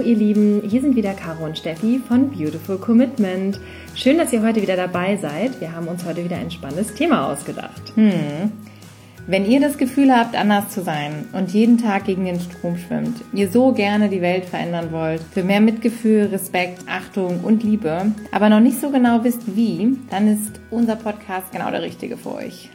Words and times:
Hallo 0.00 0.08
ihr 0.08 0.16
Lieben, 0.16 0.62
hier 0.66 0.80
sind 0.80 0.96
wieder 0.96 1.12
Caro 1.12 1.44
und 1.44 1.58
Steffi 1.58 2.00
von 2.08 2.30
Beautiful 2.30 2.78
Commitment. 2.78 3.60
Schön, 3.94 4.16
dass 4.16 4.32
ihr 4.32 4.42
heute 4.42 4.62
wieder 4.62 4.74
dabei 4.74 5.18
seid. 5.18 5.60
Wir 5.60 5.76
haben 5.76 5.88
uns 5.88 6.06
heute 6.06 6.24
wieder 6.24 6.36
ein 6.36 6.50
spannendes 6.50 6.94
Thema 6.94 7.30
ausgedacht. 7.30 7.92
Hm. 7.96 8.50
Wenn 9.26 9.44
ihr 9.44 9.60
das 9.60 9.76
Gefühl 9.76 10.10
habt, 10.10 10.36
anders 10.36 10.70
zu 10.70 10.82
sein 10.82 11.26
und 11.34 11.50
jeden 11.50 11.76
Tag 11.76 12.06
gegen 12.06 12.24
den 12.24 12.40
Strom 12.40 12.78
schwimmt, 12.78 13.20
ihr 13.34 13.50
so 13.50 13.72
gerne 13.72 14.08
die 14.08 14.22
Welt 14.22 14.46
verändern 14.46 14.90
wollt, 14.90 15.20
für 15.20 15.44
mehr 15.44 15.60
Mitgefühl, 15.60 16.30
Respekt, 16.32 16.78
Achtung 16.88 17.40
und 17.40 17.62
Liebe, 17.62 18.06
aber 18.32 18.48
noch 18.48 18.60
nicht 18.60 18.80
so 18.80 18.88
genau 18.88 19.22
wisst 19.22 19.54
wie, 19.54 19.98
dann 20.08 20.28
ist 20.28 20.62
unser 20.70 20.96
Podcast 20.96 21.52
genau 21.52 21.70
der 21.70 21.82
richtige 21.82 22.16
für 22.16 22.36
euch. 22.36 22.70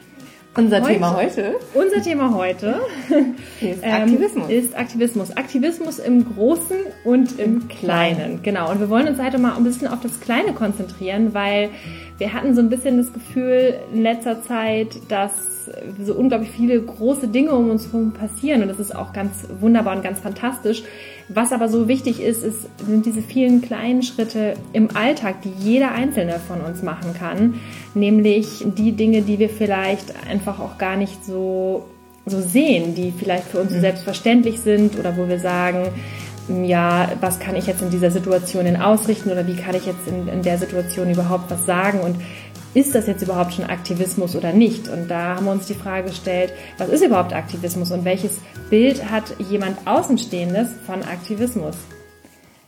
Unser 0.56 0.80
heute, 0.80 0.92
Thema 0.92 1.16
heute? 1.16 1.54
Unser 1.74 2.02
Thema 2.02 2.34
heute 2.34 2.80
ist 3.60 3.80
ähm, 3.82 3.92
Aktivismus. 3.92 4.50
Ist 4.50 4.78
Aktivismus. 4.78 5.36
Aktivismus 5.36 5.98
im 5.98 6.34
Großen 6.34 6.78
und 7.04 7.38
im 7.38 7.68
Kleinen. 7.68 8.42
Genau. 8.42 8.70
Und 8.70 8.80
wir 8.80 8.88
wollen 8.88 9.06
uns 9.06 9.20
heute 9.20 9.38
mal 9.38 9.54
ein 9.54 9.64
bisschen 9.64 9.88
auf 9.88 10.00
das 10.00 10.18
Kleine 10.20 10.54
konzentrieren, 10.54 11.34
weil 11.34 11.70
wir 12.16 12.32
hatten 12.32 12.54
so 12.54 12.62
ein 12.62 12.70
bisschen 12.70 12.96
das 12.96 13.12
Gefühl 13.12 13.74
in 13.92 14.02
letzter 14.02 14.42
Zeit, 14.44 14.96
dass 15.08 15.55
so 16.04 16.14
unglaublich 16.14 16.50
viele 16.50 16.80
große 16.80 17.28
Dinge 17.28 17.52
um 17.52 17.70
uns 17.70 17.86
herum 17.86 18.12
passieren 18.12 18.62
und 18.62 18.68
das 18.68 18.78
ist 18.78 18.94
auch 18.94 19.12
ganz 19.12 19.46
wunderbar 19.60 19.96
und 19.96 20.02
ganz 20.02 20.20
fantastisch. 20.20 20.82
Was 21.28 21.52
aber 21.52 21.68
so 21.68 21.88
wichtig 21.88 22.22
ist, 22.22 22.44
ist, 22.44 22.68
sind 22.86 23.04
diese 23.04 23.22
vielen 23.22 23.60
kleinen 23.60 24.02
Schritte 24.02 24.54
im 24.72 24.96
Alltag, 24.96 25.42
die 25.42 25.52
jeder 25.58 25.92
Einzelne 25.92 26.38
von 26.46 26.60
uns 26.60 26.82
machen 26.82 27.14
kann, 27.14 27.54
nämlich 27.94 28.64
die 28.76 28.92
Dinge, 28.92 29.22
die 29.22 29.38
wir 29.38 29.48
vielleicht 29.48 30.14
einfach 30.28 30.60
auch 30.60 30.78
gar 30.78 30.96
nicht 30.96 31.24
so, 31.24 31.84
so 32.26 32.40
sehen, 32.40 32.94
die 32.94 33.12
vielleicht 33.16 33.44
für 33.44 33.58
uns 33.58 33.70
so 33.70 33.76
mhm. 33.76 33.82
selbstverständlich 33.82 34.60
sind 34.60 34.98
oder 34.98 35.16
wo 35.16 35.28
wir 35.28 35.40
sagen, 35.40 35.88
ja, 36.64 37.10
was 37.20 37.40
kann 37.40 37.56
ich 37.56 37.66
jetzt 37.66 37.82
in 37.82 37.90
dieser 37.90 38.10
Situation 38.10 38.64
denn 38.64 38.80
ausrichten 38.80 39.30
oder 39.30 39.46
wie 39.46 39.56
kann 39.56 39.74
ich 39.74 39.86
jetzt 39.86 40.06
in, 40.06 40.28
in 40.28 40.42
der 40.42 40.58
Situation 40.58 41.10
überhaupt 41.10 41.50
was 41.50 41.66
sagen 41.66 42.00
und 42.00 42.16
ist 42.76 42.94
das 42.94 43.06
jetzt 43.06 43.22
überhaupt 43.22 43.54
schon 43.54 43.64
Aktivismus 43.64 44.36
oder 44.36 44.52
nicht? 44.52 44.86
Und 44.88 45.08
da 45.10 45.36
haben 45.36 45.46
wir 45.46 45.52
uns 45.52 45.66
die 45.66 45.74
Frage 45.74 46.10
gestellt, 46.10 46.52
was 46.76 46.90
ist 46.90 47.02
überhaupt 47.02 47.32
Aktivismus 47.32 47.90
und 47.90 48.04
welches 48.04 48.38
Bild 48.68 49.10
hat 49.10 49.34
jemand 49.50 49.78
Außenstehendes 49.86 50.68
von 50.84 51.02
Aktivismus? 51.02 51.74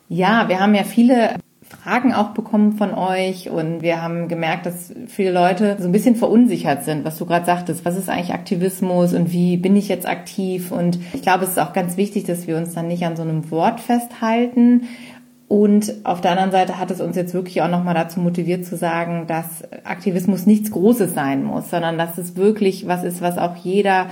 Ja, 0.09 0.49
wir 0.49 0.61
haben 0.61 0.75
ja 0.75 0.85
viele 0.85 1.35
Fragen 1.69 2.15
auch 2.15 2.31
bekommen 2.31 2.73
von 2.73 2.95
euch 2.95 3.51
und 3.51 3.83
wir 3.83 4.01
haben 4.01 4.29
gemerkt, 4.29 4.65
dass 4.65 4.95
viele 5.09 5.33
Leute 5.33 5.77
so 5.79 5.85
ein 5.85 5.93
bisschen 5.93 6.17
verunsichert 6.17 6.85
sind, 6.85 7.05
was 7.05 7.19
du 7.19 7.27
gerade 7.27 7.45
sagtest. 7.45 7.85
Was 7.85 7.99
ist 7.99 8.09
eigentlich 8.09 8.33
Aktivismus 8.33 9.13
und 9.13 9.31
wie 9.33 9.59
bin 9.59 9.77
ich 9.77 9.89
jetzt 9.89 10.09
aktiv? 10.09 10.73
Und 10.73 10.99
ich 11.13 11.21
glaube, 11.21 11.45
es 11.45 11.51
ist 11.51 11.61
auch 11.61 11.75
ganz 11.75 11.99
wichtig, 11.99 12.25
dass 12.25 12.47
wir 12.47 12.57
uns 12.57 12.73
dann 12.73 12.89
nicht 12.89 13.05
an 13.05 13.17
so 13.17 13.23
einem 13.23 13.51
Wort 13.51 13.81
festhalten, 13.81 14.89
und 15.49 15.95
auf 16.05 16.21
der 16.21 16.33
anderen 16.33 16.51
Seite 16.51 16.79
hat 16.79 16.91
es 16.91 17.01
uns 17.01 17.17
jetzt 17.17 17.33
wirklich 17.33 17.63
auch 17.63 17.71
nochmal 17.71 17.95
dazu 17.95 18.21
motiviert 18.21 18.67
zu 18.67 18.77
sagen, 18.77 19.27
dass 19.27 19.65
Aktivismus 19.83 20.45
nichts 20.45 20.71
Großes 20.71 21.15
sein 21.15 21.43
muss, 21.43 21.71
sondern 21.71 21.97
dass 21.97 22.19
es 22.19 22.37
wirklich 22.37 22.87
was 22.87 23.03
ist, 23.03 23.23
was 23.23 23.39
auch 23.39 23.57
jeder 23.57 24.09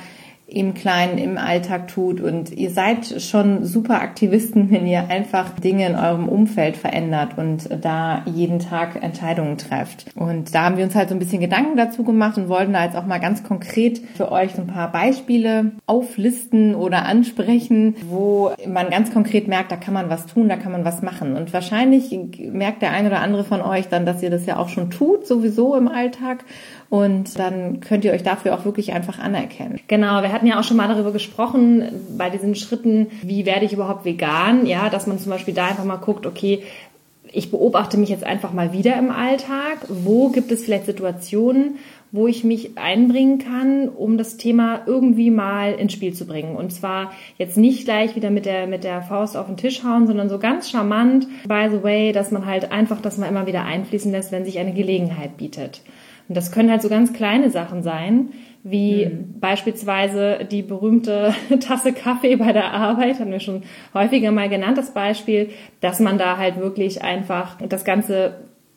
im 0.48 0.74
Kleinen, 0.74 1.18
im 1.18 1.38
Alltag 1.38 1.88
tut. 1.88 2.20
Und 2.20 2.52
ihr 2.52 2.70
seid 2.70 3.20
schon 3.20 3.64
super 3.64 4.00
Aktivisten, 4.00 4.70
wenn 4.70 4.86
ihr 4.86 5.08
einfach 5.08 5.50
Dinge 5.58 5.86
in 5.86 5.96
eurem 5.96 6.28
Umfeld 6.28 6.76
verändert 6.76 7.36
und 7.36 7.68
da 7.82 8.22
jeden 8.26 8.60
Tag 8.60 9.02
Entscheidungen 9.02 9.58
trefft. 9.58 10.06
Und 10.14 10.54
da 10.54 10.64
haben 10.64 10.76
wir 10.76 10.84
uns 10.84 10.94
halt 10.94 11.08
so 11.08 11.16
ein 11.16 11.18
bisschen 11.18 11.40
Gedanken 11.40 11.76
dazu 11.76 12.04
gemacht 12.04 12.38
und 12.38 12.48
wollten 12.48 12.72
da 12.74 12.84
jetzt 12.84 12.96
auch 12.96 13.06
mal 13.06 13.18
ganz 13.18 13.42
konkret 13.42 14.00
für 14.14 14.30
euch 14.30 14.52
so 14.52 14.62
ein 14.62 14.68
paar 14.68 14.92
Beispiele 14.92 15.72
auflisten 15.86 16.76
oder 16.76 17.06
ansprechen, 17.06 17.96
wo 18.08 18.52
man 18.66 18.90
ganz 18.90 19.12
konkret 19.12 19.48
merkt, 19.48 19.72
da 19.72 19.76
kann 19.76 19.94
man 19.94 20.10
was 20.10 20.26
tun, 20.26 20.48
da 20.48 20.56
kann 20.56 20.72
man 20.72 20.84
was 20.84 21.02
machen. 21.02 21.36
Und 21.36 21.52
wahrscheinlich 21.52 22.16
merkt 22.38 22.82
der 22.82 22.92
ein 22.92 23.06
oder 23.06 23.20
andere 23.20 23.42
von 23.42 23.62
euch 23.62 23.88
dann, 23.88 24.06
dass 24.06 24.22
ihr 24.22 24.30
das 24.30 24.46
ja 24.46 24.58
auch 24.58 24.68
schon 24.68 24.90
tut, 24.90 25.26
sowieso 25.26 25.74
im 25.74 25.88
Alltag. 25.88 26.44
Und 26.88 27.38
dann 27.38 27.80
könnt 27.80 28.04
ihr 28.04 28.12
euch 28.12 28.22
dafür 28.22 28.54
auch 28.54 28.64
wirklich 28.64 28.92
einfach 28.92 29.18
anerkennen. 29.18 29.80
Genau, 29.88 30.22
wir 30.22 30.32
hatten 30.32 30.46
ja 30.46 30.60
auch 30.60 30.64
schon 30.64 30.76
mal 30.76 30.88
darüber 30.88 31.12
gesprochen, 31.12 31.84
bei 32.16 32.30
diesen 32.30 32.54
Schritten, 32.54 33.08
wie 33.22 33.44
werde 33.44 33.64
ich 33.64 33.72
überhaupt 33.72 34.04
vegan? 34.04 34.66
Ja, 34.66 34.88
dass 34.88 35.06
man 35.06 35.18
zum 35.18 35.30
Beispiel 35.30 35.54
da 35.54 35.66
einfach 35.66 35.84
mal 35.84 35.96
guckt, 35.96 36.26
okay, 36.26 36.62
ich 37.32 37.50
beobachte 37.50 37.98
mich 37.98 38.08
jetzt 38.08 38.24
einfach 38.24 38.52
mal 38.52 38.72
wieder 38.72 38.96
im 38.96 39.10
Alltag. 39.10 39.78
Wo 39.88 40.28
gibt 40.28 40.52
es 40.52 40.64
vielleicht 40.64 40.86
Situationen, 40.86 41.78
wo 42.12 42.26
ich 42.26 42.44
mich 42.44 42.78
einbringen 42.78 43.38
kann, 43.38 43.88
um 43.88 44.16
das 44.16 44.36
Thema 44.36 44.82
irgendwie 44.86 45.30
mal 45.30 45.74
ins 45.74 45.92
Spiel 45.92 46.14
zu 46.14 46.26
bringen. 46.26 46.56
Und 46.56 46.72
zwar 46.72 47.12
jetzt 47.36 47.56
nicht 47.56 47.84
gleich 47.84 48.16
wieder 48.16 48.30
mit 48.30 48.46
der, 48.46 48.66
mit 48.66 48.84
der 48.84 49.02
Faust 49.02 49.36
auf 49.36 49.46
den 49.46 49.56
Tisch 49.56 49.82
hauen, 49.84 50.06
sondern 50.06 50.28
so 50.28 50.38
ganz 50.38 50.70
charmant, 50.70 51.26
by 51.46 51.68
the 51.70 51.82
way, 51.82 52.12
dass 52.12 52.30
man 52.30 52.46
halt 52.46 52.72
einfach 52.72 53.00
das 53.00 53.18
mal 53.18 53.26
immer 53.26 53.46
wieder 53.46 53.64
einfließen 53.64 54.10
lässt, 54.12 54.32
wenn 54.32 54.44
sich 54.44 54.58
eine 54.58 54.72
Gelegenheit 54.72 55.36
bietet. 55.36 55.82
Und 56.28 56.36
das 56.36 56.52
können 56.52 56.70
halt 56.70 56.82
so 56.82 56.88
ganz 56.88 57.12
kleine 57.12 57.50
Sachen 57.50 57.82
sein, 57.82 58.30
wie 58.62 59.06
mhm. 59.06 59.38
beispielsweise 59.40 60.40
die 60.50 60.62
berühmte 60.62 61.34
Tasse 61.60 61.92
Kaffee 61.92 62.36
bei 62.36 62.52
der 62.52 62.72
Arbeit, 62.72 63.20
haben 63.20 63.30
wir 63.30 63.40
schon 63.40 63.62
häufiger 63.94 64.32
mal 64.32 64.48
genannt, 64.48 64.76
das 64.76 64.92
Beispiel, 64.92 65.50
dass 65.80 66.00
man 66.00 66.18
da 66.18 66.36
halt 66.36 66.56
wirklich 66.56 67.02
einfach 67.02 67.58
das 67.68 67.84
Ganze 67.84 68.34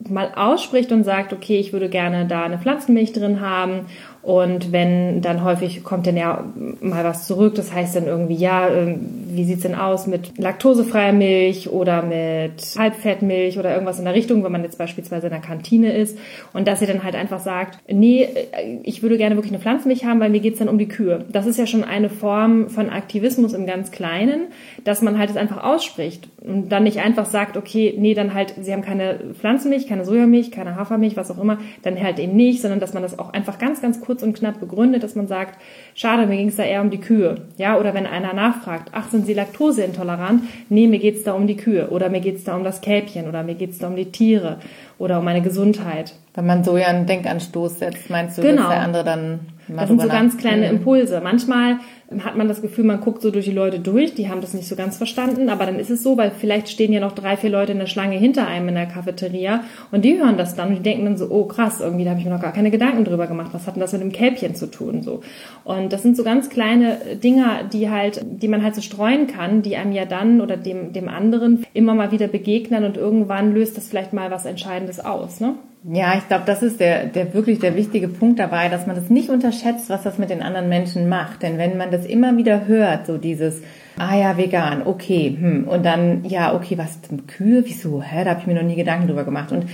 mal 0.08 0.32
ausspricht 0.36 0.92
und 0.92 1.04
sagt, 1.04 1.34
okay, 1.34 1.60
ich 1.60 1.74
würde 1.74 1.90
gerne 1.90 2.26
da 2.26 2.44
eine 2.44 2.58
Pflanzenmilch 2.58 3.12
drin 3.12 3.42
haben 3.42 3.88
und 4.22 4.74
wenn 4.74 5.22
dann 5.22 5.44
häufig 5.44 5.84
kommt 5.84 6.06
dann 6.06 6.18
ja 6.18 6.44
mal 6.82 7.06
was 7.06 7.26
zurück, 7.26 7.56
das 7.56 7.74
heißt 7.74 7.96
dann 7.96 8.06
irgendwie, 8.06 8.36
ja, 8.36 8.68
ähm, 8.70 9.00
wie 9.28 9.46
sieht's 9.46 9.62
denn 9.62 9.76
aus 9.76 10.08
mit 10.08 10.38
laktosefreier 10.38 11.14
Milch 11.14 11.70
oder 11.70 12.02
mit 12.02 12.62
Halbfettmilch 12.78 13.58
oder 13.58 13.72
irgendwas 13.72 13.98
in 13.98 14.06
der 14.06 14.14
Richtung, 14.14 14.44
wenn 14.44 14.52
man 14.52 14.64
jetzt 14.64 14.78
beispielsweise 14.78 15.28
in 15.28 15.34
der 15.34 15.42
Kantine 15.42 15.94
ist 15.94 16.18
und 16.52 16.68
dass 16.68 16.82
ihr 16.82 16.88
dann 16.88 17.04
halt 17.04 17.16
einfach 17.16 17.40
sagt, 17.40 17.80
nee, 17.88 18.24
äh, 18.24 18.80
ich 18.84 19.02
würde 19.02 19.18
gerne 19.18 19.36
wirklich 19.36 19.54
eine 19.54 19.62
Pflanzenmilch 19.62 20.04
haben, 20.04 20.20
weil 20.20 20.30
mir 20.30 20.42
geht's 20.42 20.60
dann 20.60 20.70
um 20.70 20.78
die 20.78 20.90
Kühe. 20.90 21.26
Das 21.32 21.46
ist 21.46 21.58
ja 21.58 21.66
schon 21.66 21.86
eine 21.86 22.10
Form 22.10 22.70
von 22.70 22.90
Aktivismus 22.90 23.54
im 23.54 23.66
ganz 23.66 23.92
Kleinen, 23.92 24.48
dass 24.84 25.02
man 25.02 25.18
halt 25.18 25.30
es 25.30 25.38
einfach 25.38 25.64
ausspricht 25.64 26.28
und 26.42 26.70
dann 26.70 26.84
nicht 26.84 27.00
einfach 27.00 27.26
sagt, 27.26 27.56
okay, 27.56 27.96
nee, 27.98 28.14
dann 28.14 28.34
halt, 28.34 28.54
sie 28.60 28.74
haben 28.74 28.82
keine 28.82 29.20
Pflanzenmilch, 29.40 29.88
keine 29.88 30.04
Sojamilch, 30.04 30.52
keine 30.52 30.76
Hafermilch, 30.76 31.16
was 31.16 31.32
auch 31.32 31.42
immer, 31.42 31.60
dann 31.84 32.02
halt 32.02 32.20
eben 32.20 32.36
nicht, 32.36 32.62
sondern 32.62 32.82
dass 32.82 32.94
man 32.94 33.04
das 33.04 33.18
auch 33.18 33.32
einfach 33.32 33.60
ganz, 33.60 33.82
ganz 33.82 34.02
kurz 34.10 34.24
und 34.24 34.34
knapp 34.34 34.60
begründet, 34.60 35.04
dass 35.04 35.14
man 35.14 35.28
sagt, 35.28 35.62
schade, 35.94 36.26
mir 36.26 36.36
ging 36.36 36.48
es 36.48 36.56
da 36.56 36.64
eher 36.64 36.82
um 36.82 36.90
die 36.90 37.00
Kühe. 37.00 37.42
Ja, 37.58 37.78
oder 37.78 37.94
wenn 37.94 38.08
einer 38.08 38.34
nachfragt, 38.34 38.90
ach, 38.92 39.08
sind 39.10 39.28
Sie 39.28 39.36
laktoseintolerant? 39.36 40.42
Nee, 40.68 40.88
mir 40.88 40.98
geht 40.98 41.18
es 41.18 41.24
da 41.24 41.34
um 41.34 41.46
die 41.46 41.56
Kühe. 41.56 41.92
Oder 41.92 42.10
mir 42.10 42.20
geht 42.20 42.38
es 42.38 42.44
da 42.44 42.56
um 42.56 42.64
das 42.64 42.82
Kälbchen. 42.82 43.28
Oder 43.28 43.44
mir 43.44 43.54
geht 43.54 43.70
es 43.70 43.78
da 43.78 43.88
um 43.88 43.96
die 43.96 44.12
Tiere. 44.12 44.58
Oder 44.98 45.20
um 45.20 45.26
meine 45.26 45.44
Gesundheit. 45.44 46.16
Wenn 46.34 46.48
man 46.48 46.64
so 46.64 46.76
ja 46.76 46.88
einen 46.88 47.06
Denkanstoß 47.06 47.78
setzt, 47.78 48.10
meinst 48.10 48.40
du, 48.40 48.42
genau. 48.42 48.64
dass 48.64 48.70
der 48.70 48.82
andere 48.82 49.04
dann 49.04 49.40
das 49.68 49.88
sind 49.88 50.02
so 50.02 50.08
ganz 50.08 50.38
kleine 50.38 50.68
Impulse. 50.68 51.22
Manchmal 51.24 51.78
hat 52.24 52.36
man 52.36 52.48
das 52.48 52.62
Gefühl, 52.62 52.86
man 52.86 53.02
guckt 53.02 53.22
so 53.22 53.30
durch 53.30 53.46
die 53.46 53.52
Leute 53.52 53.80
durch, 53.80 54.16
die 54.16 54.30
haben 54.30 54.42
das 54.42 54.54
nicht 54.54 54.68
so 54.68 54.76
ganz 54.76 54.98
verstanden, 54.98 55.50
aber 55.50 55.66
dann 55.66 55.80
ist 55.80 55.92
es 55.92 56.02
so, 56.02 56.18
weil 56.18 56.32
vielleicht 56.32 56.70
stehen 56.70 56.92
ja 56.92 57.00
noch 57.00 57.12
drei, 57.12 57.38
vier 57.38 57.52
Leute 57.52 57.74
in 57.74 57.80
der 57.80 57.86
Schlange 57.86 58.18
hinter 58.18 58.48
einem 58.48 58.70
in 58.70 58.76
der 58.76 58.88
Cafeteria 58.88 59.64
und 59.92 60.04
die 60.04 60.18
hören 60.18 60.38
das 60.38 60.56
dann 60.56 60.70
und 60.70 60.76
die 60.76 60.82
denken 60.82 61.06
dann 61.06 61.18
so, 61.18 61.30
oh 61.30 61.46
krass, 61.46 61.82
irgendwie 61.82 62.06
da 62.06 62.12
habe 62.12 62.20
ich 62.20 62.26
mir 62.26 62.34
noch 62.34 62.42
gar 62.42 62.54
keine 62.54 62.72
Gedanken 62.72 63.06
drüber 63.06 63.28
gemacht, 63.28 63.52
was 63.54 63.68
hat 63.68 63.76
denn 63.76 63.82
das 63.82 63.94
mit 63.94 64.02
dem 64.02 64.12
Kälbchen 64.12 64.56
zu 64.56 64.68
tun 64.68 65.04
so. 65.04 65.22
Und 65.64 65.94
das 65.94 66.02
sind 66.02 66.18
so 66.18 66.24
ganz 66.24 66.50
kleine 66.50 66.98
Dinger, 67.24 67.64
die 67.72 67.90
halt, 67.90 68.26
die 68.26 68.48
man 68.48 68.64
halt 68.64 68.76
so 68.76 68.82
streuen 68.82 69.28
kann, 69.28 69.62
die 69.62 69.76
einem 69.76 69.92
ja 69.92 70.06
dann 70.06 70.42
oder 70.42 70.58
dem, 70.58 70.94
dem 70.94 71.10
anderen 71.10 71.66
immer 71.74 71.94
mal 71.94 72.12
wieder 72.12 72.28
begegnen 72.28 72.86
und 72.86 72.98
irgendwann 72.98 73.54
löst 73.54 73.78
das 73.78 73.88
vielleicht 73.88 74.14
mal 74.14 74.32
was 74.32 74.46
Entscheidendes 74.46 75.00
aus, 75.00 75.40
ne? 75.40 75.56
Ja, 75.84 76.18
ich 76.18 76.28
glaube, 76.28 76.44
das 76.46 76.62
ist 76.62 76.82
der, 76.82 77.06
der 77.06 77.34
wirklich 77.34 77.60
der 77.60 77.74
wichtige 77.76 78.10
Punkt 78.10 78.38
dabei, 78.38 78.68
dass 78.68 78.86
man 78.86 78.98
das 78.98 79.10
nicht 79.10 79.30
unterschätzt, 79.30 79.90
was 79.90 80.04
das 80.04 80.18
mit 80.18 80.30
den 80.30 80.42
anderen 80.42 80.68
Menschen 80.68 81.08
macht. 81.08 81.42
Denn 81.42 81.58
wenn 81.58 81.78
man 81.78 81.90
das 81.90 81.99
immer 82.06 82.36
wieder 82.38 82.68
hört, 82.68 83.08
so 83.08 83.18
dieses, 83.18 83.62
ah 83.98 84.16
ja, 84.16 84.38
vegan, 84.38 84.84
okay, 84.86 85.36
hm, 85.40 85.68
und 85.68 85.86
dann, 85.86 86.26
ja, 86.26 86.56
okay, 86.56 86.78
was, 86.78 87.00
Kühe, 87.28 87.64
wieso, 87.66 88.02
hä, 88.02 88.24
da 88.24 88.32
habe 88.32 88.42
ich 88.42 88.48
mir 88.48 88.56
noch 88.56 88.64
nie 88.64 88.76
Gedanken 88.76 89.08
drüber 89.08 89.24
gemacht. 89.24 89.52
Und 89.52 89.66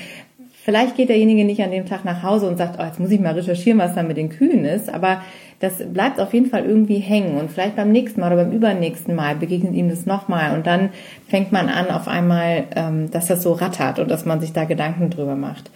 vielleicht 0.64 0.96
geht 0.96 1.10
derjenige 1.10 1.46
nicht 1.46 1.62
an 1.62 1.72
dem 1.72 1.86
Tag 1.86 2.06
nach 2.06 2.24
Hause 2.24 2.48
und 2.48 2.58
sagt, 2.58 2.80
oh, 2.80 2.84
jetzt 2.84 3.00
muss 3.00 3.12
ich 3.12 3.20
mal 3.20 3.34
recherchieren, 3.34 3.80
was 3.80 3.96
da 3.96 4.04
mit 4.04 4.18
den 4.18 4.30
Kühen 4.30 4.66
ist, 4.66 4.94
aber 4.94 5.22
das 5.60 5.78
bleibt 5.94 6.20
auf 6.20 6.34
jeden 6.34 6.48
Fall 6.48 6.66
irgendwie 6.66 6.98
hängen. 6.98 7.38
Und 7.38 7.50
vielleicht 7.50 7.76
beim 7.76 7.92
nächsten 7.92 8.20
Mal 8.20 8.34
oder 8.34 8.44
beim 8.44 8.52
übernächsten 8.54 9.16
Mal 9.16 9.36
begegnet 9.36 9.74
ihm 9.74 9.90
das 9.90 10.06
nochmal. 10.06 10.54
Und 10.56 10.68
dann 10.68 10.90
fängt 11.28 11.52
man 11.52 11.70
an 11.70 11.90
auf 11.90 12.08
einmal, 12.08 12.66
ähm, 12.76 13.10
dass 13.12 13.28
das 13.28 13.42
so 13.42 13.54
rattert 13.54 14.00
und 14.00 14.12
dass 14.12 14.26
man 14.26 14.42
sich 14.42 14.52
da 14.54 14.66
Gedanken 14.66 15.10
drüber 15.10 15.36
macht. 15.36 15.72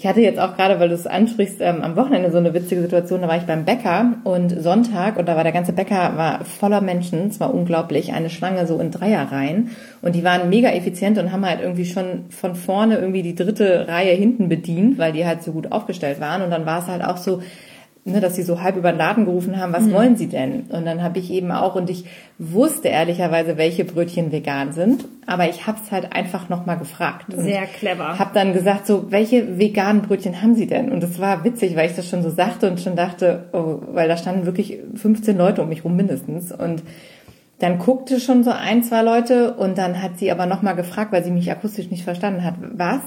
Ich 0.00 0.06
hatte 0.06 0.20
jetzt 0.20 0.38
auch 0.38 0.54
gerade, 0.54 0.78
weil 0.78 0.90
du 0.90 0.94
es 0.94 1.08
ansprichst, 1.08 1.56
ähm, 1.60 1.82
am 1.82 1.96
Wochenende 1.96 2.30
so 2.30 2.38
eine 2.38 2.54
witzige 2.54 2.82
Situation. 2.82 3.20
Da 3.20 3.26
war 3.26 3.36
ich 3.36 3.42
beim 3.42 3.64
Bäcker 3.64 4.18
und 4.22 4.50
Sonntag 4.62 5.16
und 5.16 5.26
da 5.26 5.34
war 5.34 5.42
der 5.42 5.50
ganze 5.50 5.72
Bäcker 5.72 6.16
war 6.16 6.44
voller 6.44 6.80
Menschen. 6.80 7.26
Es 7.26 7.40
war 7.40 7.52
unglaublich, 7.52 8.12
eine 8.12 8.30
Schlange 8.30 8.64
so 8.68 8.78
in 8.78 8.92
Dreierreihen 8.92 9.70
und 10.00 10.14
die 10.14 10.22
waren 10.22 10.50
mega 10.50 10.70
effizient 10.70 11.18
und 11.18 11.32
haben 11.32 11.44
halt 11.44 11.60
irgendwie 11.60 11.84
schon 11.84 12.26
von 12.30 12.54
vorne 12.54 12.98
irgendwie 12.98 13.22
die 13.22 13.34
dritte 13.34 13.88
Reihe 13.88 14.12
hinten 14.12 14.48
bedient, 14.48 14.98
weil 14.98 15.10
die 15.10 15.26
halt 15.26 15.42
so 15.42 15.50
gut 15.50 15.72
aufgestellt 15.72 16.20
waren. 16.20 16.42
Und 16.42 16.50
dann 16.50 16.64
war 16.64 16.78
es 16.78 16.86
halt 16.86 17.02
auch 17.02 17.16
so, 17.16 17.42
ne, 18.04 18.20
dass 18.20 18.36
sie 18.36 18.42
so 18.42 18.60
halb 18.62 18.76
über 18.76 18.92
den 18.92 18.98
Laden 18.98 19.24
gerufen 19.24 19.60
haben, 19.60 19.72
was 19.72 19.84
mhm. 19.84 19.92
wollen 19.92 20.16
sie 20.16 20.28
denn? 20.28 20.62
Und 20.70 20.86
dann 20.86 21.02
habe 21.02 21.18
ich 21.18 21.30
eben 21.30 21.50
auch, 21.50 21.74
und 21.74 21.90
ich 21.90 22.04
wusste 22.38 22.88
ehrlicherweise, 22.88 23.56
welche 23.56 23.84
Brötchen 23.84 24.32
vegan 24.32 24.72
sind, 24.72 25.04
aber 25.26 25.48
ich 25.48 25.66
habe 25.66 25.78
es 25.84 25.90
halt 25.90 26.12
einfach 26.12 26.48
nochmal 26.48 26.78
gefragt. 26.78 27.26
Sehr 27.36 27.66
clever. 27.66 28.18
Habe 28.18 28.30
dann 28.34 28.52
gesagt, 28.52 28.86
so, 28.86 29.10
welche 29.10 29.58
veganen 29.58 30.02
Brötchen 30.02 30.40
haben 30.42 30.54
sie 30.54 30.66
denn? 30.66 30.90
Und 30.90 31.02
es 31.04 31.18
war 31.20 31.44
witzig, 31.44 31.76
weil 31.76 31.90
ich 31.90 31.96
das 31.96 32.08
schon 32.08 32.22
so 32.22 32.30
sagte 32.30 32.70
und 32.70 32.80
schon 32.80 32.96
dachte, 32.96 33.48
oh, 33.52 33.80
weil 33.92 34.08
da 34.08 34.16
standen 34.16 34.46
wirklich 34.46 34.78
15 34.94 35.36
Leute 35.36 35.62
um 35.62 35.68
mich 35.68 35.84
rum 35.84 35.96
mindestens. 35.96 36.52
Und 36.52 36.82
dann 37.58 37.78
guckte 37.78 38.20
schon 38.20 38.44
so 38.44 38.50
ein, 38.50 38.82
zwei 38.84 39.02
Leute 39.02 39.54
und 39.54 39.78
dann 39.78 40.00
hat 40.00 40.18
sie 40.18 40.30
aber 40.30 40.46
nochmal 40.46 40.76
gefragt, 40.76 41.12
weil 41.12 41.24
sie 41.24 41.32
mich 41.32 41.50
akustisch 41.50 41.90
nicht 41.90 42.04
verstanden 42.04 42.44
hat, 42.44 42.54
was? 42.60 43.00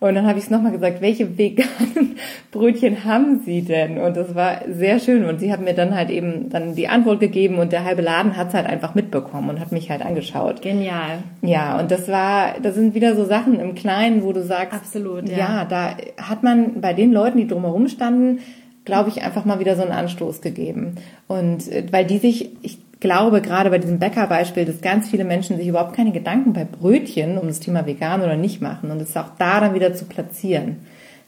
Und 0.00 0.14
dann 0.14 0.26
habe 0.26 0.38
ich 0.38 0.44
es 0.44 0.50
nochmal 0.50 0.70
gesagt, 0.70 1.00
welche 1.00 1.36
veganen 1.36 2.16
Brötchen 2.52 3.04
haben 3.04 3.40
Sie 3.44 3.62
denn? 3.62 3.98
Und 3.98 4.16
das 4.16 4.34
war 4.34 4.60
sehr 4.68 5.00
schön. 5.00 5.24
Und 5.24 5.40
sie 5.40 5.52
hat 5.52 5.60
mir 5.60 5.74
dann 5.74 5.94
halt 5.94 6.10
eben 6.10 6.50
dann 6.50 6.76
die 6.76 6.86
Antwort 6.86 7.18
gegeben 7.18 7.58
und 7.58 7.72
der 7.72 7.84
halbe 7.84 8.02
Laden 8.02 8.36
hat 8.36 8.48
es 8.48 8.54
halt 8.54 8.66
einfach 8.66 8.94
mitbekommen 8.94 9.50
und 9.50 9.60
hat 9.60 9.72
mich 9.72 9.90
halt 9.90 10.02
angeschaut. 10.02 10.62
Genial. 10.62 11.24
Ja, 11.42 11.80
und 11.80 11.90
das 11.90 12.06
war, 12.06 12.54
das 12.62 12.76
sind 12.76 12.94
wieder 12.94 13.16
so 13.16 13.24
Sachen 13.24 13.58
im 13.58 13.74
Kleinen, 13.74 14.22
wo 14.22 14.32
du 14.32 14.42
sagst, 14.44 14.72
absolut, 14.72 15.28
ja, 15.28 15.36
ja 15.36 15.64
da 15.64 15.96
hat 16.16 16.44
man 16.44 16.80
bei 16.80 16.92
den 16.92 17.12
Leuten, 17.12 17.38
die 17.38 17.48
drumherum 17.48 17.88
standen, 17.88 18.38
glaube 18.84 19.08
ich, 19.10 19.22
einfach 19.22 19.44
mal 19.44 19.58
wieder 19.58 19.74
so 19.74 19.82
einen 19.82 19.92
Anstoß 19.92 20.40
gegeben. 20.40 20.94
Und 21.26 21.70
äh, 21.72 21.86
weil 21.90 22.04
die 22.04 22.18
sich, 22.18 22.50
ich 22.62 22.78
glaube 23.00 23.40
gerade 23.40 23.70
bei 23.70 23.78
diesem 23.78 23.98
Bäckerbeispiel, 23.98 24.64
dass 24.64 24.80
ganz 24.80 25.10
viele 25.10 25.24
Menschen 25.24 25.56
sich 25.56 25.68
überhaupt 25.68 25.94
keine 25.94 26.12
Gedanken 26.12 26.52
bei 26.52 26.64
Brötchen 26.64 27.38
um 27.38 27.46
das 27.46 27.60
Thema 27.60 27.86
vegan 27.86 28.22
oder 28.22 28.36
nicht 28.36 28.60
machen 28.60 28.90
und 28.90 29.00
es 29.00 29.16
auch 29.16 29.30
da 29.38 29.60
dann 29.60 29.74
wieder 29.74 29.94
zu 29.94 30.04
platzieren, 30.04 30.76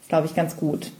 ist, 0.01 0.09
glaube 0.09 0.27
ich, 0.27 0.35
ganz 0.35 0.57
gut. 0.57 0.91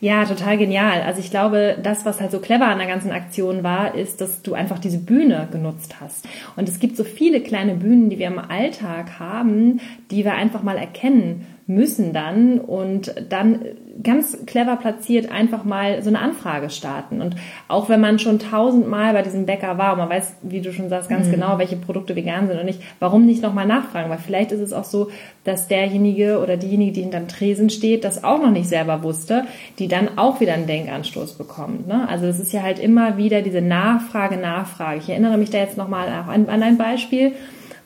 Ja, 0.00 0.24
total 0.24 0.58
genial. 0.58 1.02
Also 1.02 1.20
ich 1.20 1.30
glaube, 1.30 1.76
das, 1.82 2.06
was 2.06 2.20
halt 2.20 2.30
so 2.30 2.38
clever 2.38 2.66
an 2.66 2.78
der 2.78 2.86
ganzen 2.86 3.10
Aktion 3.10 3.64
war, 3.64 3.96
ist, 3.96 4.20
dass 4.20 4.42
du 4.42 4.54
einfach 4.54 4.78
diese 4.78 4.98
Bühne 4.98 5.48
genutzt 5.50 5.96
hast. 6.00 6.28
Und 6.54 6.68
es 6.68 6.78
gibt 6.78 6.96
so 6.96 7.02
viele 7.02 7.40
kleine 7.40 7.74
Bühnen, 7.74 8.08
die 8.08 8.18
wir 8.18 8.28
im 8.28 8.38
Alltag 8.38 9.18
haben, 9.18 9.80
die 10.12 10.24
wir 10.24 10.34
einfach 10.34 10.62
mal 10.62 10.76
erkennen 10.76 11.46
müssen 11.68 12.14
dann 12.14 12.58
und 12.60 13.14
dann 13.28 13.60
ganz 14.02 14.46
clever 14.46 14.76
platziert 14.76 15.30
einfach 15.30 15.64
mal 15.64 16.02
so 16.02 16.08
eine 16.08 16.18
Anfrage 16.18 16.70
starten. 16.70 17.20
Und 17.20 17.36
auch 17.68 17.90
wenn 17.90 18.00
man 18.00 18.18
schon 18.18 18.38
tausendmal 18.38 19.12
bei 19.12 19.20
diesem 19.20 19.44
Bäcker 19.44 19.76
war 19.76 19.92
und 19.92 19.98
man 19.98 20.08
weiß, 20.08 20.36
wie 20.40 20.62
du 20.62 20.72
schon 20.72 20.88
sagst, 20.88 21.10
ganz 21.10 21.26
mhm. 21.26 21.32
genau, 21.32 21.58
welche 21.58 21.76
Produkte 21.76 22.16
vegan 22.16 22.48
sind 22.48 22.58
und 22.58 22.64
nicht, 22.64 22.80
warum 23.00 23.26
nicht 23.26 23.42
nochmal 23.42 23.66
nachfragen? 23.66 24.08
Weil 24.08 24.16
vielleicht 24.16 24.50
ist 24.50 24.62
es 24.62 24.72
auch 24.72 24.84
so, 24.84 25.10
dass 25.44 25.68
derjenige 25.68 26.40
oder 26.40 26.56
diejenige, 26.56 26.92
die 26.92 27.02
hinterm 27.02 27.28
Tresen 27.28 27.68
steht, 27.68 28.02
das 28.02 28.24
auch 28.24 28.40
noch 28.40 28.50
nicht 28.50 28.68
selber 28.68 29.02
wusste, 29.02 29.44
die 29.78 29.88
dann 29.88 30.16
auch 30.16 30.40
wieder 30.40 30.54
einen 30.54 30.66
Denkanstoß 30.66 31.34
bekommt. 31.34 31.86
Ne? 31.86 32.08
Also 32.08 32.24
es 32.24 32.40
ist 32.40 32.54
ja 32.54 32.62
halt 32.62 32.78
immer 32.78 33.18
wieder 33.18 33.42
diese 33.42 33.60
Nachfrage, 33.60 34.38
Nachfrage. 34.38 35.00
Ich 35.00 35.10
erinnere 35.10 35.36
mich 35.36 35.50
da 35.50 35.58
jetzt 35.58 35.76
nochmal 35.76 36.08
an, 36.08 36.48
an 36.48 36.62
ein 36.62 36.78
Beispiel. 36.78 37.32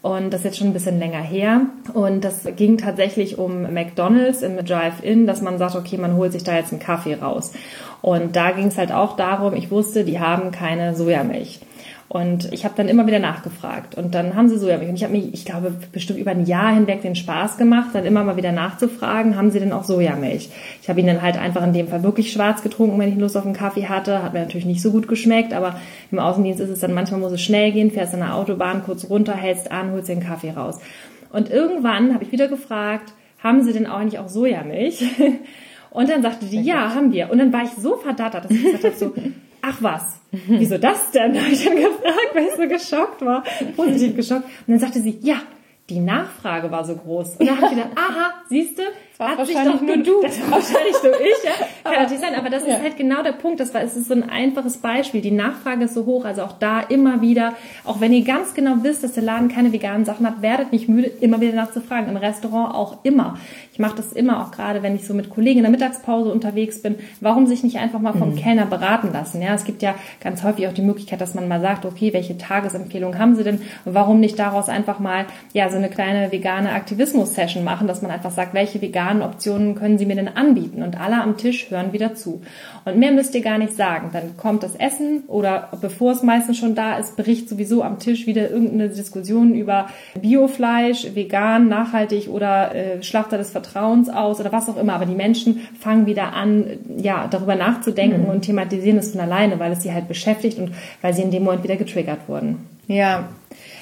Und 0.03 0.33
das 0.33 0.41
ist 0.41 0.45
jetzt 0.45 0.59
schon 0.59 0.67
ein 0.67 0.73
bisschen 0.73 0.99
länger 0.99 1.23
her. 1.23 1.67
Und 1.95 2.23
das 2.23 2.45
ging 2.57 2.77
tatsächlich 2.77 3.39
um 3.39 3.63
McDonald's 3.73 4.43
im 4.43 4.57
Drive-In, 4.57 5.29
dass 5.29 5.43
man 5.43 5.59
sagt, 5.59 5.77
okay, 5.77 5.97
man 5.97 6.17
holt 6.17 6.33
sich 6.33 6.43
da 6.43 6.57
jetzt 6.57 6.73
einen 6.73 6.83
Kaffee 6.83 7.15
raus. 7.15 7.53
Und 8.03 8.35
da 8.35 8.51
ging 8.51 8.67
es 8.67 8.79
halt 8.79 8.91
auch 8.91 9.17
darum, 9.17 9.55
ich 9.55 9.71
wusste, 9.71 10.05
die 10.05 10.19
haben 10.19 10.51
keine 10.51 10.97
Sojamilch. 10.97 11.61
Und 12.13 12.53
ich 12.53 12.67
habe 12.67 12.75
dann 12.77 12.89
immer 12.89 13.07
wieder 13.07 13.21
nachgefragt. 13.21 13.97
Und 13.97 14.15
dann 14.15 14.37
haben 14.37 14.51
sie 14.51 14.59
Sojamilch. 14.59 14.91
Und 14.91 14.97
ich 14.97 15.03
habe 15.03 15.15
mich, 15.15 15.33
ich 15.33 15.47
glaube, 15.47 15.73
bestimmt 15.93 16.19
über 16.19 16.33
ein 16.33 16.45
Jahr 16.45 16.75
hinweg 16.75 17.01
den 17.01 17.15
Spaß 17.15 17.57
gemacht, 17.57 17.89
dann 17.95 18.05
immer 18.05 18.23
mal 18.23 18.37
wieder 18.37 18.53
nachzufragen, 18.53 19.35
haben 19.35 19.51
sie 19.51 19.61
denn 19.61 19.73
auch 19.73 19.85
Sojamilch? 19.85 20.51
Ich 20.83 20.91
habe 20.91 21.01
ihn 21.01 21.07
dann 21.07 21.23
halt 21.23 21.39
einfach 21.39 21.65
in 21.65 21.73
dem 21.73 21.89
Fall 21.89 22.03
wirklich 22.03 22.31
schwarz 22.31 22.63
getrunken, 22.63 22.99
wenn 22.99 23.09
ich 23.09 23.19
Lust 23.19 23.35
auf 23.35 23.47
einen 23.47 23.55
Kaffee 23.55 23.87
hatte. 23.87 24.23
Hat 24.23 24.35
mir 24.35 24.41
natürlich 24.41 24.67
nicht 24.67 24.83
so 24.83 24.91
gut 24.91 25.09
geschmeckt, 25.09 25.55
aber 25.55 25.81
im 26.11 26.19
Außendienst 26.19 26.61
ist 26.61 26.69
es 26.69 26.81
dann 26.81 26.93
manchmal 26.93 27.19
muss 27.19 27.33
es 27.33 27.41
schnell 27.41 27.73
gehen, 27.73 27.91
fährst 27.91 28.13
an 28.13 28.21
der 28.21 28.35
Autobahn 28.35 28.83
kurz 28.85 29.09
runter, 29.09 29.35
hältst 29.35 29.73
an, 29.73 29.93
holst 29.93 30.11
den 30.11 30.21
Kaffee 30.21 30.51
raus. 30.51 30.81
Und 31.33 31.49
irgendwann 31.49 32.13
habe 32.13 32.25
ich 32.25 32.33
wieder 32.33 32.49
gefragt, 32.49 33.15
haben 33.43 33.63
sie 33.63 33.73
denn 33.73 33.87
auch 33.87 34.01
eigentlich 34.01 34.19
auch 34.19 34.29
Sojamilch? 34.29 35.03
Und 35.91 36.11
dann 36.11 36.21
sagte 36.21 36.45
die, 36.45 36.61
ja, 36.61 36.95
haben 36.95 37.11
wir. 37.11 37.31
Und 37.31 37.39
dann 37.39 37.55
war 37.55 37.63
ich 37.63 37.71
so 37.71 37.97
verdattert, 37.97 38.45
dass 38.45 38.51
ich 38.51 38.65
gesagt 38.65 38.85
habe, 38.85 38.97
so, 38.97 39.15
ach 39.63 39.77
was, 39.81 40.21
wieso 40.31 40.77
das 40.77 41.11
denn? 41.13 41.41
habe 41.41 41.53
ich 41.53 41.65
dann 41.65 41.77
gefragt, 41.77 42.31
weil 42.35 42.47
ich 42.47 42.55
so 42.55 42.69
geschockt 42.69 43.23
war, 43.23 43.45
positiv 43.77 44.17
geschockt. 44.17 44.45
Und 44.45 44.69
dann 44.69 44.79
sagte 44.79 45.01
sie, 45.01 45.19
ja, 45.23 45.41
die 45.89 46.01
Nachfrage 46.01 46.71
war 46.71 46.85
so 46.85 46.97
groß. 46.97 47.37
Und 47.37 47.47
da 47.47 47.57
habe 47.57 47.67
ich 47.67 47.71
gedacht, 47.71 47.91
aha, 47.97 48.35
siehst 48.49 48.79
du, 48.79 48.83
war 49.23 49.39
hat 49.39 49.67
doch 49.67 49.81
nur 49.81 49.97
du. 49.97 50.23
Das 50.23 50.41
war 50.43 50.53
wahrscheinlich 50.53 51.03
nur 51.03 51.15
ich, 51.15 51.45
ja. 51.45 51.67
Kann 51.85 52.03
natürlich 52.03 52.21
sein, 52.21 52.35
aber 52.35 52.51
das 52.51 52.67
ja. 52.67 52.75
ist 52.75 52.83
halt 52.83 52.97
genau 52.97 53.23
der 53.23 53.33
Punkt. 53.33 53.61
Das 53.61 53.75
war, 53.75 53.83
es 53.83 53.97
ist 53.97 54.09
so 54.09 54.15
ein 54.15 54.29
einfaches 54.29 54.79
Beispiel. 54.79 55.21
Die 55.21 55.31
Nachfrage 55.31 55.85
ist 55.85 55.95
so 55.95 56.07
hoch, 56.07 56.25
also 56.25 56.43
auch 56.43 56.53
da 56.53 56.81
immer 56.81 57.21
wieder, 57.21 57.55
auch 57.85 58.01
wenn 58.01 58.13
ihr 58.13 58.25
ganz 58.25 58.55
genau 58.55 58.77
wisst, 58.83 59.05
dass 59.05 59.13
der 59.13 59.23
Laden 59.23 59.49
keine 59.49 59.73
veganen 59.73 60.05
Sachen 60.05 60.27
hat, 60.27 60.43
werdet 60.43 60.73
nicht 60.73 60.89
müde, 60.89 61.09
immer 61.21 61.41
wieder 61.41 61.55
nachzufragen. 61.55 62.09
Im 62.09 62.17
Restaurant 62.17 62.75
auch 62.75 62.99
immer. 63.05 63.39
Ich 63.73 63.79
mache 63.79 63.97
das 63.97 64.13
immer 64.13 64.43
auch 64.43 64.51
gerade, 64.51 64.83
wenn 64.83 64.95
ich 64.95 65.07
so 65.07 65.15
mit 65.15 65.31
Kollegen 65.31 65.59
in 65.59 65.65
der 65.65 65.71
Mittagspause 65.71 66.31
unterwegs 66.31 66.83
bin. 66.83 66.97
Warum 67.21 67.47
sich 67.47 67.63
nicht 67.63 67.79
einfach 67.79 68.01
mal 68.01 68.13
vom 68.13 68.31
mhm. 68.31 68.37
Kellner 68.37 68.67
beraten 68.67 69.11
lassen? 69.13 69.41
Ja, 69.43 69.55
es 69.55 69.65
gibt 69.65 69.83
ja 69.83 69.95
ganz 70.21 70.43
häufig 70.43 70.69
auch 70.69 70.75
die 70.75 70.83
Möglichkeit, 70.83 71.21
dass 71.21 71.35
man 71.35 71.49
mal 71.49 71.61
sagt, 71.61 71.85
okay, 71.85 72.13
welche 72.13 72.37
Tagesempfehlungen 72.39 73.19
haben 73.19 73.35
Sie 73.35 73.45
denn? 73.45 73.63
Warum 73.85 74.21
nicht 74.21 74.39
daraus 74.39 74.69
einfach 74.69 74.99
mal, 74.99 75.27
ja, 75.53 75.71
so 75.71 75.77
eine 75.77 75.89
kleine 75.89 76.33
vegane 76.33 76.73
Aktivismus-Session 76.73 77.65
machen, 77.65 77.87
dass 77.87 78.03
man 78.03 78.11
einfach 78.11 78.31
sagt, 78.31 78.55
welche 78.55 78.81
veganen 78.81 79.12
Optionen 79.21 79.75
können 79.75 79.99
Sie 79.99 80.07
mir 80.07 80.15
denn 80.17 80.29
anbieten? 80.29 80.83
Und 80.83 80.99
alle 80.99 81.21
am 81.21 81.37
Tisch 81.37 81.71
hören 81.71 81.93
wieder 81.93 82.15
zu. 82.15 82.41
Und 82.85 82.97
mehr 82.97 83.13
müsst 83.13 83.35
ihr 83.35 83.43
gar 83.43 83.59
nicht 83.59 83.75
sagen. 83.75 84.11
Dann 84.13 84.37
kommt 84.37 84.63
das 84.63 84.75
Essen 84.75 85.25
oder 85.27 85.69
bevor 85.81 86.13
es 86.13 86.23
meistens 86.23 86.57
schon 86.57 86.75
da 86.75 86.97
ist, 86.97 87.17
bricht 87.17 87.49
sowieso 87.49 87.83
am 87.83 87.99
Tisch 87.99 88.27
wieder 88.27 88.51
irgendeine 88.51 88.89
Diskussion 88.89 89.55
über 89.55 89.89
Biofleisch, 90.21 91.15
vegan, 91.15 91.69
nachhaltig 91.69 92.29
oder 92.29 92.75
äh, 92.75 93.03
Schlachter 93.03 93.37
des 93.37 93.51
Vertrauens 93.51 94.09
aus 94.09 94.41
oder 94.41 94.53
was 94.53 94.69
auch 94.69 94.77
immer. 94.77 94.95
Aber 94.95 95.07
die 95.07 95.15
Menschen 95.15 95.67
fangen 95.79 96.07
wieder 96.07 96.33
an, 96.33 96.65
ja, 96.97 97.27
darüber 97.29 97.57
nachzudenken 97.57 98.23
mhm. 98.23 98.31
und 98.31 98.43
thematisieren 98.43 98.99
es 98.99 99.11
von 99.11 99.21
alleine, 99.21 99.59
weil 99.59 99.73
es 99.73 99.83
sie 99.83 99.93
halt 99.93 100.09
beschäftigt 100.09 100.59
und 100.59 100.73
weil 101.03 101.13
sie 101.13 101.23
in 101.23 101.31
dem 101.31 101.43
Moment 101.43 101.65
wieder 101.65 101.77
getriggert 101.77 102.29
wurden. 102.29 102.67
Ja, 102.87 103.29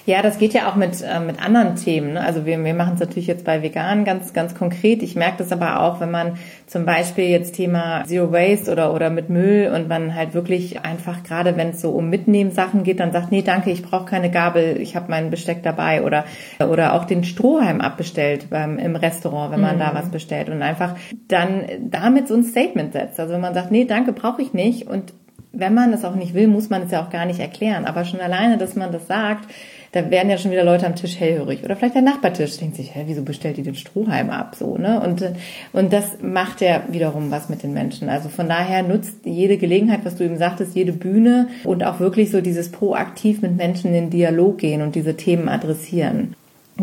ja, 0.06 0.22
das 0.22 0.38
geht 0.38 0.54
ja 0.54 0.68
auch 0.68 0.76
mit, 0.76 1.02
äh, 1.02 1.20
mit 1.20 1.42
anderen 1.42 1.76
Themen. 1.76 2.14
Ne? 2.14 2.20
Also 2.20 2.44
wir, 2.44 2.62
wir 2.64 2.74
machen 2.74 2.94
es 2.94 3.00
natürlich 3.00 3.26
jetzt 3.26 3.44
bei 3.44 3.62
Vegan 3.62 4.04
ganz, 4.04 4.32
ganz 4.32 4.54
konkret. 4.54 5.02
Ich 5.02 5.14
merke 5.14 5.38
das 5.38 5.52
aber 5.52 5.80
auch, 5.80 6.00
wenn 6.00 6.10
man 6.10 6.38
zum 6.66 6.84
Beispiel 6.84 7.26
jetzt 7.26 7.54
Thema 7.54 8.04
Zero 8.06 8.32
Waste 8.32 8.72
oder, 8.72 8.92
oder 8.92 9.10
mit 9.10 9.30
Müll 9.30 9.70
und 9.74 9.88
man 9.88 10.14
halt 10.14 10.34
wirklich 10.34 10.84
einfach, 10.84 11.22
gerade 11.22 11.56
wenn 11.56 11.70
es 11.70 11.80
so 11.80 11.90
um 11.90 12.10
Mitnehmen 12.10 12.50
Sachen 12.50 12.82
geht, 12.82 13.00
dann 13.00 13.12
sagt, 13.12 13.30
nee, 13.30 13.42
danke, 13.42 13.70
ich 13.70 13.82
brauche 13.82 14.06
keine 14.06 14.30
Gabel, 14.30 14.80
ich 14.80 14.96
habe 14.96 15.06
mein 15.08 15.30
Besteck 15.30 15.62
dabei 15.62 16.02
oder, 16.02 16.24
oder 16.58 16.94
auch 16.94 17.04
den 17.04 17.24
Strohhalm 17.24 17.80
abbestellt 17.80 18.50
beim, 18.50 18.78
im 18.78 18.96
Restaurant, 18.96 19.52
wenn 19.52 19.60
man 19.60 19.76
mhm. 19.76 19.80
da 19.80 19.94
was 19.94 20.10
bestellt 20.10 20.48
und 20.48 20.62
einfach 20.62 20.96
dann 21.28 21.64
damit 21.80 22.28
so 22.28 22.34
ein 22.34 22.44
Statement 22.44 22.92
setzt. 22.92 23.20
Also 23.20 23.34
wenn 23.34 23.40
man 23.40 23.54
sagt, 23.54 23.70
nee, 23.70 23.84
danke, 23.84 24.12
brauche 24.12 24.42
ich 24.42 24.52
nicht 24.52 24.86
und 24.88 25.12
wenn 25.52 25.74
man 25.74 25.92
es 25.92 26.04
auch 26.04 26.14
nicht 26.14 26.34
will, 26.34 26.46
muss 26.46 26.70
man 26.70 26.82
es 26.82 26.90
ja 26.90 27.04
auch 27.04 27.10
gar 27.10 27.26
nicht 27.26 27.40
erklären. 27.40 27.84
Aber 27.84 28.04
schon 28.04 28.20
alleine, 28.20 28.58
dass 28.58 28.76
man 28.76 28.92
das 28.92 29.06
sagt, 29.06 29.48
da 29.92 30.08
werden 30.10 30.30
ja 30.30 30.38
schon 30.38 30.52
wieder 30.52 30.62
Leute 30.62 30.86
am 30.86 30.94
Tisch 30.94 31.18
hellhörig. 31.18 31.64
Oder 31.64 31.74
vielleicht 31.74 31.96
der 31.96 32.02
Nachbartisch 32.02 32.58
denkt 32.58 32.76
sich, 32.76 32.94
hä, 32.94 33.04
wieso 33.06 33.22
bestellt 33.22 33.56
die 33.56 33.62
den 33.62 33.74
Strohhalm 33.74 34.30
ab? 34.30 34.54
So, 34.56 34.76
ne? 34.76 35.00
Und, 35.00 35.24
und 35.72 35.92
das 35.92 36.18
macht 36.22 36.60
ja 36.60 36.84
wiederum 36.88 37.32
was 37.32 37.48
mit 37.48 37.64
den 37.64 37.72
Menschen. 37.72 38.08
Also 38.08 38.28
von 38.28 38.48
daher 38.48 38.84
nutzt 38.84 39.24
jede 39.24 39.56
Gelegenheit, 39.56 40.04
was 40.04 40.14
du 40.14 40.24
eben 40.24 40.38
sagtest, 40.38 40.76
jede 40.76 40.92
Bühne 40.92 41.48
und 41.64 41.82
auch 41.82 41.98
wirklich 41.98 42.30
so 42.30 42.40
dieses 42.40 42.70
proaktiv 42.70 43.42
mit 43.42 43.56
Menschen 43.56 43.88
in 43.88 43.94
den 43.94 44.10
Dialog 44.10 44.58
gehen 44.58 44.82
und 44.82 44.94
diese 44.94 45.16
Themen 45.16 45.48
adressieren. 45.48 46.36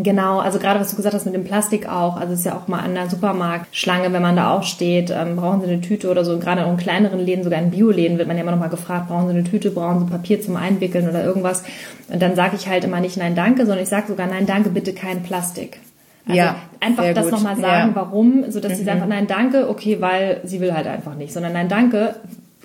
Genau, 0.04 0.40
also 0.40 0.60
gerade 0.60 0.80
was 0.80 0.92
du 0.92 0.96
gesagt 0.96 1.16
hast 1.16 1.26
mit 1.26 1.34
dem 1.34 1.44
Plastik 1.44 1.90
auch, 1.90 2.18
also 2.18 2.34
es 2.34 2.40
ist 2.40 2.46
ja 2.46 2.56
auch 2.56 2.68
mal 2.68 2.80
an 2.80 2.94
der 2.94 3.10
Supermarktschlange, 3.10 4.12
wenn 4.14 4.22
man 4.22 4.36
da 4.36 4.52
auch 4.52 4.64
steht, 4.64 5.10
ähm, 5.10 5.38
brauchen 5.38 5.62
Sie 5.62 5.68
eine 5.68 5.82
Tüte 5.82 6.10
oder 6.10 6.24
so, 6.24 6.38
gerade 6.38 6.62
in 6.62 6.78
kleineren 6.78 7.20
Läden, 7.20 7.44
sogar 7.44 7.60
in 7.60 7.72
Bioläden 7.72 8.18
wird 8.18 8.28
man 8.28 8.38
ja 8.38 8.44
immer 8.44 8.52
noch 8.52 8.60
mal 8.60 8.70
gefragt, 8.70 9.08
brauchen 9.08 9.28
Sie 9.28 9.34
eine 9.34 9.44
Tüte, 9.44 9.72
brauchen 9.72 10.00
Sie 10.00 10.12
Papier 10.12 10.42
zum 10.42 10.56
Einwickeln 10.56 11.10
oder 11.10 11.24
irgendwas. 11.24 11.64
Und 12.10 12.22
dann 12.22 12.36
sage 12.36 12.56
ich 12.58 12.68
halt 12.68 12.84
immer 12.84 13.00
nicht 13.00 13.18
nein, 13.18 13.36
danke, 13.36 13.66
sondern 13.66 13.84
ich 13.84 13.90
sage 13.90 14.08
sogar 14.08 14.28
nein, 14.28 14.46
danke, 14.46 14.70
bitte 14.70 14.94
kein 14.94 15.24
Plastik. 15.24 15.80
Also 16.28 16.38
ja, 16.38 16.56
einfach 16.82 17.14
das 17.14 17.32
nochmal 17.32 17.56
sagen, 17.56 17.90
ja. 17.90 17.96
warum, 17.96 18.52
so 18.52 18.60
dass 18.60 18.74
mhm. 18.74 18.76
sie 18.76 18.84
sagen, 18.84 19.04
nein, 19.08 19.28
danke, 19.28 19.70
okay, 19.70 20.02
weil 20.02 20.42
sie 20.44 20.60
will 20.60 20.74
halt 20.74 20.88
einfach 20.88 21.16
nicht, 21.16 21.34
sondern 21.34 21.54
nein, 21.54 21.70
danke, 21.70 22.16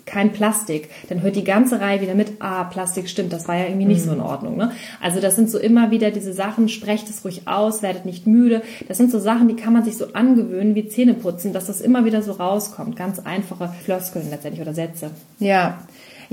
kein 0.04 0.32
Plastik, 0.32 0.90
dann 1.08 1.22
hört 1.22 1.36
die 1.36 1.44
ganze 1.44 1.80
Reihe 1.80 2.00
wieder 2.00 2.14
mit, 2.14 2.32
ah, 2.40 2.64
Plastik 2.64 3.08
stimmt, 3.08 3.32
das 3.32 3.48
war 3.48 3.56
ja 3.56 3.64
irgendwie 3.64 3.86
nicht 3.86 4.02
mhm. 4.02 4.08
so 4.08 4.12
in 4.14 4.20
Ordnung. 4.20 4.56
Ne? 4.56 4.72
Also 5.00 5.20
das 5.20 5.36
sind 5.36 5.50
so 5.50 5.58
immer 5.58 5.90
wieder 5.90 6.10
diese 6.10 6.32
Sachen, 6.32 6.68
sprecht 6.68 7.08
es 7.08 7.24
ruhig 7.24 7.46
aus, 7.46 7.82
werdet 7.82 8.04
nicht 8.04 8.26
müde. 8.26 8.62
Das 8.88 8.96
sind 8.96 9.10
so 9.10 9.18
Sachen, 9.18 9.48
die 9.48 9.56
kann 9.56 9.72
man 9.72 9.84
sich 9.84 9.96
so 9.96 10.12
angewöhnen 10.12 10.74
wie 10.74 10.88
Zähneputzen, 10.88 11.52
dass 11.52 11.66
das 11.66 11.80
immer 11.80 12.04
wieder 12.04 12.22
so 12.22 12.32
rauskommt. 12.32 12.96
Ganz 12.96 13.18
einfache 13.20 13.72
Floskeln 13.84 14.28
letztendlich 14.30 14.62
oder 14.62 14.74
Sätze. 14.74 15.10
Ja, 15.38 15.78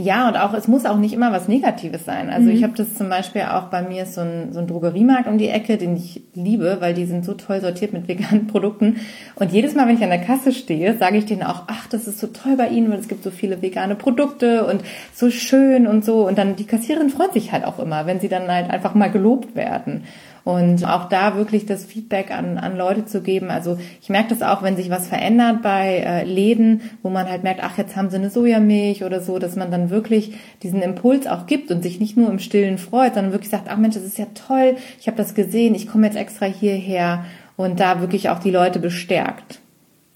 Ja, 0.01 0.29
und 0.29 0.37
auch, 0.37 0.53
es 0.53 0.69
muss 0.69 0.85
auch 0.85 0.95
nicht 0.95 1.13
immer 1.13 1.33
was 1.33 1.49
Negatives 1.49 2.05
sein. 2.05 2.29
Also 2.29 2.49
mhm. 2.49 2.55
ich 2.55 2.63
habe 2.63 2.71
das 2.73 2.93
zum 2.93 3.09
Beispiel 3.09 3.41
auch 3.41 3.63
bei 3.63 3.81
mir 3.81 4.05
so 4.05 4.21
ein, 4.21 4.53
so 4.53 4.59
ein 4.59 4.67
Drogeriemarkt 4.67 5.27
um 5.27 5.37
die 5.37 5.49
Ecke, 5.49 5.75
den 5.75 5.97
ich 5.97 6.21
liebe, 6.33 6.77
weil 6.79 6.93
die 6.93 7.03
sind 7.03 7.25
so 7.25 7.33
toll 7.33 7.59
sortiert 7.59 7.91
mit 7.91 8.07
veganen 8.07 8.47
Produkten. 8.47 9.01
Und 9.35 9.51
jedes 9.51 9.75
Mal, 9.75 9.89
wenn 9.89 9.97
ich 9.97 10.03
an 10.03 10.09
der 10.09 10.21
Kasse 10.21 10.53
stehe, 10.53 10.97
sage 10.97 11.17
ich 11.17 11.25
denen 11.25 11.43
auch, 11.43 11.63
ach, 11.67 11.85
das 11.87 12.07
ist 12.07 12.19
so 12.19 12.27
toll 12.27 12.55
bei 12.55 12.69
Ihnen, 12.69 12.89
weil 12.89 12.99
es 12.99 13.09
gibt 13.09 13.25
so 13.25 13.29
viele 13.29 13.61
vegane 13.61 13.95
Produkte 13.95 14.65
und 14.67 14.83
so 15.13 15.29
schön 15.29 15.85
und 15.85 16.05
so. 16.05 16.25
Und 16.25 16.37
dann 16.37 16.55
die 16.55 16.65
Kassiererin 16.65 17.09
freut 17.09 17.33
sich 17.33 17.51
halt 17.51 17.65
auch 17.65 17.77
immer, 17.77 18.05
wenn 18.05 18.21
sie 18.21 18.29
dann 18.29 18.47
halt 18.47 18.69
einfach 18.69 18.95
mal 18.95 19.11
gelobt 19.11 19.57
werden. 19.57 20.05
Und 20.49 20.83
auch 20.83 21.09
da 21.09 21.35
wirklich 21.35 21.67
das 21.67 21.85
Feedback 21.85 22.31
an, 22.31 22.57
an 22.57 22.75
Leute 22.75 23.05
zu 23.05 23.21
geben. 23.21 23.51
Also 23.51 23.77
ich 24.01 24.09
merke 24.09 24.29
das 24.29 24.41
auch, 24.41 24.63
wenn 24.63 24.75
sich 24.77 24.89
was 24.89 25.07
verändert 25.07 25.61
bei 25.61 25.97
äh, 25.97 26.23
Läden, 26.23 26.81
wo 27.03 27.11
man 27.11 27.29
halt 27.29 27.43
merkt, 27.43 27.61
ach, 27.61 27.77
jetzt 27.77 27.95
haben 27.95 28.09
sie 28.09 28.15
eine 28.15 28.31
Sojamilch 28.31 29.03
oder 29.03 29.21
so, 29.21 29.37
dass 29.37 29.55
man 29.55 29.69
dann 29.69 29.91
wirklich 29.91 30.33
diesen 30.63 30.81
Impuls 30.81 31.27
auch 31.27 31.45
gibt 31.45 31.69
und 31.69 31.83
sich 31.83 31.99
nicht 31.99 32.17
nur 32.17 32.31
im 32.31 32.39
Stillen 32.39 32.79
freut, 32.79 33.13
sondern 33.13 33.31
wirklich 33.31 33.51
sagt, 33.51 33.67
ach 33.69 33.77
Mensch, 33.77 33.93
das 33.93 34.03
ist 34.05 34.17
ja 34.17 34.25
toll, 34.33 34.75
ich 34.99 35.05
habe 35.05 35.17
das 35.17 35.35
gesehen, 35.35 35.75
ich 35.75 35.87
komme 35.87 36.07
jetzt 36.07 36.17
extra 36.17 36.47
hierher 36.47 37.25
und 37.55 37.79
da 37.79 38.01
wirklich 38.01 38.29
auch 38.29 38.39
die 38.39 38.49
Leute 38.49 38.79
bestärkt. 38.79 39.59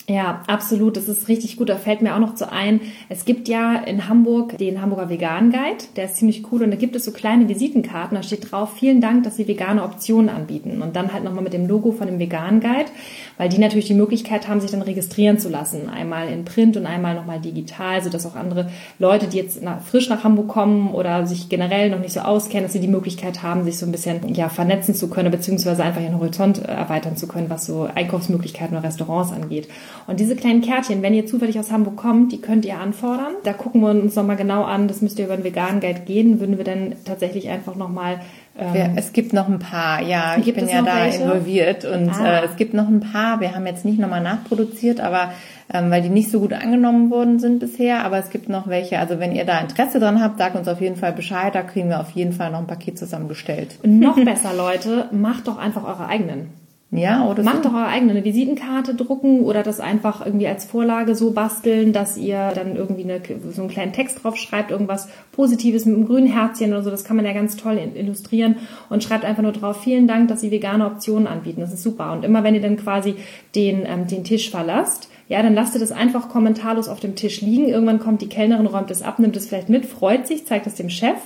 Ja, 0.08 0.44
absolut. 0.48 0.98
Das 0.98 1.08
ist 1.08 1.30
richtig 1.30 1.56
gut. 1.56 1.70
Da 1.70 1.78
fällt 1.78 2.02
mir 2.02 2.14
auch 2.14 2.20
noch 2.20 2.36
zu 2.36 2.52
ein, 2.52 2.82
es 3.08 3.24
gibt 3.24 3.48
ja 3.48 3.76
in 3.76 4.10
Hamburg 4.10 4.58
den 4.58 4.82
Hamburger 4.82 5.10
Vegan 5.10 5.50
Guide. 5.50 5.86
Der 5.96 6.06
ist 6.06 6.18
ziemlich 6.18 6.52
cool 6.52 6.64
und 6.64 6.72
da 6.72 6.78
gibt 6.78 6.96
es 6.96 7.06
so 7.06 7.12
kleine 7.12 7.48
Visitenkarten. 7.48 8.16
Da 8.16 8.24
steht 8.24 8.52
drauf, 8.52 8.74
vielen 8.78 9.00
Dank, 9.00 9.24
dass 9.24 9.38
Sie 9.38 9.48
vegane 9.48 9.84
Optionen 9.84 10.30
anbieten. 10.30 10.82
Und 10.82 10.98
dann 10.98 11.14
halt 11.14 11.24
nochmal 11.24 11.44
mit 11.44 11.54
dem 11.54 11.68
Logo 11.68 11.94
von 11.94 12.08
dem 12.08 12.20
Vegan 12.20 12.60
Guide, 12.60 12.92
weil 13.38 13.50
die 13.50 13.58
natürlich 13.58 13.88
die 13.88 13.94
Möglichkeit 13.94 14.48
haben, 14.48 14.62
sich 14.62 14.72
dann 14.72 14.82
registrieren 14.82 15.40
zu 15.40 15.50
lassen. 15.50 15.90
Einmal 15.90 16.30
in 16.30 16.46
Print 16.46 16.78
und 16.78 16.86
einmal 16.86 17.16
nochmal 17.16 17.40
digital, 17.40 18.02
sodass 18.02 18.26
auch 18.26 18.36
andere 18.36 18.70
Leute, 19.00 19.28
die 19.28 19.38
jetzt 19.38 19.62
nach, 19.62 19.82
frisch 19.82 20.10
nach 20.10 20.24
Hamburg 20.24 20.48
kommen 20.48 20.94
oder 20.94 21.26
sich 21.26 21.50
generell 21.50 21.90
noch 21.90 22.00
nicht 22.00 22.14
so 22.14 22.22
auskennen, 22.22 22.64
dass 22.64 22.74
sie 22.74 22.80
die 22.80 22.88
Möglichkeit 22.88 23.44
haben, 23.44 23.64
sich 23.64 23.78
so 23.78 23.86
ein 23.86 23.92
bisschen 23.92 24.34
ja, 24.34 24.50
vernetzen 24.50 24.96
zu 24.96 25.10
können, 25.10 25.32
beziehungsweise 25.32 25.84
einfach 25.84 26.02
ihren 26.02 26.20
Horizont 26.20 26.64
erweitern 26.64 27.18
zu 27.18 27.28
können, 27.28 27.50
was 27.50 27.66
so 27.66 27.88
Einkaufsmöglichkeiten 27.94 28.78
oder 28.78 28.88
Restaurants 28.88 29.32
angeht. 29.32 29.68
Und 30.08 30.20
diese 30.20 30.36
kleinen 30.36 30.62
Kärtchen, 30.62 31.02
wenn 31.02 31.14
ihr 31.14 31.26
zufällig 31.26 31.60
aus 31.60 31.72
Hamburg 31.72 31.98
kommt, 31.98 32.32
die 32.32 32.42
könnt 32.42 32.66
ihr 32.66 32.78
anfordern. 32.80 33.34
Da 33.44 33.54
gucken 33.54 33.82
wir 33.82 33.90
uns 33.90 34.16
nochmal 34.16 34.38
genau 34.38 34.64
an. 34.64 34.88
Das 34.88 35.02
müsst 35.02 35.20
ihr 35.20 35.26
über 35.26 35.36
den 35.36 35.44
veganen 35.44 35.80
Guide 35.80 36.02
gehen. 36.02 36.40
Würden 36.40 36.58
wir 36.58 36.66
dann 36.66 36.96
tatsächlich 37.06 37.50
einfach 37.50 37.76
nochmal 37.76 38.20
ähm, 38.58 38.94
es 38.96 39.14
gibt 39.14 39.34
noch 39.34 39.48
ein 39.48 39.58
paar, 39.58 40.02
ja, 40.02 40.36
ich 40.38 40.54
bin 40.54 40.68
ja 40.68 40.84
da 40.84 41.06
welche? 41.06 41.24
involviert 41.24 41.86
und 41.86 42.10
ah. 42.10 42.42
äh, 42.42 42.46
es 42.46 42.56
gibt 42.56 42.76
noch 42.76 42.88
ein 42.88 43.00
paar. 43.00 43.42
Wir 43.42 43.56
haben 43.56 43.66
jetzt 43.66 43.84
nicht 43.84 44.00
nochmal 44.00 44.22
nachproduziert, 44.22 45.00
aber 45.00 45.32
ähm, 45.74 45.90
weil 45.90 46.04
die 46.04 46.10
nicht 46.10 46.30
so 46.30 46.40
gut 46.40 46.54
angenommen 46.54 47.10
worden 47.10 47.40
sind 47.40 47.60
bisher, 47.60 48.06
aber 48.06 48.20
es 48.20 48.30
gibt 48.30 48.50
noch 48.50 48.68
welche. 48.68 49.00
Also 49.00 49.20
wenn 49.20 49.34
ihr 49.34 49.46
da 49.46 49.60
Interesse 49.60 50.00
dran 50.00 50.22
habt, 50.22 50.38
sagt 50.38 50.56
uns 50.56 50.68
auf 50.68 50.82
jeden 50.82 50.98
Fall 50.98 51.14
Bescheid. 51.14 51.56
Da 51.56 51.64
kriegen 51.64 51.90
wir 51.90 52.00
auf 52.00 52.12
jeden 52.12 52.32
Fall 52.32 52.52
noch 52.52 52.60
ein 52.60 52.68
Paket 52.68 53.00
zusammengestellt. 53.00 53.80
Noch 53.84 54.16
besser, 54.26 54.54
Leute, 54.54 55.08
macht 55.12 55.48
doch 55.48 55.58
einfach 55.58 55.84
eure 55.84 56.08
eigenen. 56.08 56.63
Ja, 56.96 57.28
oder 57.28 57.42
Macht 57.42 57.64
so. 57.64 57.70
doch 57.70 57.74
eure 57.74 57.88
eigene 57.88 58.24
Visitenkarte 58.24 58.94
drucken 58.94 59.42
oder 59.42 59.64
das 59.64 59.80
einfach 59.80 60.24
irgendwie 60.24 60.48
als 60.48 60.66
Vorlage 60.66 61.16
so 61.16 61.32
basteln, 61.32 61.92
dass 61.92 62.18
ihr 62.18 62.52
dann 62.54 62.76
irgendwie 62.76 63.04
eine, 63.04 63.20
so 63.52 63.62
einen 63.62 63.72
kleinen 63.72 63.94
Text 63.94 64.24
drauf 64.24 64.38
schreibt, 64.38 64.70
irgendwas 64.70 65.10
Positives 65.32 65.86
mit 65.86 65.96
einem 65.96 66.06
grünen 66.06 66.28
Herzchen 66.28 66.72
oder 66.72 66.84
so. 66.84 66.92
Das 66.92 67.04
kann 67.04 67.16
man 67.16 67.26
ja 67.26 67.34
ganz 67.34 67.58
toll 67.58 67.80
illustrieren 67.96 68.58
und 68.90 69.04
schreibt 69.04 69.26
einfach 69.26 69.42
nur 69.42 69.54
drauf, 69.54 69.82
vielen 69.82 70.08
Dank, 70.08 70.28
dass 70.28 70.42
Sie 70.42 70.52
vegane 70.52 70.86
Optionen 70.86 71.26
anbieten. 71.26 71.62
Das 71.62 71.74
ist 71.74 71.82
super. 71.82 72.12
Und 72.12 72.24
immer 72.24 72.44
wenn 72.44 72.54
ihr 72.54 72.62
dann 72.62 72.78
quasi 72.78 73.16
den, 73.56 73.84
ähm, 73.88 74.06
den 74.08 74.24
Tisch 74.24 74.52
verlasst, 74.52 75.10
ja, 75.30 75.42
dann 75.42 75.56
lasst 75.56 75.74
ihr 75.74 75.80
das 75.80 75.92
einfach 75.92 76.30
kommentarlos 76.30 76.90
auf 76.90 77.00
dem 77.00 77.16
Tisch 77.16 77.42
liegen. 77.42 77.68
Irgendwann 77.68 78.00
kommt 78.00 78.22
die 78.22 78.30
Kellnerin, 78.30 78.68
räumt 78.68 78.92
es 78.92 79.02
ab, 79.02 79.18
nimmt 79.18 79.36
es 79.36 79.48
vielleicht 79.48 79.70
mit, 79.70 79.86
freut 79.86 80.28
sich, 80.28 80.46
zeigt 80.46 80.68
es 80.68 80.76
dem 80.76 80.90
Chef. 80.90 81.18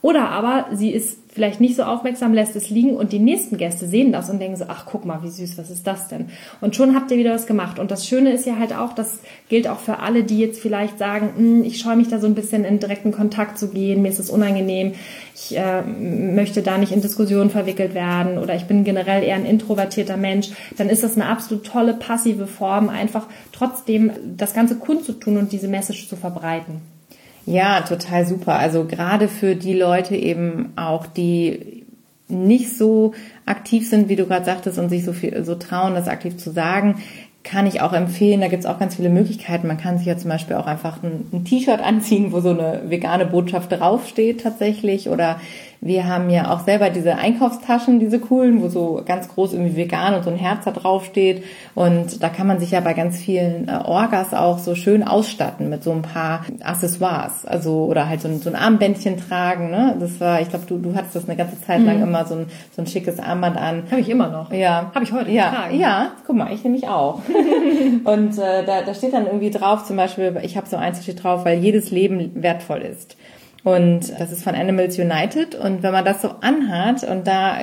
Oder 0.00 0.30
aber 0.30 0.66
sie 0.72 0.90
ist 0.90 1.21
vielleicht 1.32 1.60
nicht 1.60 1.76
so 1.76 1.84
aufmerksam, 1.84 2.34
lässt 2.34 2.54
es 2.56 2.68
liegen 2.68 2.94
und 2.94 3.12
die 3.12 3.18
nächsten 3.18 3.56
Gäste 3.56 3.86
sehen 3.86 4.12
das 4.12 4.28
und 4.28 4.38
denken 4.38 4.56
so, 4.56 4.66
ach 4.68 4.84
guck 4.84 5.06
mal, 5.06 5.22
wie 5.22 5.30
süß, 5.30 5.56
was 5.56 5.70
ist 5.70 5.86
das 5.86 6.08
denn? 6.08 6.26
Und 6.60 6.76
schon 6.76 6.94
habt 6.94 7.10
ihr 7.10 7.16
wieder 7.16 7.32
was 7.32 7.46
gemacht. 7.46 7.78
Und 7.78 7.90
das 7.90 8.06
Schöne 8.06 8.32
ist 8.32 8.44
ja 8.44 8.58
halt 8.58 8.74
auch, 8.74 8.92
das 8.92 9.20
gilt 9.48 9.66
auch 9.66 9.78
für 9.78 10.00
alle, 10.00 10.24
die 10.24 10.38
jetzt 10.38 10.60
vielleicht 10.60 10.98
sagen, 10.98 11.32
hm, 11.34 11.64
ich 11.64 11.78
scheue 11.78 11.96
mich 11.96 12.08
da 12.08 12.20
so 12.20 12.26
ein 12.26 12.34
bisschen 12.34 12.64
in 12.64 12.78
direkten 12.78 13.12
Kontakt 13.12 13.58
zu 13.58 13.68
gehen, 13.68 14.02
mir 14.02 14.10
ist 14.10 14.20
es 14.20 14.28
unangenehm, 14.28 14.92
ich 15.34 15.56
äh, 15.56 15.82
möchte 15.82 16.60
da 16.60 16.76
nicht 16.76 16.92
in 16.92 17.00
Diskussionen 17.00 17.48
verwickelt 17.48 17.94
werden 17.94 18.36
oder 18.36 18.54
ich 18.54 18.64
bin 18.64 18.84
generell 18.84 19.22
eher 19.22 19.36
ein 19.36 19.46
introvertierter 19.46 20.18
Mensch, 20.18 20.50
dann 20.76 20.90
ist 20.90 21.02
das 21.02 21.14
eine 21.14 21.26
absolut 21.26 21.64
tolle 21.64 21.94
passive 21.94 22.46
Form, 22.46 22.90
einfach 22.90 23.26
trotzdem 23.52 24.12
das 24.36 24.52
Ganze 24.52 24.76
kundzutun 24.76 25.38
und 25.38 25.52
diese 25.52 25.68
Message 25.68 26.08
zu 26.08 26.16
verbreiten. 26.16 26.91
Ja, 27.46 27.80
total 27.80 28.26
super. 28.26 28.58
Also 28.58 28.84
gerade 28.84 29.28
für 29.28 29.56
die 29.56 29.74
Leute 29.74 30.16
eben 30.16 30.72
auch, 30.76 31.06
die 31.06 31.84
nicht 32.28 32.76
so 32.76 33.12
aktiv 33.46 33.88
sind, 33.88 34.08
wie 34.08 34.16
du 34.16 34.26
gerade 34.26 34.44
sagtest, 34.44 34.78
und 34.78 34.88
sich 34.88 35.04
so 35.04 35.12
viel 35.12 35.44
so 35.44 35.54
trauen, 35.54 35.94
das 35.94 36.08
aktiv 36.08 36.36
zu 36.36 36.50
sagen, 36.50 37.02
kann 37.44 37.66
ich 37.66 37.80
auch 37.80 37.92
empfehlen. 37.92 38.40
Da 38.40 38.48
gibt's 38.48 38.66
auch 38.66 38.78
ganz 38.78 38.96
viele 38.96 39.10
Möglichkeiten. 39.10 39.66
Man 39.66 39.78
kann 39.78 39.98
sich 39.98 40.06
ja 40.06 40.16
zum 40.16 40.30
Beispiel 40.30 40.56
auch 40.56 40.66
einfach 40.66 41.02
ein, 41.02 41.26
ein 41.32 41.44
T-Shirt 41.44 41.80
anziehen, 41.80 42.32
wo 42.32 42.40
so 42.40 42.50
eine 42.50 42.82
vegane 42.86 43.26
Botschaft 43.26 43.72
draufsteht 43.72 44.42
tatsächlich. 44.42 45.08
Oder 45.08 45.40
wir 45.84 46.06
haben 46.06 46.30
ja 46.30 46.52
auch 46.52 46.60
selber 46.60 46.90
diese 46.90 47.16
Einkaufstaschen, 47.16 47.98
diese 47.98 48.20
coolen, 48.20 48.62
wo 48.62 48.68
so 48.68 49.02
ganz 49.04 49.28
groß 49.28 49.52
irgendwie 49.52 49.74
vegan 49.74 50.14
und 50.14 50.22
so 50.22 50.30
ein 50.30 50.36
Herz 50.36 50.64
da 50.64 50.70
draufsteht. 50.70 51.42
Und 51.74 52.22
da 52.22 52.28
kann 52.28 52.46
man 52.46 52.60
sich 52.60 52.70
ja 52.70 52.78
bei 52.78 52.94
ganz 52.94 53.18
vielen 53.18 53.66
äh, 53.66 53.80
Orgas 53.84 54.32
auch 54.32 54.58
so 54.58 54.76
schön 54.76 55.02
ausstatten 55.02 55.68
mit 55.68 55.82
so 55.82 55.90
ein 55.90 56.02
paar 56.02 56.46
Accessoires. 56.62 57.44
Also, 57.44 57.86
oder 57.86 58.08
halt 58.08 58.20
so 58.20 58.28
ein, 58.28 58.40
so 58.40 58.48
ein 58.48 58.54
Armbändchen 58.54 59.16
tragen. 59.16 59.72
Ne? 59.72 59.96
Das 59.98 60.20
war, 60.20 60.40
ich 60.40 60.50
glaube, 60.50 60.66
du, 60.66 60.78
du 60.78 60.94
hattest 60.94 61.16
das 61.16 61.28
eine 61.28 61.36
ganze 61.36 61.60
Zeit 61.60 61.80
lang 61.80 61.96
mhm. 61.96 62.04
immer 62.04 62.26
so 62.26 62.36
ein, 62.36 62.46
so 62.76 62.82
ein 62.82 62.86
schickes 62.86 63.18
Armband 63.18 63.56
an. 63.56 63.82
Habe 63.90 64.00
ich 64.00 64.08
immer 64.08 64.28
noch. 64.28 64.52
Ja. 64.52 64.92
Habe 64.94 65.04
ich 65.04 65.12
heute 65.12 65.32
ja, 65.32 65.50
getragen. 65.50 65.80
Ja, 65.80 66.12
guck 66.24 66.36
mal, 66.36 66.52
ich 66.52 66.62
nämlich 66.62 66.86
auch. 66.86 67.22
und 68.04 68.38
äh, 68.38 68.64
da, 68.64 68.82
da 68.82 68.94
steht 68.94 69.14
dann 69.14 69.26
irgendwie 69.26 69.50
drauf, 69.50 69.84
zum 69.84 69.96
Beispiel, 69.96 70.38
ich 70.44 70.56
habe 70.56 70.68
so 70.68 70.76
eins, 70.76 71.02
steht 71.02 71.24
drauf, 71.24 71.44
weil 71.44 71.58
jedes 71.58 71.90
Leben 71.90 72.30
wertvoll 72.40 72.82
ist. 72.82 73.16
Und 73.64 74.18
das 74.18 74.32
ist 74.32 74.42
von 74.42 74.54
Animals 74.54 74.98
United. 74.98 75.54
Und 75.54 75.82
wenn 75.82 75.92
man 75.92 76.04
das 76.04 76.22
so 76.22 76.30
anhat 76.40 77.04
und 77.04 77.26
da 77.26 77.58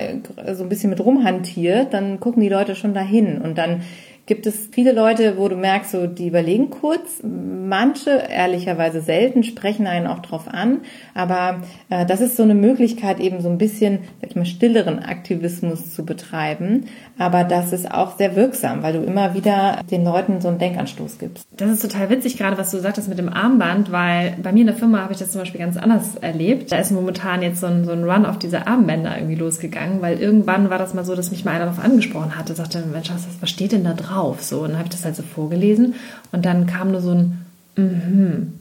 so 0.54 0.64
ein 0.64 0.70
bisschen 0.70 0.90
mit 0.90 1.00
rumhantiert, 1.00 1.94
dann 1.94 2.20
gucken 2.20 2.42
die 2.42 2.50
Leute 2.50 2.76
schon 2.76 2.94
dahin. 2.94 3.40
Und 3.42 3.58
dann 3.58 3.82
gibt 4.30 4.46
es 4.46 4.70
viele 4.72 4.94
Leute, 4.94 5.38
wo 5.38 5.48
du 5.48 5.56
merkst, 5.56 5.92
so 5.92 6.06
die 6.06 6.28
überlegen 6.28 6.70
kurz. 6.70 7.22
Manche, 7.24 8.12
ehrlicherweise 8.12 9.02
selten, 9.02 9.44
sprechen 9.44 9.88
einen 9.88 10.06
auch 10.06 10.20
drauf 10.20 10.48
an. 10.48 10.82
Aber 11.16 11.62
äh, 11.90 12.06
das 12.06 12.22
ist 12.22 12.38
so 12.38 12.44
eine 12.44 12.54
Möglichkeit, 12.54 13.20
eben 13.20 13.42
so 13.42 13.50
ein 13.50 13.58
bisschen, 13.58 14.02
sag 14.22 14.30
ich 14.30 14.36
mal, 14.36 14.46
stilleren 14.46 15.00
Aktivismus 15.00 15.96
zu 15.96 16.06
betreiben. 16.06 16.86
Aber 17.18 17.44
das 17.44 17.74
ist 17.74 17.92
auch 17.92 18.18
sehr 18.18 18.36
wirksam, 18.36 18.84
weil 18.84 18.94
du 18.94 19.00
immer 19.00 19.34
wieder 19.34 19.82
den 19.90 20.06
Leuten 20.06 20.42
so 20.42 20.48
einen 20.48 20.60
Denkanstoß 20.60 21.18
gibst. 21.18 21.48
Das 21.58 21.72
ist 21.72 21.82
total 21.82 22.12
witzig, 22.12 22.38
gerade 22.38 22.58
was 22.58 22.70
du 22.70 22.78
sagtest 22.80 23.10
mit 23.10 23.18
dem 23.18 23.34
Armband, 23.34 23.92
weil 23.92 24.36
bei 24.44 24.52
mir 24.52 24.62
in 24.62 24.68
der 24.68 24.76
Firma 24.76 25.02
habe 25.02 25.14
ich 25.14 25.20
das 25.20 25.32
zum 25.32 25.42
Beispiel 25.42 25.60
ganz 25.60 25.76
anders 25.76 26.16
erlebt. 26.16 26.72
Da 26.72 26.78
ist 26.78 26.92
momentan 26.92 27.42
jetzt 27.42 27.62
so 27.62 27.66
ein, 27.66 27.84
so 27.84 27.94
ein 27.94 28.04
Run 28.04 28.28
auf 28.28 28.38
diese 28.38 28.68
Armbänder 28.68 29.18
irgendwie 29.18 29.36
losgegangen, 29.36 30.04
weil 30.04 30.20
irgendwann 30.20 30.70
war 30.70 30.78
das 30.78 30.94
mal 30.94 31.04
so, 31.04 31.16
dass 31.16 31.32
mich 31.32 31.46
mal 31.46 31.56
einer 31.56 31.66
darauf 31.66 31.84
angesprochen 31.84 32.38
hatte, 32.38 32.54
sagte, 32.54 32.84
Mensch, 32.86 33.10
was 33.42 33.50
steht 33.50 33.72
denn 33.72 33.84
da 33.84 33.94
drauf? 33.94 34.19
Drauf. 34.20 34.42
So, 34.42 34.62
und 34.62 34.70
dann 34.70 34.78
habe 34.78 34.88
ich 34.88 34.96
das 34.96 35.06
halt 35.06 35.16
so 35.16 35.24
vorgelesen 35.24 35.96
und 36.32 36.46
dann 36.46 36.68
kam 36.68 36.92
nur 36.92 37.02
so 37.02 37.12
ein 37.12 37.46
mhm. 37.76 38.54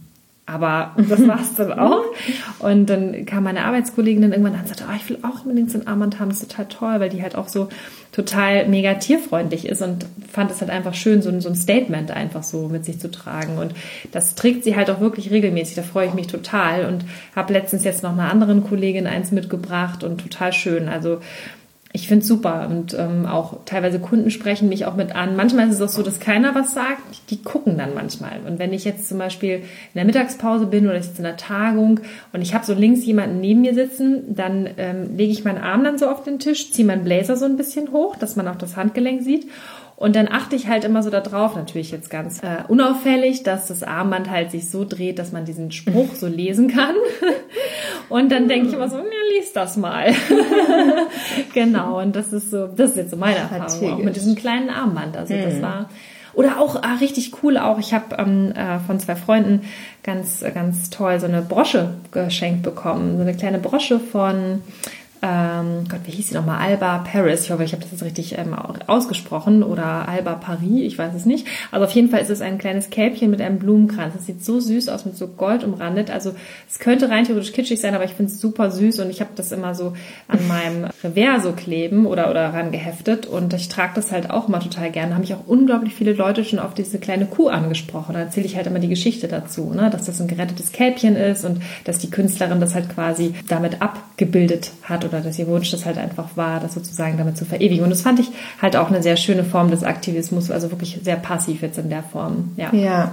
Aber 0.49 0.95
das 0.97 1.29
war 1.29 1.41
es 1.41 1.55
dann 1.57 1.79
auch. 1.79 2.05
Und 2.59 2.87
dann 2.87 3.27
kam 3.27 3.45
meine 3.45 3.67
Arbeitskollegin 3.67 4.23
dann 4.23 4.33
irgendwann 4.33 4.55
an 4.55 4.61
und 4.61 4.69
sagte, 4.69 4.85
oh, 4.89 4.95
ich 4.97 5.09
will 5.11 5.19
auch 5.23 5.45
unbedingt 5.45 5.71
so 5.71 5.79
ein 5.79 5.87
Armband 5.87 6.19
haben, 6.19 6.31
das 6.31 6.41
ist 6.41 6.51
total 6.51 6.69
toll, 6.69 7.01
weil 7.01 7.11
die 7.11 7.23
halt 7.23 7.37
auch 7.37 7.49
so 7.49 7.69
total 8.13 8.67
mega 8.67 8.95
tierfreundlich 8.95 9.69
ist 9.69 9.83
und 9.83 10.07
fand 10.33 10.51
es 10.51 10.63
halt 10.63 10.71
einfach 10.71 10.95
schön, 10.95 11.21
so 11.21 11.29
ein, 11.29 11.43
so 11.43 11.51
ein 11.51 11.55
Statement 11.55 12.11
einfach 12.11 12.43
so 12.43 12.69
mit 12.69 12.87
sich 12.87 12.99
zu 12.99 13.11
tragen. 13.11 13.59
Und 13.59 13.75
das 14.11 14.37
trägt 14.37 14.65
sie 14.65 14.75
halt 14.75 14.89
auch 14.89 15.01
wirklich 15.01 15.31
regelmäßig, 15.31 15.77
da 15.77 15.83
freue 15.83 16.09
ich 16.09 16.15
mich 16.15 16.29
total. 16.29 16.87
Und 16.87 17.05
habe 17.37 17.53
letztens 17.53 17.85
jetzt 17.85 18.03
noch 18.03 18.13
einer 18.13 18.31
anderen 18.31 18.65
Kollegin 18.65 19.07
eins 19.07 19.31
mitgebracht 19.31 20.03
und 20.03 20.19
total 20.19 20.55
schön. 20.55 20.89
Also 20.89 21.21
ich 21.93 22.07
finde 22.07 22.23
es 22.23 22.29
super 22.29 22.69
und 22.71 22.95
ähm, 22.99 23.25
auch 23.25 23.65
teilweise 23.65 23.99
Kunden 23.99 24.31
sprechen 24.31 24.69
mich 24.69 24.85
auch 24.85 24.95
mit 24.95 25.15
an. 25.15 25.37
Manchmal 25.37 25.69
ist 25.69 25.77
es 25.77 25.81
auch 25.81 25.89
so, 25.89 26.03
dass 26.03 26.21
keiner 26.21 26.55
was 26.55 26.75
sagt. 26.75 27.03
Die 27.31 27.43
gucken 27.43 27.79
dann 27.79 27.95
manchmal. 27.95 28.41
Und 28.47 28.59
wenn 28.59 28.75
ich 28.75 28.85
jetzt 28.85 29.09
zum 29.09 29.19
Beispiel 29.19 29.57
in 29.57 29.95
der 29.95 30.05
Mittagspause 30.05 30.67
bin 30.67 30.87
oder 30.87 30.99
ich 30.99 31.07
sitze 31.07 31.19
in 31.19 31.25
der 31.25 31.39
Tagung 31.39 32.01
und 32.33 32.43
ich 32.43 32.53
habe 32.53 32.67
so 32.67 32.75
links 32.75 33.07
jemanden 33.07 33.41
neben 33.41 33.63
mir 33.63 33.75
sitzen, 33.75 34.35
dann 34.35 34.69
ähm, 34.77 35.17
lege 35.17 35.33
ich 35.33 35.45
meinen 35.45 35.63
Arm 35.63 35.83
dann 35.83 35.97
so 35.97 36.09
auf 36.09 36.23
den 36.23 36.39
Tisch, 36.39 36.73
ziehe 36.73 36.87
meinen 36.87 37.05
Blazer 37.05 37.37
so 37.37 37.47
ein 37.47 37.57
bisschen 37.57 37.91
hoch, 37.91 38.17
dass 38.17 38.37
man 38.37 38.49
auch 38.49 38.57
das 38.57 38.77
Handgelenk 38.77 39.23
sieht 39.23 39.47
und 39.99 40.15
dann 40.15 40.29
achte 40.29 40.55
ich 40.55 40.69
halt 40.69 40.85
immer 40.85 41.03
so 41.03 41.11
darauf, 41.11 41.57
natürlich 41.57 41.91
jetzt 41.91 42.09
ganz 42.09 42.41
äh, 42.45 42.63
unauffällig, 42.69 43.43
dass 43.43 43.67
das 43.67 43.83
Armband 43.83 44.31
halt 44.31 44.53
sich 44.53 44.71
so 44.71 44.85
dreht, 44.85 45.19
dass 45.19 45.33
man 45.33 45.45
diesen 45.45 45.73
Spruch 45.73 46.15
so 46.15 46.29
lesen 46.29 46.69
kann. 46.69 46.95
Und 48.09 48.31
dann 48.31 48.49
denke 48.49 48.69
ich 48.69 48.75
immer 48.75 48.89
so, 48.89 48.97
ja, 48.97 49.03
lies 49.37 49.53
das 49.53 49.77
mal. 49.77 50.15
genau, 51.53 52.01
und 52.01 52.17
das 52.17 52.33
ist 52.33 52.51
so, 52.51 52.69
das 52.69 52.93
ist 52.93 52.97
jetzt 52.97 53.11
so 53.11 53.19
meine 53.19 53.37
Erfahrung 53.37 53.93
auch 53.93 53.99
mit 53.99 54.17
diesem 54.17 54.35
kleinen 54.35 54.71
Armband. 54.71 55.15
Also 55.15 55.35
das 55.35 55.57
hm. 55.57 55.63
war 55.63 55.91
Oder 56.33 56.59
auch 56.59 56.83
ah, 56.83 56.95
richtig 57.01 57.43
cool 57.43 57.59
auch, 57.59 57.79
ich 57.79 57.93
habe 57.93 58.17
ähm, 58.17 58.53
äh, 58.53 58.79
von 58.79 58.99
zwei 58.99 59.15
Freunden 59.15 59.63
ganz, 60.05 60.43
ganz 60.55 60.89
toll 60.89 61.21
so 61.21 61.27
eine 61.27 61.43
Brosche 61.43 61.97
geschenkt 62.13 62.63
bekommen. 62.63 63.17
So 63.17 63.23
eine 63.25 63.35
kleine 63.35 63.59
Brosche 63.59 64.01
von 64.01 64.63
ähm, 65.23 65.85
Gott, 65.89 66.01
wie 66.05 66.13
hieß 66.13 66.29
sie 66.29 66.35
nochmal? 66.35 66.59
Alba 66.61 66.99
Paris. 66.99 67.45
Ich 67.45 67.51
hoffe, 67.51 67.65
ich 67.65 67.73
habe 67.73 67.83
das 67.83 67.91
jetzt 67.91 68.03
richtig 68.03 68.39
ähm, 68.39 68.55
ausgesprochen. 68.55 69.63
Oder 69.63 70.09
Alba 70.09 70.35
Paris, 70.35 70.83
ich 70.83 70.99
weiß 70.99 71.15
es 71.15 71.27
nicht. 71.27 71.47
Also 71.71 71.85
auf 71.85 71.93
jeden 71.93 72.09
Fall 72.09 72.21
ist 72.21 72.31
es 72.31 72.41
ein 72.41 72.59
kleines 72.59 72.91
Kälbchen 72.91 73.31
mit 73.31 73.41
einem 73.41 73.59
Blumenkranz. 73.59 74.15
Das 74.15 74.27
sieht 74.27 74.45
so 74.45 74.61
süß 74.61 74.89
aus, 74.89 75.05
mit 75.05 75.17
so 75.17 75.27
Gold 75.27 75.65
umrandet. 75.65 76.11
Also 76.11 76.35
es 76.69 76.79
könnte 76.79 77.11
rein 77.11 77.25
theoretisch 77.25 77.53
kitschig 77.53 77.81
sein, 77.81 77.95
aber 77.95 78.05
ich 78.05 78.13
finde 78.13 78.33
es 78.33 78.41
super 78.41 78.71
süß 78.71 79.01
und 79.01 79.11
ich 79.11 79.21
habe 79.21 79.31
das 79.35 79.51
immer 79.51 79.75
so 79.75 79.95
an 80.29 80.47
meinem 80.47 80.87
Revers 81.05 81.43
so 81.43 81.53
kleben 81.53 82.07
oder, 82.07 82.31
oder 82.31 82.55
ran 82.55 82.71
geheftet 82.71 83.27
und 83.27 83.53
ich 83.55 83.69
trage 83.69 83.93
das 83.97 84.13
halt 84.13 84.31
auch 84.31 84.49
immer 84.49 84.61
total 84.61 84.91
gerne. 84.91 85.09
Da 85.09 85.15
haben 85.15 85.23
mich 85.23 85.35
auch 85.35 85.47
unglaublich 85.47 85.95
viele 85.95 86.13
Leute 86.13 86.45
schon 86.45 86.59
auf 86.59 86.75
diese 86.75 86.99
kleine 86.99 87.27
Kuh 87.27 87.49
angesprochen. 87.49 88.15
Da 88.15 88.21
erzähle 88.21 88.47
ich 88.47 88.57
halt 88.57 88.67
immer 88.67 88.79
die 88.79 88.89
Geschichte 88.89 89.27
dazu, 89.27 89.73
ne? 89.75 89.91
dass 89.91 90.05
das 90.05 90.21
ein 90.21 90.29
gerettetes 90.29 90.73
Kälbchen 90.73 91.17
ist 91.17 91.45
und 91.45 91.61
dass 91.85 91.99
die 91.99 92.11
Künstlerin 92.11 92.61
das 92.61 92.75
halt 92.75 92.89
quasi 92.89 93.35
damit 93.49 93.83
abgebildet 93.83 94.71
hat 94.83 95.08
oder 95.09 95.21
dass 95.21 95.39
ihr 95.39 95.47
Wunsch 95.47 95.71
das 95.71 95.85
halt 95.85 95.99
einfach 95.99 96.37
war, 96.37 96.61
das 96.61 96.75
sozusagen 96.75 97.19
damit 97.19 97.37
zu 97.37 97.45
verewigen. 97.45 97.85
Und 97.85 97.91
das 97.91 98.03
fand 98.03 98.21
ich 98.21 98.31
halt 98.61 98.77
auch 98.77 98.89
eine 98.89 99.03
sehr 99.03 99.17
schöne 99.17 99.45
Form 99.45 99.71
des 99.71 99.85
Aktivismus, 99.85 100.51
also 100.51 100.71
wirklich 100.71 101.01
sehr 101.03 101.17
passiv 101.17 101.63
jetzt 101.63 101.79
in 101.79 101.91
der 101.91 102.03
Form. 102.03 102.53
Ja. 102.57 102.73
Ja. 102.73 103.13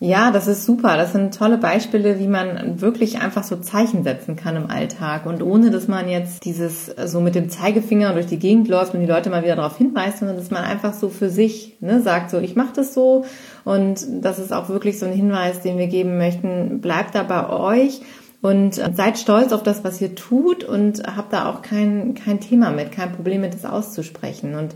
Ja, 0.00 0.30
das 0.30 0.46
ist 0.46 0.64
super. 0.64 0.96
Das 0.96 1.10
sind 1.10 1.36
tolle 1.36 1.58
Beispiele, 1.58 2.20
wie 2.20 2.28
man 2.28 2.80
wirklich 2.80 3.20
einfach 3.20 3.42
so 3.42 3.56
Zeichen 3.56 4.04
setzen 4.04 4.36
kann 4.36 4.54
im 4.54 4.70
Alltag. 4.70 5.26
Und 5.26 5.42
ohne, 5.42 5.72
dass 5.72 5.88
man 5.88 6.08
jetzt 6.08 6.44
dieses 6.44 6.86
so 6.86 7.20
mit 7.20 7.34
dem 7.34 7.50
Zeigefinger 7.50 8.12
durch 8.12 8.26
die 8.26 8.38
Gegend 8.38 8.68
läuft 8.68 8.94
und 8.94 9.00
die 9.00 9.06
Leute 9.06 9.28
mal 9.28 9.42
wieder 9.42 9.56
darauf 9.56 9.76
hinweist, 9.76 10.18
sondern 10.18 10.36
dass 10.36 10.52
man 10.52 10.62
einfach 10.62 10.94
so 10.94 11.08
für 11.08 11.30
sich 11.30 11.78
ne, 11.80 12.00
sagt, 12.00 12.30
so 12.30 12.38
ich 12.38 12.54
mache 12.54 12.74
das 12.76 12.94
so. 12.94 13.24
Und 13.64 14.06
das 14.22 14.38
ist 14.38 14.52
auch 14.52 14.68
wirklich 14.68 15.00
so 15.00 15.06
ein 15.06 15.12
Hinweis, 15.12 15.62
den 15.62 15.78
wir 15.78 15.88
geben 15.88 16.16
möchten. 16.16 16.80
Bleibt 16.80 17.16
da 17.16 17.24
bei 17.24 17.48
euch 17.48 18.00
und 18.40 18.78
äh, 18.78 18.90
seid 18.94 19.18
stolz 19.18 19.52
auf 19.52 19.62
das, 19.62 19.84
was 19.84 20.00
ihr 20.00 20.14
tut 20.14 20.64
und 20.64 21.02
habt 21.04 21.32
da 21.32 21.50
auch 21.50 21.62
kein, 21.62 22.14
kein 22.14 22.40
Thema 22.40 22.70
mit, 22.70 22.92
kein 22.92 23.12
Problem 23.12 23.40
mit, 23.40 23.54
das 23.54 23.64
auszusprechen. 23.64 24.54
Und 24.54 24.74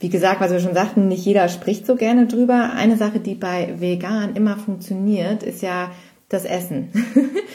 wie 0.00 0.08
gesagt, 0.08 0.40
was 0.40 0.50
wir 0.50 0.60
schon 0.60 0.74
sagten, 0.74 1.08
nicht 1.08 1.24
jeder 1.24 1.48
spricht 1.48 1.86
so 1.86 1.94
gerne 1.94 2.26
drüber. 2.26 2.72
Eine 2.74 2.96
Sache, 2.96 3.20
die 3.20 3.34
bei 3.34 3.74
Vegan 3.78 4.34
immer 4.34 4.56
funktioniert, 4.56 5.42
ist 5.42 5.62
ja 5.62 5.90
das 6.30 6.44
Essen. 6.44 6.90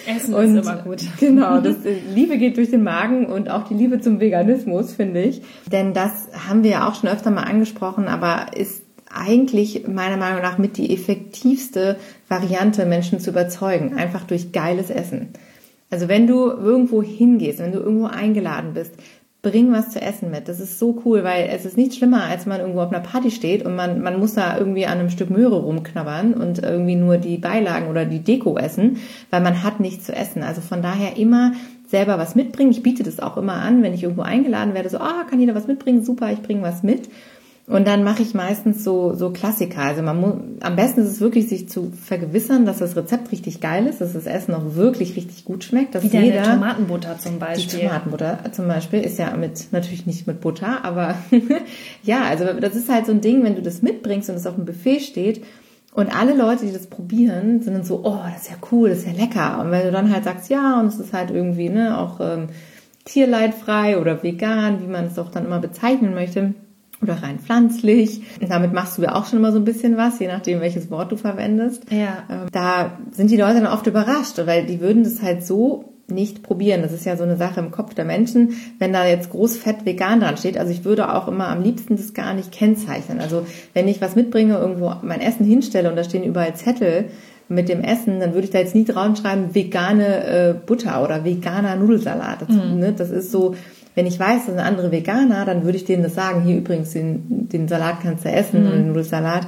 Essen 0.05 0.33
und, 0.35 0.55
ist 0.55 0.67
immer 0.67 0.77
gut. 0.77 1.01
Genau, 1.19 1.59
das 1.61 1.85
äh, 1.85 1.95
Liebe 2.13 2.37
geht 2.37 2.57
durch 2.57 2.69
den 2.69 2.83
Magen 2.83 3.25
und 3.25 3.49
auch 3.49 3.67
die 3.67 3.73
Liebe 3.73 3.99
zum 3.99 4.19
Veganismus, 4.19 4.93
finde 4.93 5.23
ich. 5.23 5.41
Denn 5.71 5.93
das 5.93 6.27
haben 6.47 6.63
wir 6.63 6.71
ja 6.71 6.89
auch 6.89 6.95
schon 6.95 7.09
öfter 7.09 7.31
mal 7.31 7.43
angesprochen, 7.43 8.07
aber 8.07 8.55
ist 8.55 8.84
eigentlich 9.15 9.87
meiner 9.87 10.17
Meinung 10.17 10.41
nach 10.41 10.57
mit 10.57 10.77
die 10.77 10.93
effektivste 10.93 11.97
Variante, 12.27 12.85
Menschen 12.85 13.19
zu 13.19 13.31
überzeugen, 13.31 13.95
einfach 13.95 14.23
durch 14.23 14.51
geiles 14.51 14.89
Essen. 14.89 15.29
Also 15.89 16.07
wenn 16.07 16.27
du 16.27 16.49
irgendwo 16.49 17.01
hingehst, 17.01 17.59
wenn 17.59 17.71
du 17.71 17.79
irgendwo 17.79 18.07
eingeladen 18.07 18.73
bist, 18.73 18.93
bring 19.45 19.71
was 19.71 19.91
zu 19.91 20.01
essen 20.01 20.31
mit. 20.31 20.47
Das 20.47 20.59
ist 20.59 20.79
so 20.79 21.03
cool, 21.05 21.23
weil 21.23 21.47
es 21.51 21.65
ist 21.65 21.77
nichts 21.77 21.97
schlimmer, 21.97 22.23
als 22.23 22.47
man 22.47 22.59
irgendwo 22.59 22.81
auf 22.81 22.91
einer 22.91 23.03
Party 23.03 23.29
steht 23.29 23.63
und 23.63 23.75
man, 23.75 24.01
man 24.01 24.19
muss 24.19 24.33
da 24.33 24.57
irgendwie 24.57 24.87
an 24.87 24.97
einem 24.97 25.11
Stück 25.11 25.29
Möhre 25.29 25.61
rumknabbern 25.61 26.33
und 26.33 26.63
irgendwie 26.63 26.95
nur 26.95 27.17
die 27.17 27.37
Beilagen 27.37 27.87
oder 27.87 28.05
die 28.05 28.23
Deko 28.23 28.57
essen, 28.57 28.97
weil 29.29 29.41
man 29.41 29.61
hat 29.61 29.79
nichts 29.79 30.05
zu 30.05 30.15
essen. 30.15 30.41
Also 30.41 30.61
von 30.61 30.81
daher 30.81 31.17
immer 31.17 31.53
selber 31.87 32.17
was 32.17 32.33
mitbringen. 32.33 32.71
Ich 32.71 32.81
biete 32.81 33.03
das 33.03 33.19
auch 33.19 33.37
immer 33.37 33.53
an, 33.53 33.83
wenn 33.83 33.93
ich 33.93 34.01
irgendwo 34.01 34.23
eingeladen 34.23 34.73
werde, 34.73 34.89
so, 34.89 34.97
ah, 34.97 35.25
kann 35.29 35.39
jeder 35.39 35.53
was 35.53 35.67
mitbringen? 35.67 36.03
Super, 36.03 36.31
ich 36.31 36.41
bringe 36.41 36.63
was 36.63 36.81
mit. 36.81 37.07
Und 37.67 37.87
dann 37.87 38.03
mache 38.03 38.21
ich 38.21 38.35
meistens 38.35 38.83
so, 38.83 39.15
so 39.15 39.31
Klassiker. 39.31 39.81
Also 39.81 40.03
man 40.03 40.21
muss, 40.21 40.33
am 40.61 40.75
besten 40.75 41.01
ist 41.01 41.07
es 41.07 41.19
wirklich, 41.19 41.49
sich 41.49 41.67
zu 41.67 41.91
vergewissern, 41.91 42.67
dass 42.67 42.77
das 42.77 42.95
Rezept 42.95 43.31
richtig 43.31 43.59
geil 43.59 43.87
ist, 43.87 44.01
dass 44.01 44.13
das 44.13 44.27
Essen 44.27 44.53
auch 44.53 44.75
wirklich 44.75 45.15
richtig 45.15 45.45
gut 45.45 45.63
schmeckt. 45.63 45.95
Dass 45.95 46.03
Wie 46.03 46.15
jeder, 46.15 46.43
Tomatenbutter 46.43 47.17
zum 47.17 47.39
Beispiel. 47.39 47.79
Die 47.79 47.85
Tomatenbutter 47.87 48.39
zum 48.51 48.67
Beispiel 48.67 49.01
ist 49.01 49.17
ja 49.17 49.35
mit, 49.35 49.71
natürlich 49.71 50.05
nicht 50.05 50.27
mit 50.27 50.41
Butter, 50.41 50.85
aber 50.85 51.15
ja, 52.03 52.25
also 52.25 52.45
das 52.53 52.75
ist 52.75 52.87
halt 52.87 53.07
so 53.07 53.13
ein 53.13 53.21
Ding, 53.21 53.43
wenn 53.43 53.55
du 53.55 53.63
das 53.63 53.81
mitbringst 53.81 54.29
und 54.29 54.35
es 54.35 54.45
auf 54.45 54.55
dem 54.55 54.65
Buffet 54.65 54.99
steht 54.99 55.43
und 55.95 56.15
alle 56.15 56.35
Leute, 56.35 56.67
die 56.67 56.73
das 56.73 56.85
probieren, 56.85 57.61
sind 57.63 57.73
dann 57.73 57.83
so, 57.83 58.01
oh, 58.03 58.19
das 58.31 58.43
ist 58.43 58.51
ja 58.51 58.57
cool, 58.71 58.89
das 58.89 58.99
ist 58.99 59.07
ja 59.07 59.13
lecker. 59.13 59.59
Und 59.59 59.71
wenn 59.71 59.87
du 59.87 59.91
dann 59.91 60.13
halt 60.13 60.25
sagst, 60.25 60.51
ja, 60.51 60.79
und 60.79 60.87
es 60.87 60.99
ist 60.99 61.13
halt 61.13 61.31
irgendwie, 61.31 61.69
ne, 61.69 61.97
auch 61.97 62.19
ähm, 62.19 62.49
tierleidfrei 63.05 63.97
oder 63.97 64.21
vegan, 64.21 64.83
wie 64.83 64.87
man 64.87 65.05
es 65.05 65.17
auch 65.17 65.31
dann 65.31 65.45
immer 65.45 65.59
bezeichnen 65.59 66.13
möchte, 66.13 66.53
oder 67.01 67.21
rein 67.21 67.39
pflanzlich. 67.39 68.21
Und 68.41 68.49
damit 68.49 68.73
machst 68.73 68.97
du 68.97 69.03
ja 69.03 69.15
auch 69.15 69.25
schon 69.25 69.39
immer 69.39 69.51
so 69.51 69.59
ein 69.59 69.65
bisschen 69.65 69.97
was, 69.97 70.19
je 70.19 70.27
nachdem, 70.27 70.61
welches 70.61 70.89
Wort 70.89 71.11
du 71.11 71.17
verwendest. 71.17 71.83
Ja. 71.91 72.23
Ähm, 72.29 72.47
da 72.51 72.97
sind 73.11 73.31
die 73.31 73.37
Leute 73.37 73.61
dann 73.61 73.67
oft 73.67 73.87
überrascht, 73.87 74.39
weil 74.45 74.65
die 74.65 74.79
würden 74.79 75.03
das 75.03 75.21
halt 75.21 75.45
so 75.45 75.95
nicht 76.07 76.43
probieren. 76.43 76.81
Das 76.81 76.91
ist 76.91 77.05
ja 77.05 77.17
so 77.17 77.23
eine 77.23 77.37
Sache 77.37 77.59
im 77.59 77.71
Kopf 77.71 77.93
der 77.93 78.05
Menschen, 78.05 78.55
wenn 78.77 78.93
da 78.93 79.07
jetzt 79.07 79.31
großfett 79.31 79.85
vegan 79.85 80.19
dran 80.19 80.37
steht. 80.37 80.57
Also 80.57 80.71
ich 80.71 80.85
würde 80.85 81.13
auch 81.13 81.27
immer 81.27 81.47
am 81.47 81.63
liebsten 81.63 81.95
das 81.95 82.13
gar 82.13 82.33
nicht 82.33 82.51
kennzeichnen. 82.51 83.19
Also 83.19 83.45
wenn 83.73 83.87
ich 83.87 84.01
was 84.01 84.15
mitbringe, 84.15 84.57
irgendwo 84.57 84.93
mein 85.01 85.21
Essen 85.21 85.45
hinstelle 85.45 85.89
und 85.89 85.95
da 85.95 86.03
stehen 86.03 86.23
überall 86.23 86.55
Zettel 86.55 87.05
mit 87.47 87.69
dem 87.69 87.81
Essen, 87.81 88.19
dann 88.19 88.33
würde 88.33 88.45
ich 88.45 88.51
da 88.51 88.59
jetzt 88.59 88.75
nie 88.75 88.85
drauf 88.85 89.17
schreiben, 89.17 89.53
vegane 89.53 90.25
äh, 90.25 90.53
Butter 90.53 91.03
oder 91.03 91.23
veganer 91.23 91.75
Nudelsalat. 91.75 92.41
Das, 92.41 92.49
mhm. 92.49 92.79
ne, 92.79 92.93
das 92.93 93.11
ist 93.11 93.31
so, 93.31 93.55
wenn 93.95 94.05
ich 94.05 94.19
weiß, 94.19 94.45
das 94.45 94.55
sind 94.55 94.59
andere 94.59 94.91
Veganer, 94.91 95.45
dann 95.45 95.63
würde 95.63 95.77
ich 95.77 95.85
denen 95.85 96.03
das 96.03 96.13
sagen, 96.13 96.43
hier 96.43 96.57
übrigens, 96.57 96.91
den, 96.91 97.49
den 97.49 97.67
Salat 97.67 98.01
kannst 98.03 98.25
du 98.25 98.29
essen 98.29 98.61
mhm. 98.61 98.67
oder 98.67 98.75
den 98.77 98.87
Nudelsalat. 98.87 99.47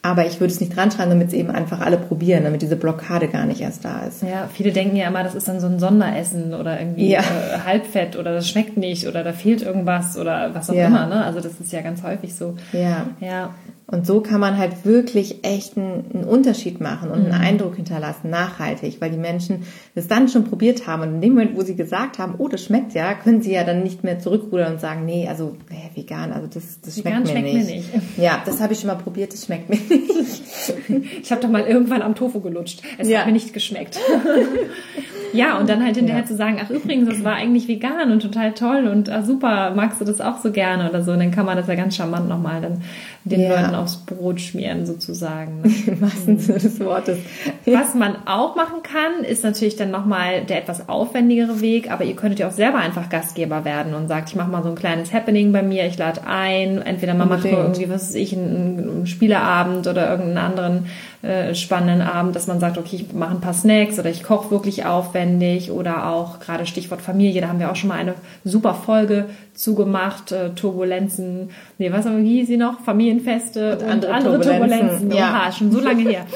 Aber 0.00 0.26
ich 0.26 0.38
würde 0.38 0.52
es 0.52 0.60
nicht 0.60 0.76
dran 0.76 0.90
schreiben, 0.90 1.08
damit 1.08 1.28
es 1.28 1.32
eben 1.32 1.50
einfach 1.50 1.80
alle 1.80 1.96
probieren, 1.96 2.44
damit 2.44 2.60
diese 2.60 2.76
Blockade 2.76 3.26
gar 3.28 3.46
nicht 3.46 3.62
erst 3.62 3.86
da 3.86 4.02
ist. 4.06 4.22
Ja, 4.22 4.50
viele 4.52 4.70
denken 4.70 4.96
ja 4.96 5.08
immer, 5.08 5.24
das 5.24 5.34
ist 5.34 5.48
dann 5.48 5.60
so 5.60 5.66
ein 5.66 5.78
Sonderessen 5.78 6.52
oder 6.52 6.78
irgendwie 6.78 7.08
ja. 7.08 7.20
äh, 7.20 7.60
Halbfett 7.64 8.14
oder 8.14 8.34
das 8.34 8.46
schmeckt 8.46 8.76
nicht 8.76 9.08
oder 9.08 9.24
da 9.24 9.32
fehlt 9.32 9.62
irgendwas 9.62 10.18
oder 10.18 10.54
was 10.54 10.68
auch 10.68 10.74
ja. 10.74 10.88
immer. 10.88 11.06
Ne? 11.06 11.24
Also 11.24 11.40
das 11.40 11.58
ist 11.58 11.72
ja 11.72 11.80
ganz 11.80 12.02
häufig 12.02 12.34
so. 12.34 12.54
Ja. 12.74 13.06
Ja. 13.20 13.54
Und 13.86 14.06
so 14.06 14.22
kann 14.22 14.40
man 14.40 14.56
halt 14.56 14.86
wirklich 14.86 15.44
echt 15.44 15.76
einen, 15.76 16.10
einen 16.12 16.24
Unterschied 16.24 16.80
machen 16.80 17.10
und 17.10 17.18
einen 17.18 17.28
mhm. 17.28 17.46
Eindruck 17.46 17.76
hinterlassen, 17.76 18.30
nachhaltig, 18.30 18.96
weil 19.00 19.10
die 19.10 19.18
Menschen 19.18 19.64
das 19.94 20.08
dann 20.08 20.28
schon 20.28 20.44
probiert 20.44 20.86
haben. 20.86 21.02
Und 21.02 21.14
in 21.16 21.20
dem 21.20 21.34
Moment, 21.34 21.56
wo 21.56 21.62
sie 21.62 21.74
gesagt 21.74 22.18
haben, 22.18 22.36
oh, 22.38 22.48
das 22.48 22.64
schmeckt 22.64 22.94
ja, 22.94 23.12
können 23.12 23.42
sie 23.42 23.52
ja 23.52 23.62
dann 23.62 23.82
nicht 23.82 24.02
mehr 24.02 24.18
zurückrudern 24.18 24.74
und 24.74 24.80
sagen, 24.80 25.04
nee, 25.04 25.28
also 25.28 25.56
äh, 25.70 25.94
vegan, 25.96 26.32
also 26.32 26.46
das, 26.46 26.80
das 26.80 26.94
schmeckt, 26.94 27.06
vegan 27.06 27.22
mir, 27.24 27.28
schmeckt 27.28 27.54
nicht. 27.54 27.92
mir 27.92 28.00
nicht. 28.00 28.18
Ja, 28.18 28.42
das 28.46 28.60
habe 28.62 28.72
ich 28.72 28.80
schon 28.80 28.88
mal 28.88 28.94
probiert, 28.94 29.34
das 29.34 29.44
schmeckt 29.44 29.68
mir 29.68 29.76
nicht. 29.76 30.42
ich 31.22 31.30
habe 31.30 31.42
doch 31.42 31.50
mal 31.50 31.66
irgendwann 31.66 32.00
am 32.00 32.14
Tofu 32.14 32.40
gelutscht. 32.40 32.82
Es 32.96 33.08
ja. 33.08 33.18
hat 33.20 33.26
mir 33.26 33.32
nicht 33.32 33.52
geschmeckt. 33.52 33.98
ja, 35.34 35.58
und 35.58 35.68
dann 35.68 35.84
halt 35.84 35.96
hinterher 35.96 36.22
ja. 36.22 36.26
zu 36.26 36.36
sagen, 36.36 36.58
ach 36.62 36.70
übrigens, 36.70 37.08
das 37.08 37.24
war 37.24 37.34
eigentlich 37.34 37.68
vegan 37.68 38.12
und 38.12 38.20
total 38.20 38.52
toll 38.52 38.86
und 38.86 39.10
ah, 39.10 39.22
super, 39.22 39.72
magst 39.74 40.00
du 40.00 40.04
das 40.04 40.20
auch 40.20 40.38
so 40.38 40.52
gerne 40.52 40.88
oder 40.88 41.02
so. 41.02 41.12
Und 41.12 41.18
dann 41.18 41.30
kann 41.30 41.44
man 41.44 41.56
das 41.56 41.66
ja 41.66 41.74
ganz 41.74 41.96
charmant 41.96 42.28
nochmal 42.28 42.60
dann 42.60 42.82
den 43.24 43.40
ja. 43.40 43.60
Leuten 43.60 43.74
aufs 43.74 43.96
Brot 43.96 44.40
schmieren 44.40 44.86
sozusagen. 44.86 45.62
Im 45.86 46.00
wahrsten 46.00 46.38
Sinne 46.38 46.58
des 46.58 46.78
Wortes. 46.80 47.18
Was 47.66 47.94
man 47.94 48.16
auch 48.26 48.54
machen 48.54 48.82
kann, 48.82 49.24
ist 49.24 49.42
natürlich 49.42 49.76
dann 49.76 49.90
nochmal 49.90 50.44
der 50.44 50.58
etwas 50.58 50.88
aufwendigere 50.88 51.60
Weg, 51.60 51.90
aber 51.90 52.04
ihr 52.04 52.16
könntet 52.16 52.38
ja 52.38 52.48
auch 52.48 52.52
selber 52.52 52.78
einfach 52.78 53.08
Gastgeber 53.08 53.64
werden 53.64 53.94
und 53.94 54.08
sagt, 54.08 54.28
ich 54.28 54.36
mache 54.36 54.50
mal 54.50 54.62
so 54.62 54.68
ein 54.68 54.74
kleines 54.74 55.12
Happening 55.12 55.52
bei 55.52 55.62
mir, 55.62 55.86
ich 55.86 55.98
lade 55.98 56.26
ein, 56.26 56.82
entweder 56.82 57.14
man 57.14 57.28
macht 57.28 57.44
irgendwie, 57.44 57.88
was 57.88 58.08
weiß 58.08 58.14
ich, 58.14 58.36
einen, 58.36 58.78
einen 58.78 59.06
Spieleabend 59.06 59.86
oder 59.86 60.08
irgendeinen 60.10 60.38
anderen 60.38 60.86
äh, 61.24 61.54
spannenden 61.54 62.06
Abend, 62.06 62.36
dass 62.36 62.46
man 62.46 62.60
sagt, 62.60 62.76
okay, 62.76 62.96
ich 62.96 63.12
mache 63.12 63.30
ein 63.30 63.40
paar 63.40 63.54
Snacks 63.54 63.98
oder 63.98 64.10
ich 64.10 64.22
koche 64.22 64.50
wirklich 64.50 64.84
aufwendig 64.84 65.70
oder 65.70 66.10
auch 66.10 66.38
gerade 66.38 66.66
Stichwort 66.66 67.00
Familie, 67.00 67.40
da 67.40 67.48
haben 67.48 67.58
wir 67.58 67.70
auch 67.70 67.76
schon 67.76 67.88
mal 67.88 67.98
eine 67.98 68.14
super 68.44 68.74
Folge 68.74 69.26
zugemacht, 69.54 70.32
äh, 70.32 70.50
Turbulenzen, 70.50 71.50
nee, 71.78 71.92
was 71.92 72.04
haben 72.04 72.18
wir, 72.18 72.24
wie 72.24 72.40
hieß 72.40 72.48
sie 72.48 72.56
noch? 72.56 72.80
Familienfeste 72.80 73.74
und, 73.74 73.82
und 73.82 73.88
andere, 73.88 74.12
andere, 74.12 74.40
Turbulenzen. 74.40 74.78
Turbulenzen. 74.78 75.10
Ja, 75.12 75.30
Oha, 75.30 75.52
schon 75.52 75.70
so 75.70 75.80
lange 75.80 76.02
her. 76.02 76.26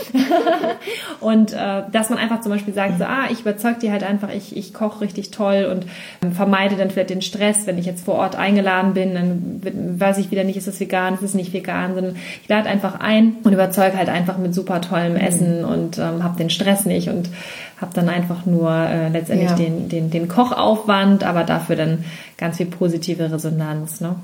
und 1.20 1.52
äh, 1.52 1.82
dass 1.90 2.10
man 2.10 2.18
einfach 2.18 2.40
zum 2.40 2.52
Beispiel 2.52 2.72
sagt, 2.72 2.98
so, 2.98 3.04
ah, 3.04 3.24
ich 3.30 3.40
überzeug 3.40 3.80
dir 3.80 3.90
halt 3.90 4.04
einfach, 4.04 4.32
ich, 4.32 4.56
ich 4.56 4.72
koche 4.72 5.00
richtig 5.00 5.32
toll 5.32 5.68
und 5.70 5.86
ähm, 6.22 6.32
vermeide 6.32 6.76
dann 6.76 6.90
vielleicht 6.90 7.10
den 7.10 7.20
Stress, 7.20 7.66
wenn 7.66 7.76
ich 7.76 7.86
jetzt 7.86 8.04
vor 8.04 8.14
Ort 8.14 8.36
eingeladen 8.36 8.94
bin, 8.94 9.14
dann 9.14 9.98
weiß 9.98 10.18
ich 10.18 10.30
wieder 10.30 10.44
nicht, 10.44 10.56
ist 10.56 10.68
es 10.68 10.78
vegan, 10.78 11.14
ist 11.14 11.22
es 11.22 11.34
nicht 11.34 11.52
vegan, 11.52 11.94
sondern 11.94 12.14
ich 12.42 12.48
lade 12.48 12.68
einfach 12.68 13.00
ein 13.00 13.36
und 13.42 13.52
überzeuge 13.52 13.96
halt 13.96 14.08
einfach 14.08 14.38
mit 14.38 14.54
super 14.54 14.80
tollem 14.80 15.14
mhm. 15.14 15.18
Essen 15.18 15.64
und 15.64 15.98
ähm, 15.98 16.22
habe 16.22 16.38
den 16.38 16.50
Stress 16.50 16.86
nicht 16.86 17.08
und 17.08 17.30
habe 17.80 17.92
dann 17.94 18.08
einfach 18.08 18.46
nur 18.46 18.70
äh, 18.70 19.08
letztendlich 19.08 19.50
ja. 19.50 19.56
den, 19.56 19.88
den, 19.88 20.10
den 20.10 20.28
Kochaufwand, 20.28 21.24
aber 21.24 21.44
dafür 21.44 21.76
dann 21.76 22.04
ganz 22.38 22.56
viel 22.56 22.66
positive 22.66 23.30
Resonanz. 23.30 24.00
Ne? 24.00 24.16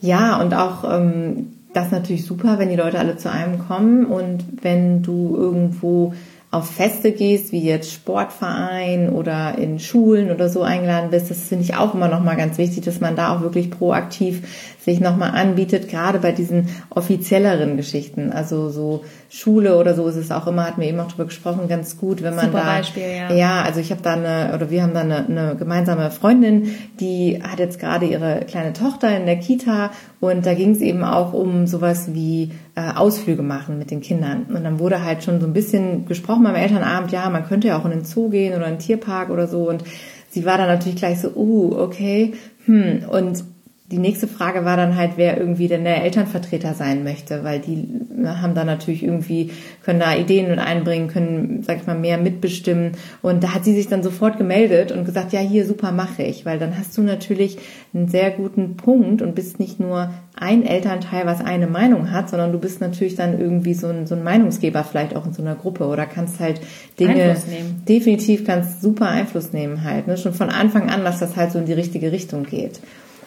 Ja, 0.00 0.40
und 0.40 0.54
auch 0.54 0.84
ähm, 0.90 1.48
das 1.74 1.86
ist 1.86 1.92
natürlich 1.92 2.26
super, 2.26 2.58
wenn 2.58 2.68
die 2.68 2.76
Leute 2.76 2.98
alle 2.98 3.16
zu 3.16 3.30
einem 3.30 3.58
kommen 3.58 4.04
und 4.06 4.44
wenn 4.62 5.02
du 5.02 5.36
irgendwo 5.36 6.14
auf 6.50 6.70
Feste 6.70 7.12
gehst, 7.12 7.50
wie 7.50 7.62
jetzt 7.62 7.90
Sportverein 7.90 9.08
oder 9.08 9.56
in 9.56 9.78
Schulen 9.78 10.30
oder 10.30 10.50
so 10.50 10.60
eingeladen 10.62 11.10
bist, 11.10 11.30
das 11.30 11.48
finde 11.48 11.64
ich 11.64 11.76
auch 11.76 11.94
immer 11.94 12.08
nochmal 12.08 12.36
ganz 12.36 12.58
wichtig, 12.58 12.84
dass 12.84 13.00
man 13.00 13.16
da 13.16 13.34
auch 13.34 13.40
wirklich 13.40 13.70
proaktiv 13.70 14.76
sich 14.78 15.00
nochmal 15.00 15.30
anbietet, 15.30 15.88
gerade 15.88 16.18
bei 16.18 16.30
diesen 16.30 16.68
offizielleren 16.90 17.78
Geschichten. 17.78 18.32
Also 18.32 18.68
so 18.68 19.02
Schule 19.34 19.78
oder 19.78 19.94
so 19.94 20.06
ist 20.08 20.16
es 20.16 20.30
auch 20.30 20.46
immer, 20.46 20.66
hatten 20.66 20.82
wir 20.82 20.88
eben 20.88 21.00
auch 21.00 21.10
drüber 21.10 21.24
gesprochen, 21.24 21.66
ganz 21.66 21.96
gut, 21.96 22.22
wenn 22.22 22.34
man 22.34 22.46
Super 22.46 22.58
da. 22.58 22.76
Beispiel, 22.76 23.02
ja. 23.02 23.32
Ja, 23.32 23.62
also 23.62 23.80
ich 23.80 23.90
habe 23.90 24.02
da 24.02 24.12
eine, 24.12 24.52
oder 24.54 24.70
wir 24.70 24.82
haben 24.82 24.92
da 24.92 25.00
eine, 25.00 25.26
eine 25.26 25.56
gemeinsame 25.56 26.10
Freundin, 26.10 26.74
die 27.00 27.42
hat 27.42 27.58
jetzt 27.58 27.80
gerade 27.80 28.04
ihre 28.04 28.40
kleine 28.46 28.74
Tochter 28.74 29.16
in 29.16 29.24
der 29.24 29.38
Kita 29.38 29.90
und 30.20 30.44
da 30.44 30.52
ging 30.52 30.72
es 30.72 30.82
eben 30.82 31.02
auch 31.02 31.32
um 31.32 31.66
sowas 31.66 32.12
wie 32.12 32.52
äh, 32.74 32.92
Ausflüge 32.94 33.40
machen 33.40 33.78
mit 33.78 33.90
den 33.90 34.02
Kindern. 34.02 34.44
Und 34.54 34.64
dann 34.64 34.78
wurde 34.78 35.02
halt 35.02 35.24
schon 35.24 35.40
so 35.40 35.46
ein 35.46 35.54
bisschen 35.54 36.04
gesprochen 36.04 36.42
beim 36.42 36.54
Elternabend, 36.54 37.10
ja, 37.10 37.30
man 37.30 37.46
könnte 37.46 37.68
ja 37.68 37.78
auch 37.78 37.86
in 37.86 37.92
den 37.92 38.04
Zoo 38.04 38.28
gehen 38.28 38.54
oder 38.54 38.66
in 38.66 38.74
den 38.74 38.80
Tierpark 38.80 39.30
oder 39.30 39.48
so. 39.48 39.66
Und 39.66 39.82
sie 40.28 40.44
war 40.44 40.58
dann 40.58 40.68
natürlich 40.68 40.96
gleich 40.96 41.20
so, 41.20 41.30
uh, 41.34 41.74
okay, 41.78 42.34
hm. 42.66 43.04
Und 43.10 43.44
die 43.92 43.98
nächste 43.98 44.26
Frage 44.26 44.64
war 44.64 44.78
dann 44.78 44.96
halt, 44.96 45.12
wer 45.16 45.36
irgendwie 45.36 45.68
denn 45.68 45.84
der 45.84 46.02
Elternvertreter 46.02 46.72
sein 46.72 47.04
möchte, 47.04 47.44
weil 47.44 47.60
die 47.60 47.86
haben 48.24 48.54
da 48.54 48.64
natürlich 48.64 49.02
irgendwie, 49.02 49.50
können 49.84 50.00
da 50.00 50.16
Ideen 50.16 50.48
mit 50.48 50.58
einbringen, 50.58 51.08
können, 51.08 51.62
sag 51.62 51.76
ich 51.76 51.86
mal, 51.86 51.98
mehr 51.98 52.16
mitbestimmen. 52.16 52.92
Und 53.20 53.44
da 53.44 53.52
hat 53.52 53.66
sie 53.66 53.74
sich 53.74 53.88
dann 53.88 54.02
sofort 54.02 54.38
gemeldet 54.38 54.92
und 54.92 55.04
gesagt, 55.04 55.34
ja, 55.34 55.40
hier, 55.40 55.66
super, 55.66 55.92
mache 55.92 56.22
ich. 56.22 56.46
Weil 56.46 56.58
dann 56.58 56.78
hast 56.78 56.96
du 56.96 57.02
natürlich 57.02 57.58
einen 57.92 58.08
sehr 58.08 58.30
guten 58.30 58.78
Punkt 58.78 59.20
und 59.20 59.34
bist 59.34 59.60
nicht 59.60 59.78
nur 59.78 60.10
ein 60.36 60.64
Elternteil, 60.64 61.26
was 61.26 61.44
eine 61.44 61.66
Meinung 61.66 62.10
hat, 62.10 62.30
sondern 62.30 62.50
du 62.50 62.58
bist 62.58 62.80
natürlich 62.80 63.14
dann 63.14 63.38
irgendwie 63.38 63.74
so 63.74 63.88
ein, 63.88 64.06
so 64.06 64.14
ein 64.14 64.24
Meinungsgeber 64.24 64.84
vielleicht 64.84 65.14
auch 65.14 65.26
in 65.26 65.34
so 65.34 65.42
einer 65.42 65.54
Gruppe 65.54 65.84
oder 65.84 66.06
kannst 66.06 66.40
halt 66.40 66.62
Dinge, 66.98 67.36
definitiv 67.86 68.46
kannst 68.46 68.80
super 68.80 69.08
Einfluss 69.08 69.52
nehmen 69.52 69.84
halt, 69.84 70.06
ne? 70.06 70.16
schon 70.16 70.32
von 70.32 70.48
Anfang 70.48 70.88
an, 70.88 71.04
dass 71.04 71.20
das 71.20 71.36
halt 71.36 71.52
so 71.52 71.58
in 71.58 71.66
die 71.66 71.74
richtige 71.74 72.10
Richtung 72.10 72.44
geht. 72.44 72.80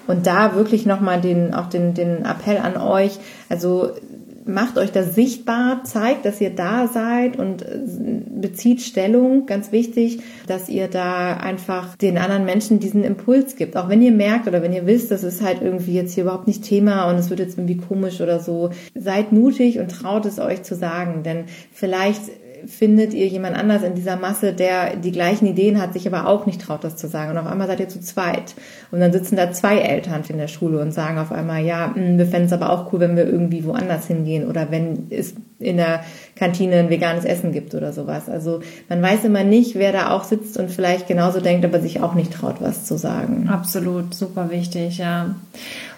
Und 0.07 0.27
da 0.27 0.55
wirklich 0.55 0.85
nochmal 0.85 1.21
den, 1.21 1.53
auch 1.53 1.67
den, 1.67 1.93
den 1.93 2.25
Appell 2.25 2.57
an 2.57 2.77
euch, 2.77 3.19
also 3.49 3.91
macht 4.45 4.77
euch 4.77 4.91
das 4.91 5.15
sichtbar, 5.15 5.83
zeigt, 5.83 6.25
dass 6.25 6.39
ihr 6.39 6.51
da 6.51 6.87
seid 6.87 7.37
und 7.37 7.63
äh, 7.63 7.79
bezieht 8.39 8.81
Stellung, 8.81 9.47
ganz 9.47 9.71
wichtig, 9.71 10.19
dass 10.47 10.69
ihr 10.69 10.87
da 10.87 11.37
einfach 11.37 11.95
den 11.95 12.17
anderen 12.17 12.45
Menschen 12.45 12.79
diesen 12.79 13.03
Impuls 13.03 13.55
gibt. 13.55 13.75
Auch 13.75 13.89
wenn 13.89 14.03
ihr 14.03 14.11
merkt 14.11 14.47
oder 14.47 14.61
wenn 14.61 14.73
ihr 14.73 14.85
wisst, 14.85 15.09
das 15.09 15.23
ist 15.23 15.41
halt 15.41 15.61
irgendwie 15.61 15.93
jetzt 15.93 16.13
hier 16.13 16.25
überhaupt 16.25 16.47
nicht 16.47 16.63
Thema 16.63 17.09
und 17.09 17.15
es 17.15 17.29
wird 17.29 17.39
jetzt 17.39 17.57
irgendwie 17.57 17.77
komisch 17.77 18.21
oder 18.21 18.39
so, 18.39 18.69
seid 18.93 19.31
mutig 19.31 19.79
und 19.79 19.89
traut 19.89 20.25
es 20.25 20.39
euch 20.39 20.61
zu 20.61 20.75
sagen, 20.75 21.23
denn 21.23 21.45
vielleicht 21.71 22.21
findet 22.67 23.13
ihr 23.13 23.27
jemand 23.27 23.55
anders 23.55 23.83
in 23.83 23.95
dieser 23.95 24.15
Masse, 24.15 24.53
der 24.53 24.95
die 24.95 25.11
gleichen 25.11 25.45
Ideen 25.45 25.81
hat, 25.81 25.93
sich 25.93 26.07
aber 26.07 26.27
auch 26.27 26.45
nicht 26.45 26.61
traut, 26.61 26.83
das 26.83 26.95
zu 26.95 27.07
sagen. 27.07 27.31
Und 27.31 27.37
auf 27.37 27.47
einmal 27.47 27.67
seid 27.67 27.79
ihr 27.79 27.89
zu 27.89 27.99
zweit. 27.99 28.55
Und 28.91 28.99
dann 28.99 29.11
sitzen 29.11 29.35
da 29.35 29.51
zwei 29.51 29.79
Eltern 29.79 30.23
in 30.27 30.37
der 30.37 30.47
Schule 30.47 30.79
und 30.79 30.93
sagen 30.93 31.17
auf 31.17 31.31
einmal, 31.31 31.63
ja, 31.63 31.93
hm, 31.93 32.17
wir 32.17 32.25
fänden 32.25 32.47
es 32.47 32.53
aber 32.53 32.69
auch 32.69 32.91
cool, 32.91 32.99
wenn 32.99 33.15
wir 33.15 33.25
irgendwie 33.25 33.63
woanders 33.65 34.07
hingehen 34.07 34.47
oder 34.47 34.71
wenn 34.71 35.07
es 35.09 35.35
in 35.59 35.77
der 35.77 36.01
Kantine 36.35 36.75
ein 36.75 36.89
veganes 36.89 37.23
Essen 37.23 37.53
gibt 37.53 37.73
oder 37.75 37.93
sowas. 37.93 38.27
Also 38.27 38.59
man 38.89 39.01
weiß 39.01 39.23
immer 39.23 39.43
nicht, 39.43 39.75
wer 39.75 39.93
da 39.93 40.11
auch 40.11 40.25
sitzt 40.25 40.57
und 40.57 40.69
vielleicht 40.69 41.07
genauso 41.07 41.39
denkt, 41.39 41.63
aber 41.63 41.79
sich 41.79 42.01
auch 42.01 42.13
nicht 42.13 42.33
traut, 42.33 42.57
was 42.59 42.85
zu 42.85 42.97
sagen. 42.97 43.47
Absolut, 43.49 44.13
super 44.13 44.51
wichtig, 44.51 44.97
ja. 44.97 45.35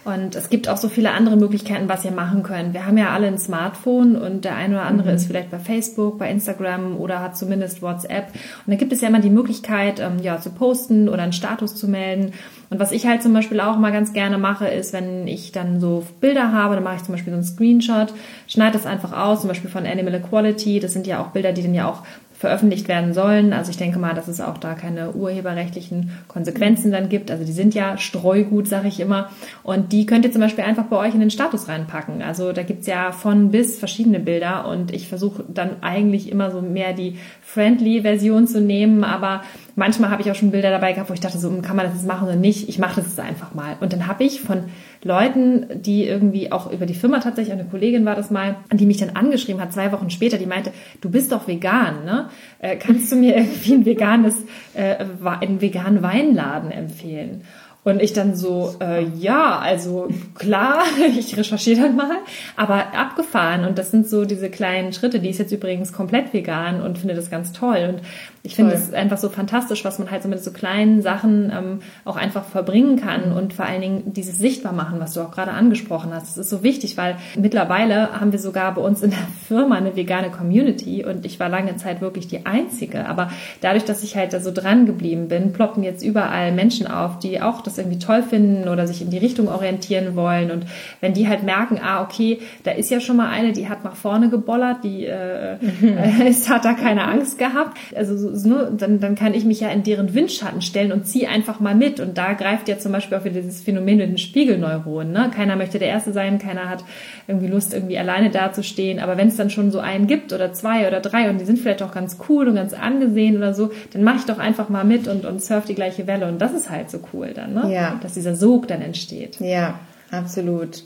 Und 0.08 0.36
es 0.36 0.50
gibt 0.50 0.70
auch 0.70 0.78
so 0.78 0.88
viele 0.88 1.12
andere 1.12 1.36
Möglichkeiten, 1.36 1.90
was 1.90 2.06
ihr 2.06 2.12
machen 2.12 2.42
könnt. 2.42 2.74
Wir 2.74 2.86
haben 2.86 2.98
ja 2.98 3.10
alle 3.10 3.28
ein 3.28 3.38
Smartphone 3.38 4.16
und 4.16 4.46
der 4.46 4.56
eine 4.56 4.76
oder 4.76 4.86
andere 4.86 5.10
mhm. 5.10 5.16
ist 5.16 5.26
vielleicht 5.26 5.52
bei 5.52 5.60
Facebook, 5.60 6.18
bei 6.18 6.32
Instagram 6.32 6.96
oder 6.96 7.20
hat 7.20 7.36
zumindest 7.36 7.82
WhatsApp. 7.82 8.28
Und 8.66 8.72
da 8.72 8.76
gibt 8.76 8.94
es 8.94 9.02
ja 9.02 9.10
immer 9.10 9.20
die 9.20 9.30
Möglichkeit, 9.30 10.00
ähm, 10.00 10.20
ja, 10.22 10.40
zu 10.40 10.52
posten 10.52 11.10
oder 11.10 11.24
einen 11.24 11.34
Status 11.34 11.76
zu 11.76 11.90
melden. 11.90 12.32
Und 12.70 12.80
was 12.80 12.94
ich 12.94 13.06
halt 13.06 13.22
zum 13.22 13.34
Beispiel 13.34 13.60
auch 13.60 13.78
mal 13.78 13.92
ganz 13.92 14.14
gerne 14.14 14.38
mache, 14.38 14.68
ist, 14.68 14.94
wenn 14.94 15.28
ich 15.28 15.52
dann 15.52 15.82
so 15.82 16.06
Bilder 16.22 16.54
habe, 16.54 16.76
dann 16.76 16.86
mache 16.86 16.96
ich 16.96 17.04
zum 17.04 17.14
Beispiel 17.14 17.32
so 17.32 17.38
einen 17.38 17.46
Screenshot, 17.46 18.14
schneide 18.48 18.78
das 18.78 18.86
einfach 18.86 19.12
aus, 19.12 19.42
zum 19.42 19.50
Beispiel 19.50 19.70
von 19.70 19.86
Animal 19.86 20.14
Equality. 20.28 20.80
Das 20.80 20.94
sind 20.94 21.08
ja 21.08 21.22
auch 21.22 21.28
Bilder, 21.28 21.54
die 21.54 21.64
dann 21.64 21.74
ja 21.74 21.90
auch 21.90 22.04
veröffentlicht 22.38 22.88
werden 22.88 23.14
sollen. 23.14 23.52
Also 23.52 23.72
ich 23.72 23.78
denke 23.78 23.98
mal, 23.98 24.14
dass 24.14 24.28
es 24.28 24.42
auch 24.42 24.60
da 24.60 24.76
keine 24.76 25.14
urheberrechtlichen 25.14 26.12
Konsequenzen 26.28 26.92
dann 26.92 27.10
gibt. 27.10 27.32
Also 27.32 27.44
die 27.44 27.52
sind 27.52 27.74
ja 27.74 27.98
Streugut, 27.98 28.68
sage 28.68 28.88
ich 28.88 29.00
immer. 29.00 29.32
Und 29.64 29.92
die 29.92 30.06
könnt 30.06 30.24
ihr 30.24 30.32
zum 30.32 30.42
Beispiel 30.42 30.64
einfach 30.64 30.84
bei 30.84 30.98
euch 30.98 31.16
in 31.16 31.20
den 31.20 31.32
Status 31.32 31.68
reinpacken. 31.68 32.22
Also 32.22 32.54
da 32.54 32.62
gibt's 32.62 32.86
ja 32.86 33.12
von 33.12 33.50
bis 33.50 33.80
verschiedene 33.80 34.20
Bilder 34.20 34.68
und 34.68 34.94
ich 34.94 35.08
versuche 35.08 35.46
dann 35.48 35.82
eigentlich 35.82 36.32
immer 36.32 36.52
so 36.52 36.62
mehr 36.62 36.94
die 36.94 37.18
Friendly-Version 37.42 38.46
zu 38.46 38.62
nehmen, 38.62 39.04
aber 39.04 39.42
manchmal 39.76 40.12
habe 40.12 40.22
ich 40.22 40.30
auch 40.30 40.36
schon 40.36 40.52
Bilder 40.52 40.70
dabei 40.70 40.94
gehabt, 40.94 41.10
wo 41.10 41.16
ich 41.16 41.20
dachte, 41.20 41.40
so 41.40 41.50
kann 41.62 41.76
man 41.76 41.88
das 41.88 41.96
jetzt 41.96 42.08
machen 42.08 42.28
oder 42.28 42.38
nicht. 42.38 42.70
Ich 42.70 42.78
mache 42.78 42.98
das 42.98 43.06
jetzt 43.06 43.20
einfach 43.20 43.56
mal. 43.56 43.78
Und 43.80 43.94
dann 43.94 44.06
habe 44.06 44.24
ich 44.24 44.42
von 44.42 44.66
Leuten, 45.08 45.82
die 45.82 46.06
irgendwie 46.06 46.52
auch 46.52 46.72
über 46.72 46.86
die 46.86 46.94
Firma 46.94 47.20
tatsächlich, 47.20 47.54
eine 47.54 47.66
Kollegin 47.66 48.06
war 48.06 48.16
das 48.16 48.30
mal, 48.30 48.58
die 48.72 48.86
mich 48.86 48.98
dann 48.98 49.12
angeschrieben 49.12 49.62
hat, 49.62 49.74
zwei 49.74 49.92
Wochen 49.92 50.10
später, 50.10 50.38
die 50.38 50.46
meinte, 50.46 50.72
du 51.02 51.10
bist 51.10 51.32
doch 51.32 51.48
vegan, 51.48 52.06
ne? 52.06 52.30
Äh, 52.60 52.76
kannst 52.76 53.12
du 53.12 53.16
mir 53.16 53.36
irgendwie 53.38 53.74
ein 53.74 53.86
veganes, 53.86 54.36
äh, 54.74 54.98
einen 55.24 55.62
veganen 55.62 56.04
Weinladen 56.04 56.72
empfehlen? 56.72 57.42
Und 57.88 58.02
ich 58.02 58.12
dann 58.12 58.36
so, 58.36 58.76
äh, 58.82 59.06
ja, 59.18 59.60
also 59.60 60.10
klar, 60.36 60.84
ich 61.18 61.38
recherchiere 61.38 61.84
dann 61.84 61.96
mal, 61.96 62.18
aber 62.58 62.94
abgefahren. 62.94 63.64
Und 63.64 63.78
das 63.78 63.92
sind 63.92 64.10
so 64.10 64.26
diese 64.26 64.50
kleinen 64.50 64.92
Schritte. 64.92 65.22
Die 65.22 65.30
ist 65.30 65.38
jetzt 65.38 65.54
übrigens 65.54 65.94
komplett 65.94 66.34
vegan 66.34 66.82
und 66.82 66.98
finde 66.98 67.16
das 67.16 67.30
ganz 67.30 67.54
toll. 67.54 67.88
Und 67.88 68.02
ich 68.44 68.56
finde 68.56 68.74
es 68.74 68.94
einfach 68.94 69.18
so 69.18 69.30
fantastisch, 69.30 69.86
was 69.86 70.00
man 70.00 70.12
halt 70.12 70.24
so 70.24 70.28
mit 70.28 70.44
so 70.44 70.52
kleinen 70.52 71.02
Sachen 71.02 71.50
ähm, 71.50 71.80
auch 72.04 72.18
einfach 72.18 72.44
verbringen 72.44 72.98
kann 73.00 73.32
und 73.32 73.54
vor 73.54 73.66
allen 73.66 73.82
Dingen 73.82 74.14
dieses 74.14 74.38
sichtbar 74.38 74.74
machen, 74.74 75.00
was 75.00 75.14
du 75.14 75.22
auch 75.22 75.32
gerade 75.32 75.52
angesprochen 75.52 76.14
hast. 76.14 76.28
Das 76.28 76.38
ist 76.38 76.50
so 76.50 76.64
wichtig, 76.64 76.98
weil 76.98 77.16
mittlerweile 77.38 78.20
haben 78.20 78.34
wir 78.34 78.40
sogar 78.40 78.74
bei 78.74 78.82
uns 78.82 79.02
in 79.02 79.12
der 79.12 79.28
Firma 79.48 79.76
eine 79.76 79.96
vegane 79.96 80.30
Community 80.30 81.06
und 81.06 81.26
ich 81.26 81.40
war 81.40 81.48
lange 81.48 81.78
Zeit 81.78 82.02
wirklich 82.02 82.28
die 82.28 82.46
einzige. 82.46 83.08
Aber 83.08 83.32
dadurch, 83.62 83.86
dass 83.86 84.04
ich 84.04 84.18
halt 84.18 84.34
da 84.34 84.42
so 84.42 84.52
dran 84.52 84.86
geblieben 84.86 85.30
bin, 85.30 85.54
ploppen 85.54 85.84
jetzt 85.84 86.04
überall 86.04 86.52
Menschen 86.52 86.88
auf, 86.88 87.20
die 87.20 87.42
auch 87.42 87.62
das 87.62 87.77
irgendwie 87.78 88.00
toll 88.00 88.24
finden 88.24 88.68
oder 88.70 88.88
sich 88.88 89.02
in 89.02 89.10
die 89.10 89.18
Richtung 89.18 89.48
orientieren 89.48 90.16
wollen. 90.16 90.52
Und 90.52 90.66
wenn 91.02 91.14
die 91.14 91.28
halt 91.28 91.44
merken, 91.44 91.80
ah, 91.82 92.02
okay, 92.02 92.40
da 92.64 92.72
ist 92.72 92.90
ja 92.90 93.00
schon 93.00 93.18
mal 93.18 93.30
eine, 93.30 93.54
die 93.54 93.70
hat 93.70 93.84
nach 93.84 93.96
vorne 93.96 94.30
gebollert, 94.30 94.84
die 94.84 95.06
äh, 95.06 95.54
äh, 95.82 96.34
hat 96.48 96.66
da 96.66 96.74
keine 96.74 97.06
Angst 97.06 97.38
gehabt. 97.38 97.78
Also 97.96 98.14
ne, 98.48 98.72
dann, 98.78 99.00
dann 99.00 99.16
kann 99.16 99.34
ich 99.34 99.46
mich 99.46 99.60
ja 99.60 99.70
in 99.70 99.84
deren 99.84 100.14
Windschatten 100.14 100.62
stellen 100.62 100.92
und 100.92 101.08
ziehe 101.08 101.30
einfach 101.30 101.60
mal 101.60 101.76
mit. 101.76 102.00
Und 102.00 102.18
da 102.18 102.34
greift 102.34 102.68
ja 102.68 102.78
zum 102.78 102.92
Beispiel 102.92 103.18
auch 103.18 103.26
wieder 103.26 103.42
dieses 103.42 103.62
Phänomen 103.62 103.98
mit 103.98 104.10
den 104.10 104.18
Spiegelneuronen. 104.18 105.12
Ne? 105.12 105.32
Keiner 105.34 105.56
möchte 105.56 105.80
der 105.80 105.90
Erste 105.90 106.14
sein, 106.14 106.40
keiner 106.40 106.70
hat 106.70 106.84
irgendwie 107.28 107.48
Lust, 107.48 107.74
irgendwie 107.74 107.98
alleine 107.98 108.30
dazustehen. 108.30 109.00
Aber 109.00 109.18
wenn 109.18 109.28
es 109.28 109.38
dann 109.38 109.50
schon 109.50 109.72
so 109.72 109.80
einen 109.80 110.08
gibt 110.08 110.34
oder 110.34 110.54
zwei 110.54 110.88
oder 110.88 111.00
drei 111.00 111.30
und 111.30 111.40
die 111.40 111.46
sind 111.46 111.60
vielleicht 111.60 111.84
auch 111.84 111.94
ganz 111.94 112.18
cool 112.30 112.48
und 112.48 112.56
ganz 112.56 112.74
angesehen 112.74 113.38
oder 113.38 113.54
so, 113.54 113.72
dann 113.94 114.04
mache 114.04 114.18
ich 114.18 114.26
doch 114.26 114.40
einfach 114.40 114.70
mal 114.70 114.84
mit 114.84 115.08
und, 115.08 115.26
und 115.26 115.42
surf 115.42 115.66
die 115.66 115.76
gleiche 115.76 116.08
Welle. 116.08 116.28
Und 116.28 116.40
das 116.40 116.54
ist 116.54 116.70
halt 116.70 116.90
so 116.90 117.00
cool 117.14 117.32
dann, 117.34 117.54
ne? 117.64 117.74
Ja. 117.74 118.00
Dass 118.02 118.14
dieser 118.14 118.36
Sog 118.36 118.68
dann 118.68 118.82
entsteht. 118.82 119.40
Ja, 119.40 119.80
absolut. 120.12 120.84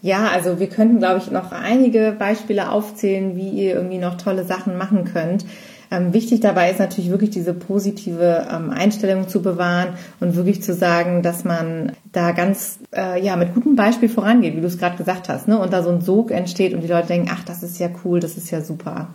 Ja, 0.00 0.28
also 0.28 0.60
wir 0.60 0.68
könnten, 0.68 0.98
glaube 0.98 1.18
ich, 1.18 1.30
noch 1.30 1.50
einige 1.50 2.14
Beispiele 2.16 2.70
aufzählen, 2.70 3.36
wie 3.36 3.48
ihr 3.48 3.74
irgendwie 3.74 3.98
noch 3.98 4.16
tolle 4.16 4.44
Sachen 4.44 4.78
machen 4.78 5.04
könnt. 5.04 5.44
Ähm, 5.90 6.12
wichtig 6.12 6.40
dabei 6.40 6.70
ist 6.70 6.78
natürlich 6.78 7.10
wirklich 7.10 7.30
diese 7.30 7.54
positive 7.54 8.46
ähm, 8.52 8.70
Einstellung 8.70 9.26
zu 9.26 9.40
bewahren 9.40 9.94
und 10.20 10.36
wirklich 10.36 10.62
zu 10.62 10.74
sagen, 10.74 11.22
dass 11.22 11.44
man 11.44 11.92
da 12.12 12.32
ganz 12.32 12.78
äh, 12.94 13.24
ja 13.24 13.36
mit 13.36 13.54
gutem 13.54 13.74
Beispiel 13.74 14.10
vorangeht, 14.10 14.54
wie 14.54 14.60
du 14.60 14.66
es 14.66 14.78
gerade 14.78 14.98
gesagt 14.98 15.30
hast, 15.30 15.48
ne? 15.48 15.58
Und 15.58 15.72
da 15.72 15.82
so 15.82 15.90
ein 15.90 16.02
Sog 16.02 16.30
entsteht 16.30 16.74
und 16.74 16.82
die 16.82 16.88
Leute 16.88 17.08
denken, 17.08 17.30
ach, 17.32 17.42
das 17.42 17.62
ist 17.62 17.78
ja 17.78 17.88
cool, 18.04 18.20
das 18.20 18.36
ist 18.36 18.50
ja 18.50 18.60
super 18.60 19.08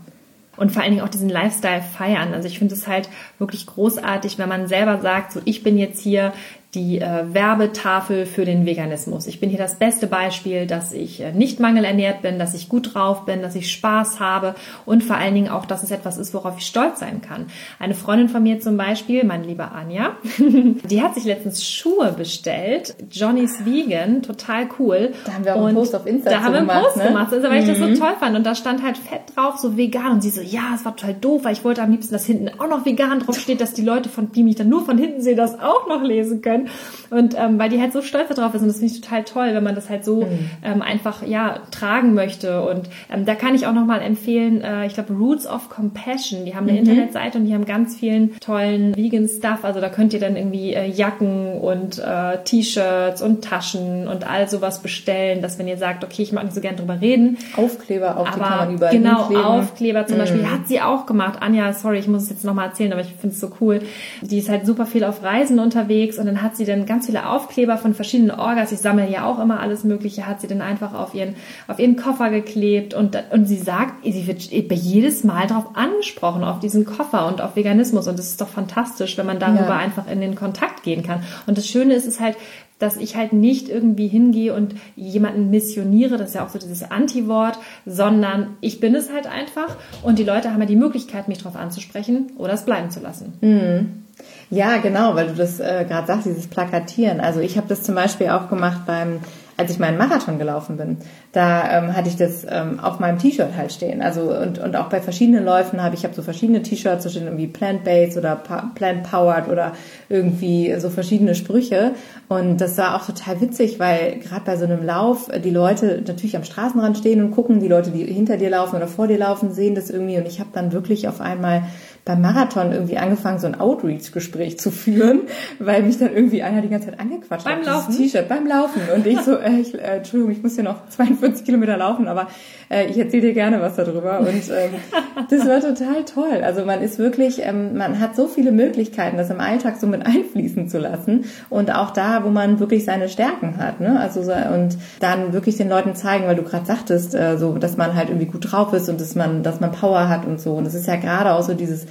und 0.57 0.71
vor 0.71 0.83
allen 0.83 0.91
Dingen 0.91 1.03
auch 1.03 1.09
diesen 1.09 1.29
Lifestyle 1.29 1.81
feiern. 1.81 2.33
Also 2.33 2.47
ich 2.47 2.59
finde 2.59 2.75
es 2.75 2.87
halt 2.87 3.09
wirklich 3.39 3.65
großartig, 3.65 4.37
wenn 4.37 4.49
man 4.49 4.67
selber 4.67 5.01
sagt, 5.01 5.31
so 5.31 5.41
ich 5.45 5.63
bin 5.63 5.77
jetzt 5.77 5.99
hier 5.99 6.33
die 6.75 6.99
äh, 6.99 7.33
Werbetafel 7.33 8.25
für 8.25 8.45
den 8.45 8.65
Veganismus. 8.65 9.27
Ich 9.27 9.39
bin 9.39 9.49
hier 9.49 9.59
das 9.59 9.75
beste 9.75 10.07
Beispiel, 10.07 10.65
dass 10.65 10.91
ich 10.91 11.21
äh, 11.21 11.31
nicht 11.31 11.59
mangelernährt 11.59 12.23
bin, 12.23 12.39
dass 12.39 12.55
ich 12.55 12.67
gut 12.67 12.95
drauf 12.95 13.25
bin, 13.25 13.41
dass 13.41 13.55
ich 13.55 13.71
Spaß 13.71 14.19
habe 14.19 14.55
und 14.85 15.03
vor 15.03 15.17
allen 15.17 15.35
Dingen 15.35 15.49
auch, 15.49 15.65
dass 15.65 15.83
es 15.83 15.91
etwas 15.91 16.17
ist, 16.17 16.33
worauf 16.33 16.57
ich 16.57 16.65
stolz 16.65 16.99
sein 16.99 17.21
kann. 17.21 17.45
Eine 17.79 17.93
Freundin 17.93 18.27
von 18.27 18.41
mir 18.41 18.59
zum 18.59 18.75
Beispiel, 18.75 19.23
meine 19.23 19.43
liebe 19.43 19.71
Anja, 19.71 20.17
die 20.37 21.01
hat 21.01 21.13
sich 21.13 21.25
letztens 21.25 21.67
Schuhe 21.67 22.11
bestellt, 22.17 22.95
Johnny's 23.11 23.65
Vegan, 23.65 24.23
total 24.23 24.67
cool. 24.79 25.13
Da 25.25 25.33
haben 25.33 25.45
wir 25.45 25.55
auch 25.55 25.65
einen 25.65 25.77
Post 25.77 25.95
auf 25.95 26.07
Instagram 26.07 26.41
gemacht. 26.41 26.43
Da 26.43 26.59
haben 26.59 26.67
wir 26.67 26.73
einen 26.73 26.83
Post 26.83 26.97
ne? 26.97 27.03
gemacht, 27.03 27.33
also, 27.33 27.49
weil 27.49 27.61
mhm. 27.61 27.63
ich 27.63 27.67
das 27.67 27.77
so 27.77 27.85
mhm. 27.85 27.99
toll 27.99 28.13
fand 28.19 28.35
und 28.35 28.45
da 28.45 28.55
stand 28.55 28.81
halt 28.81 28.97
fett 28.97 29.35
drauf, 29.35 29.57
so 29.57 29.77
vegan 29.77 30.13
und 30.13 30.21
sie 30.21 30.31
so, 30.31 30.41
ja, 30.41 30.71
es 30.75 30.85
war 30.85 30.95
total 30.95 31.13
doof, 31.13 31.43
weil 31.43 31.53
ich 31.53 31.63
wollte 31.63 31.83
am 31.83 31.91
liebsten, 31.91 32.13
dass 32.13 32.25
hinten 32.25 32.49
auch 32.59 32.67
noch 32.67 32.83
vegan 32.85 33.19
drauf 33.19 33.39
steht, 33.39 33.61
dass 33.61 33.73
die 33.73 33.83
Leute 33.83 34.09
von 34.09 34.31
die 34.31 34.41
mich 34.41 34.55
dann 34.55 34.69
nur 34.69 34.83
von 34.85 34.97
hinten 34.97 35.21
sehen, 35.21 35.37
das 35.37 35.59
auch 35.59 35.87
noch 35.87 36.01
lesen 36.01 36.41
können. 36.41 36.62
Können. 36.65 36.69
Und 37.09 37.35
ähm, 37.37 37.59
weil 37.59 37.69
die 37.69 37.79
halt 37.79 37.93
so 37.93 38.01
stolz 38.01 38.33
darauf 38.33 38.53
ist 38.55 38.61
und 38.61 38.67
das 38.67 38.79
finde 38.79 38.93
ich 38.93 39.01
total 39.01 39.23
toll, 39.23 39.53
wenn 39.53 39.63
man 39.63 39.75
das 39.75 39.89
halt 39.89 40.03
so 40.03 40.21
mhm. 40.21 40.49
ähm, 40.63 40.81
einfach 40.81 41.25
ja 41.25 41.59
tragen 41.71 42.13
möchte. 42.13 42.61
Und 42.63 42.89
ähm, 43.13 43.25
da 43.25 43.35
kann 43.35 43.55
ich 43.55 43.67
auch 43.67 43.73
nochmal 43.73 44.01
empfehlen, 44.01 44.61
äh, 44.61 44.87
ich 44.87 44.95
glaube 44.95 45.13
Roots 45.13 45.45
of 45.45 45.69
Compassion, 45.69 46.45
die 46.45 46.55
haben 46.55 46.67
eine 46.67 46.79
mhm. 46.79 46.87
Internetseite 46.87 47.37
und 47.37 47.45
die 47.45 47.53
haben 47.53 47.65
ganz 47.65 47.95
vielen 47.95 48.39
tollen 48.39 48.95
Vegan 48.95 49.27
Stuff. 49.27 49.63
Also 49.63 49.79
da 49.79 49.89
könnt 49.89 50.13
ihr 50.13 50.19
dann 50.19 50.35
irgendwie 50.35 50.73
äh, 50.73 50.87
Jacken 50.87 51.59
und 51.59 51.99
äh, 51.99 52.43
T-Shirts 52.43 53.21
und 53.21 53.43
Taschen 53.43 54.07
und 54.07 54.27
all 54.27 54.49
sowas 54.49 54.81
bestellen, 54.81 55.41
dass 55.41 55.59
wenn 55.59 55.67
ihr 55.67 55.77
sagt, 55.77 56.03
okay, 56.03 56.23
ich 56.23 56.31
mag 56.31 56.45
nicht 56.45 56.55
so 56.55 56.61
gern 56.61 56.75
drüber 56.75 56.99
reden. 56.99 57.37
Aufkleber 57.55 58.17
auch, 58.17 58.27
aber 58.27 58.35
die 58.35 58.41
kann 58.41 58.57
man 58.57 58.73
überall 58.75 58.93
Genau, 58.93 59.19
hinkleben. 59.27 59.45
Aufkleber 59.45 60.07
zum 60.07 60.17
mhm. 60.17 60.21
Beispiel 60.21 60.49
hat 60.49 60.67
sie 60.67 60.81
auch 60.81 61.05
gemacht. 61.05 61.39
Anja, 61.41 61.73
sorry, 61.73 61.99
ich 61.99 62.07
muss 62.07 62.23
es 62.23 62.29
jetzt 62.29 62.45
nochmal 62.45 62.69
erzählen, 62.69 62.91
aber 62.91 63.01
ich 63.01 63.13
finde 63.19 63.35
es 63.35 63.39
so 63.39 63.51
cool. 63.61 63.81
Die 64.21 64.39
ist 64.39 64.49
halt 64.49 64.65
super 64.65 64.85
viel 64.85 65.03
auf 65.03 65.23
Reisen 65.23 65.59
unterwegs 65.59 66.17
und 66.17 66.25
dann 66.25 66.41
hat 66.41 66.52
sie 66.57 66.65
dann 66.65 66.85
ganz 66.85 67.05
viele 67.05 67.29
Aufkleber 67.29 67.77
von 67.77 67.93
verschiedenen 67.93 68.31
Orgas. 68.31 68.71
Ich 68.71 68.79
sammle 68.79 69.09
ja 69.09 69.25
auch 69.25 69.39
immer 69.39 69.59
alles 69.59 69.83
Mögliche, 69.83 70.27
hat 70.27 70.41
sie 70.41 70.47
dann 70.47 70.61
einfach 70.61 70.93
auf 70.93 71.13
ihren, 71.13 71.35
auf 71.67 71.79
ihren 71.79 71.95
Koffer 71.95 72.29
geklebt 72.29 72.93
und, 72.93 73.17
und 73.31 73.45
sie 73.45 73.57
sagt, 73.57 74.03
sie 74.03 74.27
wird 74.27 74.41
jedes 74.41 75.23
Mal 75.23 75.47
darauf 75.47 75.75
angesprochen, 75.75 76.43
auf 76.43 76.59
diesen 76.59 76.85
Koffer 76.85 77.27
und 77.27 77.41
auf 77.41 77.55
Veganismus 77.55 78.07
und 78.07 78.17
das 78.19 78.27
ist 78.27 78.41
doch 78.41 78.47
fantastisch, 78.47 79.17
wenn 79.17 79.25
man 79.25 79.39
darüber 79.39 79.69
ja. 79.69 79.77
einfach 79.77 80.09
in 80.09 80.21
den 80.21 80.35
Kontakt 80.35 80.83
gehen 80.83 81.03
kann. 81.03 81.23
Und 81.47 81.57
das 81.57 81.67
Schöne 81.67 81.93
ist, 81.93 82.05
ist 82.05 82.19
halt, 82.19 82.37
dass 82.79 82.97
ich 82.97 83.15
halt 83.15 83.33
nicht 83.33 83.69
irgendwie 83.69 84.07
hingehe 84.07 84.53
und 84.53 84.75
jemanden 84.95 85.49
missioniere, 85.49 86.17
das 86.17 86.29
ist 86.29 86.35
ja 86.35 86.45
auch 86.45 86.49
so 86.49 86.59
dieses 86.59 86.89
Anti-Wort, 86.89 87.57
sondern 87.85 88.57
ich 88.61 88.79
bin 88.79 88.93
es 88.93 89.11
halt 89.11 89.25
einfach 89.25 89.77
und 90.03 90.19
die 90.19 90.23
Leute 90.23 90.51
haben 90.51 90.59
ja 90.59 90.65
die 90.65 90.75
Möglichkeit, 90.75 91.27
mich 91.27 91.37
darauf 91.37 91.55
anzusprechen 91.55 92.33
oder 92.37 92.53
es 92.53 92.65
bleiben 92.65 92.91
zu 92.91 92.99
lassen. 92.99 93.33
Mhm. 93.41 94.02
Ja, 94.49 94.77
genau, 94.77 95.15
weil 95.15 95.27
du 95.27 95.33
das 95.33 95.59
äh, 95.59 95.85
gerade 95.87 96.07
sagst, 96.07 96.25
dieses 96.25 96.47
Plakatieren. 96.47 97.19
Also 97.19 97.39
ich 97.39 97.57
habe 97.57 97.67
das 97.67 97.83
zum 97.83 97.95
Beispiel 97.95 98.29
auch 98.29 98.49
gemacht 98.49 98.81
beim 98.85 99.19
als 99.57 99.71
ich 99.71 99.79
meinen 99.79 99.97
Marathon 99.97 100.39
gelaufen 100.39 100.77
bin, 100.77 100.97
da 101.31 101.77
ähm, 101.77 101.95
hatte 101.95 102.09
ich 102.09 102.15
das 102.15 102.45
ähm, 102.49 102.79
auf 102.79 102.99
meinem 102.99 103.19
T-Shirt 103.19 103.55
halt 103.55 103.71
stehen. 103.71 104.01
Also 104.01 104.35
und, 104.35 104.57
und 104.59 104.75
auch 104.75 104.89
bei 104.89 104.99
verschiedenen 104.99 105.45
Läufen 105.45 105.83
habe 105.83 105.95
ich 105.95 106.03
habe 106.03 106.15
so 106.15 106.21
verschiedene 106.21 106.63
T-Shirts, 106.63 107.03
so 107.03 107.09
stehen 107.09 107.25
irgendwie 107.25 107.47
Plant-Based 107.47 108.17
oder 108.17 108.35
Plant-Powered 108.35 109.49
oder 109.49 109.73
irgendwie 110.09 110.73
so 110.79 110.89
verschiedene 110.89 111.35
Sprüche. 111.35 111.91
Und 112.29 112.61
das 112.61 112.77
war 112.77 112.95
auch 112.95 113.05
total 113.05 113.41
witzig, 113.41 113.79
weil 113.79 114.19
gerade 114.19 114.41
bei 114.43 114.57
so 114.57 114.65
einem 114.65 114.83
Lauf 114.83 115.29
die 115.43 115.51
Leute 115.51 116.03
natürlich 116.05 116.35
am 116.35 116.43
Straßenrand 116.43 116.97
stehen 116.97 117.23
und 117.23 117.31
gucken, 117.31 117.59
die 117.59 117.67
Leute, 117.67 117.91
die 117.91 118.05
hinter 118.05 118.37
dir 118.37 118.49
laufen 118.49 118.75
oder 118.75 118.87
vor 118.87 119.07
dir 119.07 119.19
laufen, 119.19 119.51
sehen 119.53 119.75
das 119.75 119.89
irgendwie. 119.89 120.17
Und 120.17 120.25
ich 120.25 120.39
habe 120.39 120.49
dann 120.53 120.71
wirklich 120.71 121.07
auf 121.07 121.21
einmal 121.21 121.63
beim 122.05 122.19
Marathon 122.19 122.73
irgendwie 122.73 122.97
angefangen, 122.97 123.39
so 123.39 123.47
ein 123.47 123.59
Outreach-Gespräch 123.59 124.59
zu 124.59 124.71
führen, 124.71 125.21
weil 125.59 125.83
mich 125.83 125.97
dann 125.99 126.13
irgendwie 126.13 126.43
einer 126.43 126.61
die 126.61 126.67
ganze 126.67 126.89
Zeit 126.89 126.99
angequatscht 126.99 127.45
beim 127.45 127.59
hat. 127.59 127.65
Beim 127.65 127.73
Laufen? 127.73 127.95
T-Shirt, 127.95 128.27
beim 128.27 128.45
Laufen. 128.45 128.81
Und 128.93 129.07
ich 129.07 129.21
so, 129.21 129.37
äh, 129.37 129.61
ich, 129.61 129.73
äh, 129.73 129.97
Entschuldigung, 129.97 130.33
ich 130.33 130.43
muss 130.43 130.55
hier 130.55 130.65
noch 130.65 130.87
42 130.89 131.45
Kilometer 131.45 131.77
laufen, 131.77 132.09
aber 132.09 132.27
äh, 132.69 132.87
ich 132.87 132.97
erzähle 132.97 133.27
dir 133.27 133.33
gerne 133.33 133.61
was 133.61 133.77
darüber. 133.77 134.19
Und 134.19 134.27
ähm, 134.27 134.71
das 135.29 135.47
war 135.47 135.61
total 135.61 136.03
toll. 136.03 136.41
Also 136.43 136.65
man 136.65 136.81
ist 136.81 136.99
wirklich, 136.99 137.41
ähm, 137.41 137.77
man 137.77 138.01
hat 138.01 138.17
so 138.17 138.27
viele 138.27 138.51
Möglichkeiten, 138.51 139.15
das 139.15 139.29
im 139.29 139.39
Alltag 139.39 139.77
so 139.77 139.87
mit 139.87 140.05
einfließen 140.05 140.67
zu 140.67 140.79
lassen. 140.79 141.23
Und 141.49 141.73
auch 141.73 141.91
da, 141.91 142.25
wo 142.25 142.29
man 142.29 142.59
wirklich 142.59 142.83
seine 142.83 143.07
Stärken 143.07 143.57
hat. 143.57 143.79
Ne? 143.79 143.97
Also 143.97 144.19
und 144.23 144.77
dann 144.99 145.31
wirklich 145.31 145.55
den 145.55 145.69
Leuten 145.69 145.95
zeigen, 145.95 146.25
weil 146.27 146.35
du 146.35 146.43
gerade 146.43 146.65
sagtest, 146.65 147.15
äh, 147.15 147.37
so, 147.37 147.57
dass 147.57 147.77
man 147.77 147.95
halt 147.95 148.09
irgendwie 148.09 148.25
gut 148.25 148.51
drauf 148.51 148.73
ist 148.73 148.89
und 148.89 148.99
dass 148.99 149.15
man, 149.15 149.41
dass 149.41 149.61
man 149.61 149.71
Power 149.71 150.09
hat 150.09 150.25
und 150.25 150.41
so. 150.41 150.55
Und 150.55 150.65
das 150.65 150.73
ist 150.73 150.87
ja 150.87 150.97
gerade 150.97 151.31
auch 151.31 151.43
so 151.43 151.53
dieses 151.53 151.85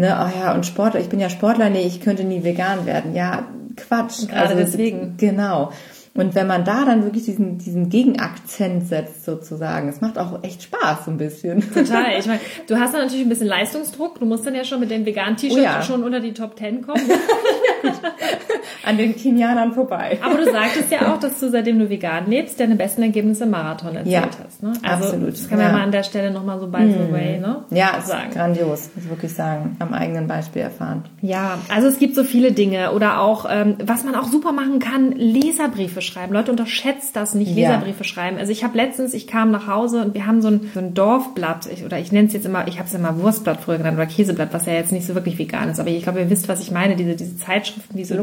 ne, 0.00 0.18
oh 0.18 0.38
ja, 0.38 0.54
und 0.54 0.66
Sportler, 0.66 1.00
ich 1.00 1.08
bin 1.08 1.20
ja 1.20 1.30
Sportler, 1.30 1.70
nee, 1.70 1.86
ich 1.86 2.00
könnte 2.00 2.24
nie 2.24 2.42
vegan 2.42 2.86
werden. 2.86 3.14
Ja, 3.14 3.46
Quatsch. 3.76 4.26
Gerade 4.28 4.48
also, 4.48 4.56
deswegen. 4.56 5.14
Genau. 5.16 5.72
Und 6.12 6.34
wenn 6.34 6.48
man 6.48 6.64
da 6.64 6.84
dann 6.84 7.04
wirklich 7.04 7.24
diesen, 7.24 7.58
diesen 7.58 7.88
Gegenakzent 7.88 8.88
setzt, 8.88 9.24
sozusagen, 9.24 9.88
es 9.88 10.00
macht 10.00 10.18
auch 10.18 10.42
echt 10.42 10.64
Spaß, 10.64 11.04
so 11.04 11.10
ein 11.12 11.18
bisschen. 11.18 11.60
Total. 11.72 12.18
Ich 12.18 12.26
meine, 12.26 12.40
du 12.66 12.78
hast 12.78 12.92
dann 12.92 13.02
natürlich 13.02 13.24
ein 13.24 13.28
bisschen 13.28 13.46
Leistungsdruck. 13.46 14.18
Du 14.18 14.26
musst 14.26 14.44
dann 14.44 14.56
ja 14.56 14.64
schon 14.64 14.80
mit 14.80 14.90
dem 14.90 15.06
veganen 15.06 15.36
T-Shirt 15.36 15.58
oh 15.58 15.62
ja. 15.62 15.82
schon 15.82 16.02
unter 16.02 16.18
die 16.18 16.34
Top 16.34 16.56
Ten 16.56 16.82
kommen. 16.82 17.00
An 18.90 18.98
den 18.98 19.14
Kenianern 19.14 19.72
vorbei. 19.72 20.18
Aber 20.20 20.36
du 20.36 20.44
sagtest 20.44 20.90
ja 20.90 21.12
auch, 21.12 21.20
dass 21.20 21.38
du 21.38 21.48
seitdem 21.48 21.78
du 21.78 21.88
vegan 21.88 22.28
lebst, 22.28 22.58
deine 22.58 22.74
besten 22.74 23.02
Ergebnisse 23.02 23.44
im 23.44 23.50
Marathon 23.50 23.94
erzielt 23.94 24.12
ja, 24.12 24.28
hast. 24.44 24.62
Ne? 24.62 24.72
Also, 24.82 25.04
absolut. 25.04 25.32
Das 25.32 25.48
kann 25.48 25.58
man 25.58 25.66
ja. 25.68 25.72
mal 25.72 25.82
an 25.82 25.92
der 25.92 26.02
Stelle 26.02 26.32
nochmal 26.32 26.58
so 26.58 26.66
by 26.66 26.78
the 26.78 26.98
mm. 26.98 27.12
way, 27.12 27.38
ne? 27.38 27.64
Ja, 27.70 28.00
sagen. 28.00 28.30
grandios, 28.32 28.90
muss 28.94 29.04
ich 29.04 29.10
wirklich 29.10 29.32
sagen. 29.32 29.76
Am 29.78 29.94
eigenen 29.94 30.26
Beispiel 30.26 30.62
erfahren. 30.62 31.04
Ja, 31.22 31.58
also 31.72 31.86
es 31.86 31.98
gibt 31.98 32.16
so 32.16 32.24
viele 32.24 32.52
Dinge. 32.52 32.92
Oder 32.92 33.20
auch, 33.20 33.46
ähm, 33.48 33.76
was 33.82 34.02
man 34.04 34.16
auch 34.16 34.26
super 34.26 34.52
machen 34.52 34.80
kann, 34.80 35.12
Leserbriefe 35.12 36.02
schreiben. 36.02 36.32
Leute, 36.32 36.50
unterschätzt 36.50 37.14
das 37.14 37.34
nicht, 37.34 37.54
Leserbriefe 37.54 37.98
ja. 37.98 38.04
schreiben. 38.04 38.38
Also 38.38 38.50
ich 38.50 38.64
habe 38.64 38.76
letztens, 38.76 39.14
ich 39.14 39.26
kam 39.26 39.52
nach 39.52 39.68
Hause 39.68 40.02
und 40.02 40.14
wir 40.14 40.26
haben 40.26 40.42
so 40.42 40.48
ein, 40.48 40.70
so 40.74 40.80
ein 40.80 40.94
Dorfblatt, 40.94 41.66
ich, 41.72 41.84
oder 41.84 41.98
ich 41.98 42.10
nenne 42.10 42.26
es 42.26 42.34
jetzt 42.34 42.46
immer, 42.46 42.66
ich 42.66 42.78
habe 42.78 42.88
es 42.88 42.94
immer 42.94 43.20
Wurstblatt 43.20 43.60
früher 43.60 43.78
genannt, 43.78 43.96
oder 43.96 44.06
Käseblatt, 44.06 44.52
was 44.52 44.66
ja 44.66 44.72
jetzt 44.72 44.92
nicht 44.92 45.06
so 45.06 45.14
wirklich 45.14 45.38
vegan 45.38 45.68
ist. 45.68 45.78
Aber 45.78 45.90
ich 45.90 46.02
glaube, 46.02 46.20
ihr 46.20 46.30
wisst, 46.30 46.48
was 46.48 46.60
ich 46.60 46.70
meine, 46.70 46.96
diese, 46.96 47.14
diese 47.14 47.36
Zeitschriften, 47.36 47.96
diese 47.96 48.16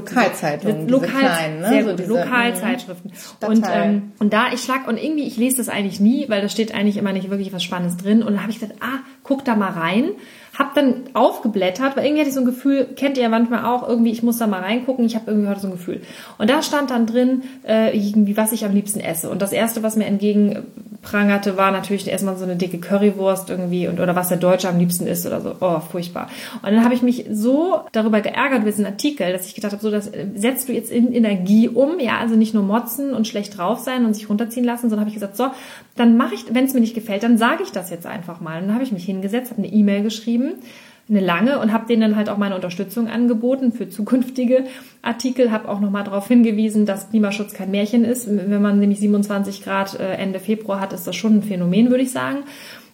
Lokalzeitungen, 0.64 0.90
Lokal, 0.90 1.20
kleinen, 1.20 1.60
ne? 1.62 1.70
sehr 1.70 1.84
so 1.84 1.90
gut, 1.90 2.00
diese, 2.00 2.10
Lokalzeitschriften. 2.14 3.12
Mhm. 3.12 3.48
Und, 3.48 3.66
ähm, 3.72 4.12
und 4.20 4.34
da, 4.34 4.52
ich 4.54 4.62
schlag, 4.62 4.88
und 4.88 5.02
irgendwie, 5.02 5.28
ich 5.28 5.38
lese 5.38 5.58
das 5.58 5.70
eigentlich 5.70 6.00
nie, 6.00 6.28
weil 6.30 6.42
da 6.42 6.50
steht 6.50 6.74
eigentlich 6.74 6.98
immer 6.98 7.14
nicht 7.14 7.30
wirklich 7.30 7.54
was 7.54 7.64
Spannendes 7.64 7.98
drin. 7.98 8.24
Und 8.24 8.34
dann 8.34 8.42
habe 8.42 8.52
ich 8.52 8.60
gesagt, 8.60 8.80
ah, 8.82 9.00
guck 9.24 9.46
da 9.46 9.56
mal 9.56 9.72
rein. 9.72 10.12
Hab 10.58 10.74
dann 10.74 11.04
aufgeblättert, 11.14 11.96
weil 11.96 12.06
irgendwie 12.06 12.22
hatte 12.22 12.30
ich 12.30 12.34
so 12.34 12.40
ein 12.40 12.46
Gefühl, 12.46 12.88
kennt 12.96 13.18
ihr 13.18 13.30
manchmal 13.30 13.66
auch, 13.66 13.88
irgendwie, 13.88 14.12
ich 14.12 14.24
muss 14.24 14.38
da 14.38 14.48
mal 14.48 14.62
reingucken, 14.62 15.06
ich 15.06 15.16
habe 15.16 15.30
irgendwie 15.30 15.50
heute 15.50 15.60
so 15.60 15.68
ein 15.68 15.74
Gefühl. 15.74 16.02
Und 16.40 16.50
da 16.50 16.64
stand 16.64 16.90
dann 16.90 17.06
drin, 17.06 17.44
äh, 17.68 17.96
irgendwie, 17.96 18.38
was 18.38 18.52
ich 18.54 18.66
am 18.66 18.74
liebsten 18.74 19.00
esse. 19.00 19.30
Und 19.30 19.44
das 19.44 19.52
erste, 19.52 19.84
was 19.84 19.96
mir 19.96 20.06
entgegenprangerte, 20.06 21.58
war 21.58 21.72
natürlich 21.72 22.08
erstmal 22.08 22.38
so 22.38 22.44
eine 22.44 22.56
dicke 22.56 22.80
Currywurst 22.80 23.52
irgendwie 23.52 23.88
und 23.88 24.00
oder 24.00 24.16
was 24.16 24.30
der 24.30 24.38
Deutsche 24.38 24.68
am 24.68 24.80
liebsten 24.80 25.06
isst 25.06 25.28
oder 25.28 25.42
so. 25.42 25.56
Oh, 25.60 25.80
furchtbar. 25.80 26.28
Und 26.64 26.72
dann 26.72 26.84
habe 26.84 26.96
ich 26.96 27.04
mich 27.04 27.26
so 27.32 27.82
darüber 27.92 28.22
geärgert 28.22 28.62
über 28.62 28.72
diesen 28.72 28.88
Artikel, 28.88 29.32
dass 29.32 29.46
ich 29.46 29.54
gedacht 29.54 29.74
habe, 29.74 29.84
so, 29.84 29.92
das 29.92 30.08
äh, 30.08 30.26
setzt 30.36 30.70
du 30.70 30.74
jetzt 30.74 30.90
in 30.90 31.14
Energie 31.14 31.70
um, 31.70 32.00
ja, 32.00 32.18
also 32.18 32.36
nicht 32.36 32.56
nur 32.56 32.64
motzen 32.64 33.14
und 33.14 33.28
schlecht 33.28 33.58
drauf 33.60 33.78
sein 33.78 34.06
und 34.06 34.16
sich 34.16 34.28
runterziehen 34.28 34.66
lassen, 34.66 34.90
sondern 34.90 35.02
habe 35.02 35.10
ich 35.10 35.16
gesagt, 35.16 35.38
so, 35.38 35.52
dann 35.96 36.18
mache 36.18 36.34
ich, 36.34 36.46
wenn 36.52 36.66
es 36.66 36.74
mir 36.74 36.80
nicht 36.80 36.96
gefällt, 36.96 37.22
dann 37.22 37.38
sage 37.38 37.62
ich 37.62 37.72
das 37.72 37.92
jetzt 37.92 38.08
einfach 38.08 38.42
mal. 38.42 38.60
Und 38.60 38.68
dann 38.68 38.74
habe 38.74 38.84
ich 38.84 38.92
mich 38.92 39.06
hingesetzt, 39.06 39.52
habe 39.52 39.62
eine 39.62 39.72
E-Mail 39.72 40.02
geschrieben 40.02 40.47
eine 41.10 41.22
lange 41.22 41.60
und 41.60 41.72
habe 41.72 41.88
denen 41.88 42.02
dann 42.02 42.16
halt 42.16 42.30
auch 42.30 42.38
meine 42.38 42.56
Unterstützung 42.56 43.08
angeboten 43.08 43.72
für 43.72 43.90
zukünftige 43.90 44.66
Artikel, 45.02 45.52
habe 45.52 45.70
auch 45.70 45.80
nochmal 45.80 46.04
darauf 46.04 46.28
hingewiesen, 46.28 46.86
dass 46.86 47.10
Klimaschutz 47.10 47.54
kein 47.54 47.72
Märchen 47.72 48.04
ist. 48.04 48.28
Wenn 48.28 48.62
man 48.62 48.80
nämlich 48.80 49.00
27 49.00 49.64
Grad 49.64 50.00
äh, 50.00 50.16
Ende 50.16 50.40
Februar 50.40 50.82
hat, 50.82 50.92
ist 50.92 51.08
das 51.08 51.16
schon 51.16 51.38
ein 51.38 51.44
Phänomen, 51.44 51.90
würde 51.90 52.04
ich 52.04 52.12
sagen. 52.12 52.40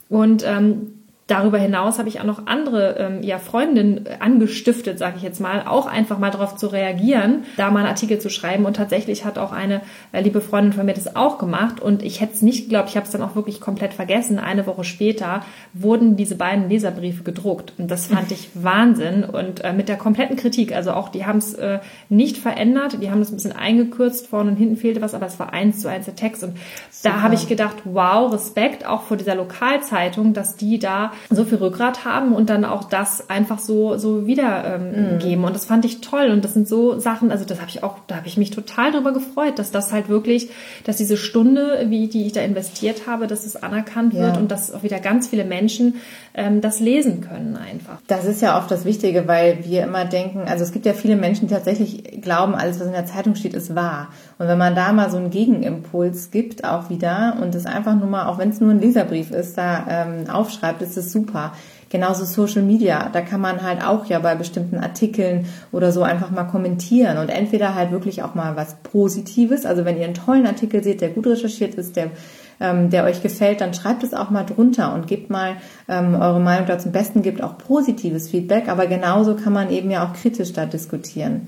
Und 0.10 0.44
ähm, 0.46 1.03
Darüber 1.27 1.57
hinaus 1.57 1.99
habe 1.99 2.09
ich 2.09 2.19
auch 2.19 2.25
noch 2.25 2.47
andere 2.47 2.97
ähm, 2.99 3.23
ja, 3.23 3.39
Freundinnen 3.39 4.09
angestiftet, 4.19 4.99
sage 4.99 5.15
ich 5.15 5.23
jetzt 5.23 5.39
mal, 5.39 5.63
auch 5.65 5.86
einfach 5.86 6.19
mal 6.19 6.31
darauf 6.31 6.57
zu 6.57 6.67
reagieren, 6.67 7.45
da 7.55 7.71
mal 7.71 7.79
einen 7.79 7.88
Artikel 7.88 8.19
zu 8.19 8.29
schreiben. 8.29 8.65
Und 8.65 8.75
tatsächlich 8.75 9.23
hat 9.23 9.38
auch 9.38 9.53
eine 9.53 9.81
äh, 10.12 10.19
liebe 10.19 10.41
Freundin 10.41 10.73
von 10.73 10.86
mir 10.86 10.93
das 10.93 11.15
auch 11.15 11.38
gemacht. 11.38 11.79
Und 11.79 12.03
ich 12.03 12.19
hätte 12.19 12.33
es 12.33 12.41
nicht 12.41 12.63
geglaubt, 12.63 12.89
ich 12.89 12.97
habe 12.97 13.05
es 13.05 13.12
dann 13.13 13.21
auch 13.21 13.38
wirklich 13.38 13.62
komplett 13.62 13.93
vergessen. 13.93 14.38
Eine 14.38 14.67
Woche 14.67 14.83
später 14.83 15.45
wurden 15.71 16.17
diese 16.17 16.36
beiden 16.36 16.67
Leserbriefe 16.67 17.23
gedruckt. 17.23 17.71
Und 17.77 17.89
das 17.89 18.07
fand 18.07 18.29
ich 18.33 18.49
Wahnsinn. 18.53 19.23
Und 19.23 19.63
äh, 19.63 19.71
mit 19.71 19.88
der 19.88 19.95
kompletten 19.95 20.36
Kritik, 20.36 20.75
also 20.75 20.91
auch, 20.91 21.07
die 21.07 21.25
haben 21.25 21.38
es 21.38 21.53
äh, 21.53 21.79
nicht 22.09 22.38
verändert, 22.38 22.97
die 23.01 23.09
haben 23.09 23.21
es 23.21 23.31
ein 23.31 23.36
bisschen 23.36 23.53
eingekürzt, 23.53 24.27
vorne 24.27 24.51
und 24.51 24.57
hinten 24.57 24.75
fehlte 24.75 25.01
was, 25.01 25.13
aber 25.13 25.27
es 25.27 25.39
war 25.39 25.53
eins 25.53 25.79
zu 25.79 25.88
eins 25.88 26.03
der 26.03 26.17
Text. 26.17 26.43
Und 26.43 26.57
Super. 26.91 27.15
da 27.15 27.21
habe 27.21 27.36
ich 27.36 27.47
gedacht, 27.47 27.77
wow, 27.86 28.33
Respekt 28.33 28.86
auch 28.86 29.03
vor 29.03 29.15
dieser 29.15 29.36
Lokalzeitung, 29.36 30.33
dass 30.33 30.57
die 30.57 30.79
da 30.79 31.12
so 31.30 31.45
viel 31.45 31.58
Rückgrat 31.58 32.06
haben 32.06 32.34
und 32.34 32.49
dann 32.49 32.65
auch 32.65 32.84
das 32.86 33.30
einfach 33.30 33.60
so 33.60 33.97
so 33.97 34.26
wiedergeben. 34.28 35.23
Ähm, 35.23 35.41
mm. 35.41 35.43
Und 35.45 35.56
das 35.56 35.65
fand 35.65 35.86
ich 35.86 36.02
toll. 36.02 36.30
Und 36.32 36.43
das 36.43 36.54
sind 36.54 36.67
so 36.67 36.99
Sachen, 36.99 37.32
also 37.32 37.45
das 37.45 37.60
habe 37.60 37.69
ich 37.69 37.84
auch, 37.84 37.97
da 38.08 38.15
habe 38.15 38.28
ich 38.28 38.38
mich 38.38 38.52
total 38.52 38.91
drüber 38.91 39.13
gefreut, 39.13 39.60
dass 39.60 39.71
das 39.71 39.91
halt 39.91 40.10
wirklich, 40.10 40.49
dass 40.86 40.97
diese 40.97 41.17
Stunde, 41.17 41.86
wie 41.88 42.08
die 42.08 42.26
ich 42.28 42.34
da 42.34 42.41
investiert 42.41 43.08
habe, 43.08 43.28
dass 43.28 43.45
es 43.45 43.62
anerkannt 43.62 44.13
ja. 44.13 44.21
wird 44.21 44.38
und 44.38 44.52
dass 44.52 44.73
auch 44.73 44.84
wieder 44.84 44.99
ganz 44.99 45.28
viele 45.28 45.45
Menschen 45.45 45.95
ähm, 46.34 46.62
das 46.62 46.80
lesen 46.80 47.21
können 47.21 47.58
einfach. 47.58 47.97
Das 48.08 48.26
ist 48.26 48.41
ja 48.41 48.58
oft 48.58 48.71
das 48.71 48.86
Wichtige, 48.86 49.28
weil 49.28 49.60
wir 49.65 49.84
immer 49.84 50.06
denken, 50.06 50.41
also 50.47 50.63
es 50.63 50.71
gibt 50.71 50.86
ja 50.86 50.93
viele 50.93 51.15
Menschen, 51.15 51.47
die 51.47 51.54
tatsächlich 51.54 52.21
glauben, 52.21 52.56
alles, 52.56 52.80
was 52.80 52.88
in 52.88 52.93
der 52.93 53.06
Zeitung 53.06 53.36
steht, 53.36 53.54
ist 53.54 53.76
wahr. 53.76 54.10
Und 54.39 54.47
wenn 54.47 54.58
man 54.58 54.76
da 54.76 54.91
mal 54.93 55.10
so 55.10 55.17
einen 55.17 55.30
Gegenimpuls 55.30 56.32
gibt, 56.32 56.63
auch 56.63 56.89
wieder, 56.89 57.38
und 57.41 57.56
es 57.56 57.65
einfach 57.65 57.95
nur 57.95 58.08
mal, 58.08 58.28
auch 58.28 58.39
wenn 58.39 58.49
es 58.49 58.60
nur 58.60 58.71
ein 58.71 58.82
Leserbrief 58.82 59.32
ist, 59.32 59.58
da 59.58 59.86
ähm, 59.89 60.30
aufschreibt, 60.30 60.82
ist 60.82 60.97
es 60.97 61.03
super. 61.12 61.54
Genauso 61.89 62.26
Social 62.26 62.63
Media, 62.63 63.10
da 63.13 63.22
kann 63.22 63.42
man 63.42 63.62
halt 63.62 63.84
auch 63.84 64.06
ja 64.06 64.20
bei 64.20 64.36
bestimmten 64.36 64.78
Artikeln 64.78 65.46
oder 65.72 65.92
so 65.92 66.02
einfach 66.02 66.32
mal 66.32 66.46
kommentieren 66.46 67.18
und 67.18 67.30
entweder 67.30 67.76
halt 67.76 67.92
wirklich 67.92 68.24
auch 68.24 68.34
mal 68.34 68.56
was 68.56 68.76
Positives, 68.82 69.66
also 69.66 69.86
wenn 69.86 69.98
ihr 69.98 70.06
einen 70.06 70.16
tollen 70.16 70.48
Artikel 70.48 70.84
seht, 70.84 71.02
der 71.02 71.10
gut 71.10 71.28
recherchiert 71.28 71.76
ist, 71.76 71.96
der 71.96 72.12
ähm, 72.60 72.89
der 72.89 73.04
euch 73.04 73.22
gefällt, 73.22 73.62
dann 73.62 73.74
schreibt 73.74 74.04
es 74.04 74.13
auch 74.13 74.30
mal 74.30 74.44
drunter 74.44 74.94
und 74.94 75.08
gebt 75.08 75.30
mal 75.30 75.58
ähm, 75.89 76.16
eure 76.16 76.39
Meinung 76.39 76.66
dazu. 76.66 76.88
Am 76.88 76.94
besten 76.94 77.22
gibt 77.22 77.44
auch 77.44 77.58
positives 77.58 78.30
Feedback, 78.30 78.70
aber 78.70 78.88
genauso 78.88 79.36
kann 79.36 79.54
man 79.54 79.70
eben 79.70 79.92
ja 79.92 80.06
auch 80.06 80.13
kritisch 80.13 80.54
da 80.54 80.66
diskutieren. 80.66 81.48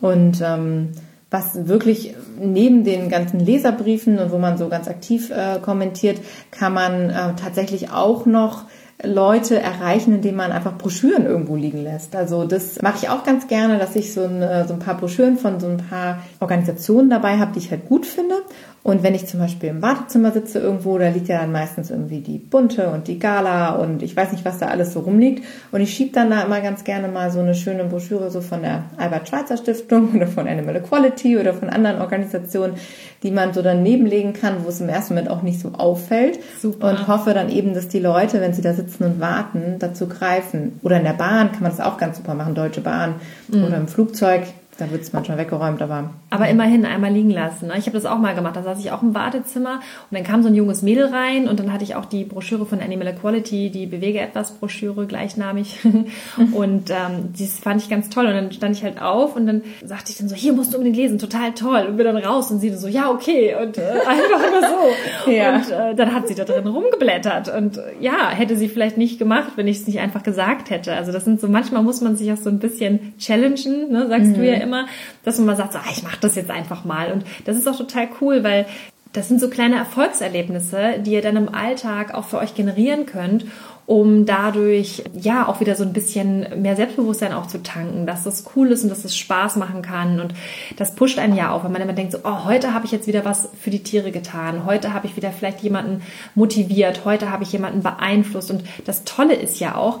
Und 0.00 0.40
ähm, 0.42 0.90
was 1.30 1.68
wirklich 1.68 2.14
neben 2.40 2.84
den 2.84 3.10
ganzen 3.10 3.38
Leserbriefen 3.40 4.18
und 4.18 4.32
wo 4.32 4.38
man 4.38 4.56
so 4.56 4.68
ganz 4.68 4.88
aktiv 4.88 5.30
äh, 5.30 5.58
kommentiert, 5.60 6.18
kann 6.50 6.72
man 6.72 7.10
äh, 7.10 7.34
tatsächlich 7.40 7.90
auch 7.90 8.24
noch 8.24 8.64
Leute 9.04 9.60
erreichen, 9.60 10.14
indem 10.14 10.34
man 10.34 10.50
einfach 10.50 10.76
Broschüren 10.76 11.24
irgendwo 11.24 11.54
liegen 11.54 11.82
lässt. 11.84 12.16
Also 12.16 12.44
das 12.44 12.82
mache 12.82 12.98
ich 13.02 13.08
auch 13.08 13.22
ganz 13.22 13.46
gerne, 13.46 13.78
dass 13.78 13.94
ich 13.94 14.12
so 14.12 14.24
ein, 14.24 14.42
äh, 14.42 14.66
so 14.66 14.74
ein 14.74 14.80
paar 14.80 14.96
Broschüren 14.96 15.38
von 15.38 15.60
so 15.60 15.68
ein 15.68 15.76
paar 15.76 16.22
Organisationen 16.40 17.08
dabei 17.08 17.38
habe, 17.38 17.52
die 17.52 17.60
ich 17.60 17.70
halt 17.70 17.86
gut 17.86 18.06
finde. 18.06 18.34
Und 18.82 19.02
wenn 19.02 19.14
ich 19.14 19.26
zum 19.26 19.40
Beispiel 19.40 19.70
im 19.70 19.82
Wartezimmer 19.82 20.32
sitze 20.32 20.60
irgendwo, 20.60 20.96
da 20.98 21.08
liegt 21.08 21.28
ja 21.28 21.40
dann 21.40 21.52
meistens 21.52 21.90
irgendwie 21.90 22.20
die 22.20 22.38
Bunte 22.38 22.88
und 22.88 23.08
die 23.08 23.18
Gala 23.18 23.74
und 23.74 24.02
ich 24.02 24.16
weiß 24.16 24.32
nicht, 24.32 24.44
was 24.44 24.58
da 24.58 24.66
alles 24.66 24.92
so 24.92 25.00
rumliegt. 25.00 25.44
Und 25.72 25.80
ich 25.80 25.92
schiebe 25.92 26.12
dann 26.12 26.30
da 26.30 26.42
immer 26.42 26.60
ganz 26.60 26.84
gerne 26.84 27.08
mal 27.08 27.30
so 27.30 27.40
eine 27.40 27.54
schöne 27.54 27.84
Broschüre 27.84 28.30
so 28.30 28.40
von 28.40 28.62
der 28.62 28.84
Albert-Schweitzer 28.96 29.56
Stiftung 29.56 30.12
oder 30.16 30.26
von 30.26 30.48
Animal 30.48 30.76
Equality 30.76 31.38
oder 31.38 31.54
von 31.54 31.68
anderen 31.68 32.00
Organisationen, 32.00 32.74
die 33.22 33.30
man 33.30 33.52
so 33.52 33.62
daneben 33.62 34.06
legen 34.06 34.32
kann, 34.32 34.64
wo 34.64 34.68
es 34.68 34.80
im 34.80 34.88
ersten 34.88 35.14
Moment 35.14 35.30
auch 35.30 35.42
nicht 35.42 35.60
so 35.60 35.72
auffällt. 35.72 36.38
Super. 36.62 36.90
Und 36.90 37.08
hoffe 37.08 37.34
dann 37.34 37.50
eben, 37.50 37.74
dass 37.74 37.88
die 37.88 38.00
Leute, 38.00 38.40
wenn 38.40 38.54
sie 38.54 38.62
da 38.62 38.74
sitzen 38.74 39.04
und 39.04 39.20
warten, 39.20 39.76
dazu 39.80 40.08
greifen. 40.08 40.78
Oder 40.82 40.98
in 40.98 41.04
der 41.04 41.12
Bahn 41.12 41.52
kann 41.52 41.62
man 41.62 41.72
das 41.72 41.80
auch 41.80 41.98
ganz 41.98 42.16
super 42.16 42.34
machen, 42.34 42.54
Deutsche 42.54 42.80
Bahn. 42.80 43.16
Mhm. 43.48 43.64
Oder 43.64 43.76
im 43.76 43.88
Flugzeug 43.88 44.42
da 44.78 44.88
wird 44.92 45.02
es 45.02 45.12
manchmal 45.12 45.38
weggeräumt, 45.38 45.82
aber. 45.82 46.10
Aber 46.30 46.48
immerhin 46.48 46.86
einmal 46.86 47.12
liegen 47.12 47.30
lassen. 47.30 47.66
Ne? 47.66 47.74
Ich 47.78 47.86
habe 47.86 47.96
das 47.96 48.06
auch 48.06 48.18
mal 48.18 48.36
gemacht. 48.36 48.54
Da 48.54 48.62
saß 48.62 48.78
ich 48.78 48.92
auch 48.92 49.02
im 49.02 49.12
Wartezimmer 49.12 49.80
und 50.08 50.16
dann 50.16 50.22
kam 50.22 50.44
so 50.44 50.48
ein 50.48 50.54
junges 50.54 50.82
Mädel 50.82 51.06
rein 51.06 51.48
und 51.48 51.58
dann 51.58 51.72
hatte 51.72 51.82
ich 51.82 51.96
auch 51.96 52.04
die 52.04 52.22
Broschüre 52.22 52.64
von 52.64 52.80
Animal 52.80 53.08
Equality, 53.08 53.70
die 53.70 53.86
Bewege 53.86 54.20
etwas 54.20 54.52
Broschüre, 54.52 55.06
gleichnamig. 55.06 55.80
und 56.54 56.90
ähm, 56.90 57.32
das 57.36 57.58
fand 57.58 57.82
ich 57.82 57.90
ganz 57.90 58.08
toll. 58.08 58.26
Und 58.26 58.34
dann 58.34 58.52
stand 58.52 58.76
ich 58.76 58.84
halt 58.84 59.02
auf 59.02 59.34
und 59.34 59.46
dann 59.46 59.62
sagte 59.84 60.12
ich 60.12 60.18
dann 60.18 60.28
so, 60.28 60.36
hier 60.36 60.52
musst 60.52 60.72
du 60.72 60.78
unbedingt 60.78 60.96
lesen, 60.96 61.18
total 61.18 61.54
toll. 61.54 61.86
Und 61.88 61.96
bin 61.96 62.06
dann 62.06 62.16
raus 62.16 62.52
und 62.52 62.60
sie 62.60 62.70
so, 62.70 62.86
ja, 62.86 63.10
okay. 63.10 63.56
Und 63.60 63.78
äh, 63.78 63.82
einfach 64.06 64.46
immer 64.46 64.68
so. 64.68 65.30
ja. 65.32 65.56
Und 65.56 65.70
äh, 65.72 65.94
dann 65.96 66.14
hat 66.14 66.28
sie 66.28 66.36
da 66.36 66.44
drin 66.44 66.68
rumgeblättert. 66.68 67.48
Und 67.52 67.78
äh, 67.78 67.82
ja, 67.98 68.30
hätte 68.30 68.56
sie 68.56 68.68
vielleicht 68.68 68.96
nicht 68.96 69.18
gemacht, 69.18 69.54
wenn 69.56 69.66
ich 69.66 69.78
es 69.78 69.86
nicht 69.88 69.98
einfach 69.98 70.22
gesagt 70.22 70.70
hätte. 70.70 70.92
Also 70.92 71.10
das 71.10 71.24
sind 71.24 71.40
so, 71.40 71.48
manchmal 71.48 71.82
muss 71.82 72.00
man 72.00 72.14
sich 72.14 72.32
auch 72.32 72.36
so 72.36 72.48
ein 72.48 72.60
bisschen 72.60 73.14
challengen, 73.18 73.90
ne? 73.90 74.06
sagst 74.06 74.28
mhm. 74.28 74.34
du 74.34 74.46
ja 74.46 74.54
immer 74.54 74.67
immer, 74.68 74.86
dass 75.24 75.38
man 75.38 75.46
mal 75.46 75.56
sagt, 75.56 75.72
so, 75.72 75.78
ah, 75.78 75.90
ich 75.90 76.02
mache 76.02 76.18
das 76.20 76.36
jetzt 76.36 76.50
einfach 76.50 76.84
mal. 76.84 77.12
Und 77.12 77.24
das 77.44 77.56
ist 77.56 77.66
auch 77.66 77.76
total 77.76 78.08
cool, 78.20 78.44
weil 78.44 78.66
das 79.12 79.28
sind 79.28 79.40
so 79.40 79.48
kleine 79.48 79.76
Erfolgserlebnisse, 79.76 81.00
die 81.00 81.12
ihr 81.12 81.22
dann 81.22 81.36
im 81.36 81.54
Alltag 81.54 82.14
auch 82.14 82.24
für 82.24 82.38
euch 82.38 82.54
generieren 82.54 83.06
könnt, 83.06 83.46
um 83.86 84.26
dadurch 84.26 85.02
ja 85.18 85.48
auch 85.48 85.60
wieder 85.60 85.74
so 85.74 85.82
ein 85.82 85.94
bisschen 85.94 86.60
mehr 86.60 86.76
Selbstbewusstsein 86.76 87.32
auch 87.32 87.46
zu 87.46 87.62
tanken, 87.62 88.06
dass 88.06 88.24
das 88.24 88.44
cool 88.54 88.70
ist 88.70 88.82
und 88.82 88.90
dass 88.90 89.06
es 89.06 89.16
Spaß 89.16 89.56
machen 89.56 89.80
kann 89.80 90.20
und 90.20 90.34
das 90.76 90.94
pusht 90.94 91.18
einen 91.18 91.34
ja 91.34 91.52
auch, 91.52 91.64
wenn 91.64 91.72
man 91.72 91.80
immer 91.80 91.94
denkt 91.94 92.12
so, 92.12 92.18
oh, 92.22 92.44
heute 92.44 92.74
habe 92.74 92.84
ich 92.84 92.92
jetzt 92.92 93.06
wieder 93.06 93.24
was 93.24 93.48
für 93.58 93.70
die 93.70 93.82
Tiere 93.82 94.12
getan, 94.12 94.66
heute 94.66 94.92
habe 94.92 95.06
ich 95.06 95.16
wieder 95.16 95.32
vielleicht 95.32 95.60
jemanden 95.60 96.02
motiviert, 96.34 97.06
heute 97.06 97.30
habe 97.30 97.44
ich 97.44 97.52
jemanden 97.52 97.82
beeinflusst 97.82 98.50
und 98.50 98.62
das 98.84 99.04
Tolle 99.04 99.34
ist 99.34 99.58
ja 99.58 99.74
auch, 99.74 100.00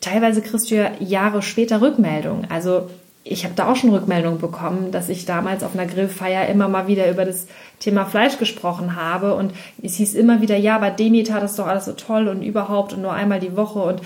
teilweise 0.00 0.40
kriegst 0.40 0.70
du 0.70 0.76
ja 0.76 0.92
Jahre 1.00 1.42
später 1.42 1.80
Rückmeldungen. 1.80 2.48
Also 2.48 2.88
ich 3.28 3.44
habe 3.44 3.54
da 3.54 3.70
auch 3.70 3.76
schon 3.76 3.90
Rückmeldungen 3.90 4.38
bekommen, 4.38 4.92
dass 4.92 5.08
ich 5.08 5.24
damals 5.24 5.64
auf 5.64 5.74
einer 5.74 5.86
Grillfeier 5.86 6.48
immer 6.48 6.68
mal 6.68 6.86
wieder 6.86 7.10
über 7.10 7.24
das 7.24 7.46
Thema 7.80 8.04
Fleisch 8.04 8.38
gesprochen 8.38 8.96
habe 8.96 9.34
und 9.34 9.52
es 9.82 9.96
hieß 9.96 10.14
immer 10.14 10.40
wieder, 10.40 10.56
ja, 10.56 10.76
aber 10.76 10.90
Demi 10.90 11.24
tat 11.24 11.42
das 11.42 11.56
doch 11.56 11.66
alles 11.66 11.86
so 11.86 11.92
toll 11.92 12.28
und 12.28 12.42
überhaupt 12.42 12.92
und 12.92 13.02
nur 13.02 13.12
einmal 13.12 13.40
die 13.40 13.56
Woche 13.56 13.80
und 13.80 14.00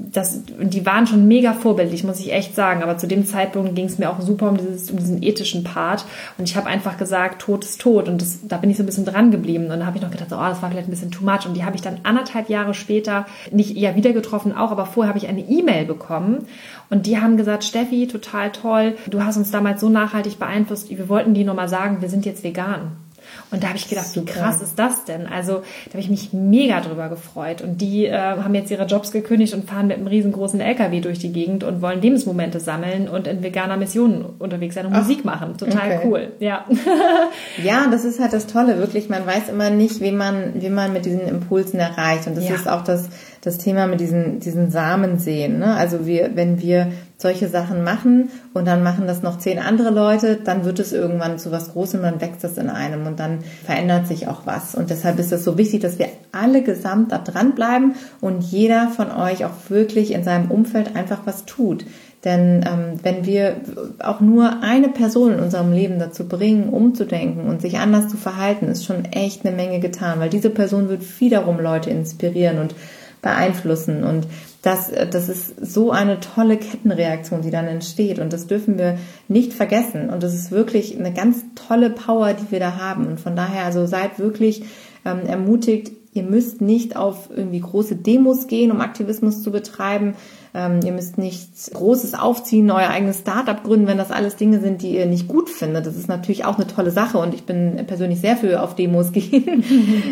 das, 0.00 0.44
die 0.46 0.86
waren 0.86 1.08
schon 1.08 1.26
mega 1.26 1.52
vorbildlich, 1.52 2.04
muss 2.04 2.20
ich 2.20 2.32
echt 2.32 2.54
sagen. 2.54 2.84
Aber 2.84 2.98
zu 2.98 3.08
dem 3.08 3.26
Zeitpunkt 3.26 3.74
ging 3.74 3.86
es 3.86 3.98
mir 3.98 4.08
auch 4.10 4.20
super 4.20 4.48
um, 4.48 4.56
dieses, 4.56 4.92
um 4.92 4.96
diesen 4.96 5.24
ethischen 5.24 5.64
Part. 5.64 6.04
Und 6.38 6.48
ich 6.48 6.56
habe 6.56 6.68
einfach 6.68 6.98
gesagt, 6.98 7.42
Tod 7.42 7.64
ist 7.64 7.80
tot. 7.80 8.08
Und 8.08 8.22
das, 8.22 8.38
da 8.46 8.58
bin 8.58 8.70
ich 8.70 8.76
so 8.76 8.84
ein 8.84 8.86
bisschen 8.86 9.04
dran 9.04 9.32
geblieben. 9.32 9.64
Und 9.64 9.70
dann 9.70 9.86
habe 9.86 9.96
ich 9.96 10.02
noch 10.02 10.12
gedacht, 10.12 10.28
oh, 10.30 10.36
das 10.36 10.62
war 10.62 10.70
vielleicht 10.70 10.86
ein 10.86 10.92
bisschen 10.92 11.10
too 11.10 11.24
much. 11.24 11.46
Und 11.46 11.54
die 11.54 11.64
habe 11.64 11.74
ich 11.74 11.82
dann 11.82 11.98
anderthalb 12.04 12.48
Jahre 12.48 12.74
später 12.74 13.26
nicht 13.50 13.76
ja 13.76 13.96
wieder 13.96 14.12
getroffen 14.12 14.56
auch, 14.56 14.70
aber 14.70 14.86
vorher 14.86 15.08
habe 15.08 15.18
ich 15.18 15.28
eine 15.28 15.40
E-Mail 15.40 15.84
bekommen. 15.84 16.46
Und 16.90 17.06
die 17.06 17.18
haben 17.18 17.36
gesagt, 17.36 17.64
Steffi, 17.64 18.06
total 18.06 18.50
toll. 18.50 18.96
Du 19.08 19.22
hast 19.22 19.36
uns 19.36 19.50
damals 19.50 19.80
so 19.80 19.88
nachhaltig 19.88 20.38
beeinflusst. 20.38 20.90
Wir 20.90 21.08
wollten 21.08 21.34
dir 21.34 21.44
nur 21.44 21.54
mal 21.54 21.68
sagen, 21.68 22.00
wir 22.00 22.08
sind 22.08 22.24
jetzt 22.24 22.44
vegan. 22.44 22.96
Und 23.50 23.62
da 23.62 23.68
habe 23.68 23.78
ich 23.78 23.88
gedacht, 23.88 24.14
wie 24.14 24.24
krass 24.24 24.60
ist 24.60 24.78
das 24.78 25.04
denn? 25.04 25.26
Also 25.26 25.62
da 25.86 25.92
habe 25.92 26.00
ich 26.00 26.10
mich 26.10 26.32
mega 26.32 26.80
drüber 26.80 27.08
gefreut. 27.08 27.62
Und 27.62 27.80
die 27.80 28.06
äh, 28.06 28.16
haben 28.16 28.54
jetzt 28.54 28.70
ihre 28.70 28.84
Jobs 28.84 29.10
gekündigt 29.10 29.54
und 29.54 29.68
fahren 29.68 29.86
mit 29.86 29.96
einem 29.96 30.06
riesengroßen 30.06 30.60
LKW 30.60 31.00
durch 31.00 31.18
die 31.18 31.32
Gegend 31.32 31.64
und 31.64 31.80
wollen 31.80 32.00
Lebensmomente 32.00 32.60
sammeln 32.60 33.08
und 33.08 33.26
in 33.26 33.42
veganer 33.42 33.76
Mission 33.76 34.24
unterwegs 34.38 34.74
sein 34.74 34.86
und 34.86 34.94
Ach, 34.94 35.00
Musik 35.00 35.24
machen. 35.24 35.56
Total 35.56 35.98
okay. 35.98 36.00
cool. 36.04 36.32
Ja. 36.40 36.66
ja, 37.62 37.86
das 37.90 38.04
ist 38.04 38.20
halt 38.20 38.32
das 38.32 38.46
Tolle, 38.46 38.78
wirklich. 38.78 39.08
Man 39.08 39.26
weiß 39.26 39.48
immer 39.48 39.70
nicht, 39.70 40.00
wie 40.00 40.12
man, 40.12 40.60
wie 40.60 40.70
man 40.70 40.92
mit 40.92 41.06
diesen 41.06 41.26
Impulsen 41.26 41.80
erreicht. 41.80 42.26
Und 42.26 42.36
das 42.36 42.48
ja. 42.48 42.54
ist 42.54 42.68
auch 42.68 42.84
das, 42.84 43.08
das 43.42 43.58
Thema 43.58 43.86
mit 43.86 44.00
diesen, 44.00 44.40
diesen 44.40 44.70
Samen 44.70 45.18
sehen. 45.18 45.58
Ne? 45.58 45.74
Also 45.74 46.06
wir, 46.06 46.30
wenn 46.34 46.60
wir 46.60 46.92
solche 47.16 47.48
Sachen 47.48 47.82
machen 47.82 48.30
und 48.54 48.66
dann 48.66 48.82
machen 48.82 49.06
das 49.06 49.22
noch 49.22 49.38
zehn 49.38 49.58
andere 49.58 49.90
Leute, 49.90 50.36
dann 50.36 50.64
wird 50.64 50.78
es 50.78 50.92
irgendwann 50.92 51.38
zu 51.38 51.50
was 51.50 51.72
Großem, 51.72 52.00
dann 52.02 52.20
wächst 52.20 52.44
das 52.44 52.58
in 52.58 52.70
einem 52.70 53.06
und 53.06 53.18
dann 53.18 53.40
verändert 53.64 54.06
sich 54.06 54.28
auch 54.28 54.42
was. 54.44 54.74
Und 54.74 54.90
deshalb 54.90 55.18
ist 55.18 55.32
es 55.32 55.44
so 55.44 55.58
wichtig, 55.58 55.80
dass 55.80 55.98
wir 55.98 56.08
alle 56.30 56.62
gesamt 56.62 57.10
da 57.10 57.18
dranbleiben 57.18 57.94
und 58.20 58.42
jeder 58.42 58.88
von 58.88 59.10
euch 59.10 59.44
auch 59.44 59.68
wirklich 59.68 60.12
in 60.12 60.22
seinem 60.22 60.50
Umfeld 60.50 60.94
einfach 60.94 61.22
was 61.24 61.44
tut. 61.44 61.84
Denn 62.24 62.64
ähm, 62.66 62.98
wenn 63.02 63.26
wir 63.26 63.56
auch 64.00 64.20
nur 64.20 64.62
eine 64.62 64.88
Person 64.88 65.34
in 65.34 65.40
unserem 65.40 65.72
Leben 65.72 66.00
dazu 66.00 66.26
bringen, 66.26 66.68
umzudenken 66.68 67.48
und 67.48 67.62
sich 67.62 67.78
anders 67.78 68.08
zu 68.08 68.16
verhalten, 68.16 68.66
ist 68.66 68.84
schon 68.84 69.04
echt 69.04 69.46
eine 69.46 69.54
Menge 69.54 69.78
getan, 69.78 70.18
weil 70.18 70.28
diese 70.28 70.50
Person 70.50 70.88
wird 70.88 71.02
wiederum 71.20 71.60
Leute 71.60 71.90
inspirieren 71.90 72.58
und 72.58 72.74
beeinflussen. 73.22 74.04
Und 74.04 74.26
das, 74.62 74.90
das 75.10 75.28
ist 75.28 75.54
so 75.64 75.90
eine 75.90 76.20
tolle 76.20 76.56
Kettenreaktion, 76.56 77.42
die 77.42 77.50
dann 77.50 77.66
entsteht. 77.66 78.18
Und 78.18 78.32
das 78.32 78.46
dürfen 78.46 78.78
wir 78.78 78.98
nicht 79.28 79.52
vergessen. 79.52 80.10
Und 80.10 80.22
das 80.22 80.34
ist 80.34 80.50
wirklich 80.50 80.98
eine 80.98 81.12
ganz 81.12 81.44
tolle 81.54 81.90
Power, 81.90 82.34
die 82.34 82.50
wir 82.50 82.60
da 82.60 82.76
haben. 82.76 83.06
Und 83.06 83.20
von 83.20 83.36
daher, 83.36 83.64
also 83.64 83.86
seid 83.86 84.18
wirklich 84.18 84.64
ähm, 85.04 85.26
ermutigt, 85.26 85.92
ihr 86.12 86.22
müsst 86.24 86.60
nicht 86.60 86.96
auf 86.96 87.30
irgendwie 87.34 87.60
große 87.60 87.96
Demos 87.96 88.46
gehen, 88.46 88.70
um 88.70 88.80
Aktivismus 88.80 89.42
zu 89.42 89.52
betreiben. 89.52 90.14
Ähm, 90.54 90.80
ihr 90.84 90.92
müsst 90.92 91.18
nichts 91.18 91.70
Großes 91.72 92.14
aufziehen, 92.14 92.70
euer 92.70 92.88
eigenes 92.88 93.18
Startup 93.18 93.62
gründen, 93.62 93.86
wenn 93.86 93.98
das 93.98 94.10
alles 94.10 94.36
Dinge 94.36 94.60
sind, 94.60 94.82
die 94.82 94.96
ihr 94.96 95.06
nicht 95.06 95.28
gut 95.28 95.50
findet. 95.50 95.86
Das 95.86 95.96
ist 95.96 96.08
natürlich 96.08 96.44
auch 96.44 96.56
eine 96.56 96.66
tolle 96.66 96.90
Sache 96.90 97.18
und 97.18 97.34
ich 97.34 97.44
bin 97.44 97.76
persönlich 97.86 98.20
sehr 98.20 98.36
für 98.36 98.62
auf 98.62 98.74
Demos 98.74 99.12
gehen 99.12 99.64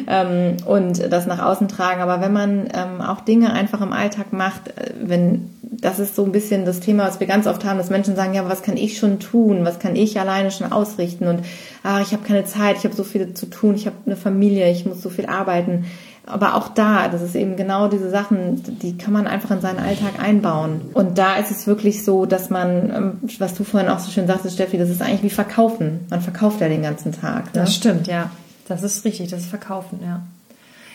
ähm, 0.09 0.57
und 0.67 1.13
das 1.13 1.27
nach 1.27 1.43
außen 1.43 1.69
tragen. 1.69 2.01
Aber 2.01 2.21
wenn 2.21 2.33
man 2.33 2.69
ähm, 2.75 3.01
auch 3.01 3.21
Dinge 3.21 3.53
einfach 3.53 3.81
im 3.81 3.93
Alltag 3.93 4.33
macht, 4.33 4.69
äh, 4.69 4.93
wenn 5.01 5.51
das 5.81 5.99
ist 5.99 6.15
so 6.15 6.25
ein 6.25 6.33
bisschen 6.33 6.65
das 6.65 6.81
Thema, 6.81 7.07
was 7.07 7.21
wir 7.21 7.27
ganz 7.27 7.47
oft 7.47 7.65
haben, 7.65 7.79
dass 7.79 7.91
Menschen 7.91 8.17
sagen, 8.17 8.35
ja, 8.35 8.49
was 8.49 8.63
kann 8.63 8.77
ich 8.77 8.99
schon 8.99 9.19
tun? 9.19 9.65
Was 9.65 9.79
kann 9.79 9.97
ich 9.97 10.19
alleine 10.19 10.51
schon 10.51 10.71
ausrichten? 10.73 11.27
Und 11.27 11.41
ah, 11.83 12.01
ich 12.01 12.13
habe 12.13 12.23
keine 12.25 12.45
Zeit, 12.45 12.77
ich 12.79 12.85
habe 12.85 12.95
so 12.95 13.05
viel 13.05 13.35
zu 13.35 13.47
tun, 13.47 13.75
ich 13.75 13.87
habe 13.87 13.97
eine 14.07 14.17
Familie, 14.17 14.71
ich 14.71 14.87
muss 14.87 15.03
so 15.03 15.11
viel 15.11 15.27
arbeiten. 15.27 15.85
Aber 16.27 16.57
auch 16.57 16.69
da, 16.69 17.09
das 17.09 17.23
ist 17.23 17.37
eben 17.37 17.57
genau 17.57 17.87
diese 17.87 18.11
Sachen, 18.11 18.61
die 18.81 18.99
kann 18.99 19.13
man 19.13 19.29
einfach 19.29 19.53
in 19.53 19.61
seinen 19.61 19.79
Alltag 19.79 20.21
einbauen. 20.21 20.81
Und 20.93 21.19
da 21.19 21.37
ist 21.37 21.53
es 21.53 21.69
wirklich 21.69 22.05
so, 22.05 22.27
dass 22.27 22.51
man, 22.51 22.91
ähm, 22.91 23.13
was 23.39 23.55
du 23.55 23.63
vorhin 23.63 23.89
auch 23.89 24.01
so 24.01 24.11
schön 24.11 24.27
sagtest, 24.27 24.57
Steffi, 24.57 24.77
das 24.77 24.91
ist 24.91 25.03
eigentlich 25.03 25.23
wie 25.23 25.31
Verkaufen. 25.31 26.01
Man 26.11 26.21
verkauft 26.21 26.61
ja 26.61 26.69
den 26.69 26.83
ganzen 26.83 27.13
Tag. 27.13 27.47
Ne? 27.47 27.51
Das 27.61 27.75
stimmt, 27.75 28.09
ja. 28.09 28.31
Das 28.67 28.83
ist 28.83 29.05
richtig, 29.05 29.31
das 29.31 29.43
ist 29.43 29.51
Verkaufen, 29.51 30.01
ja. 30.03 30.23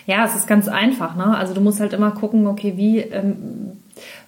Ja, 0.06 0.26
es 0.26 0.36
ist 0.36 0.48
ganz 0.48 0.68
einfach, 0.68 1.16
ne? 1.16 1.38
Also 1.38 1.54
du 1.54 1.62
musst 1.62 1.80
halt 1.80 1.94
immer 1.94 2.12
gucken, 2.12 2.48
okay, 2.48 2.74
wie 2.76 3.00
ähm, 3.00 3.78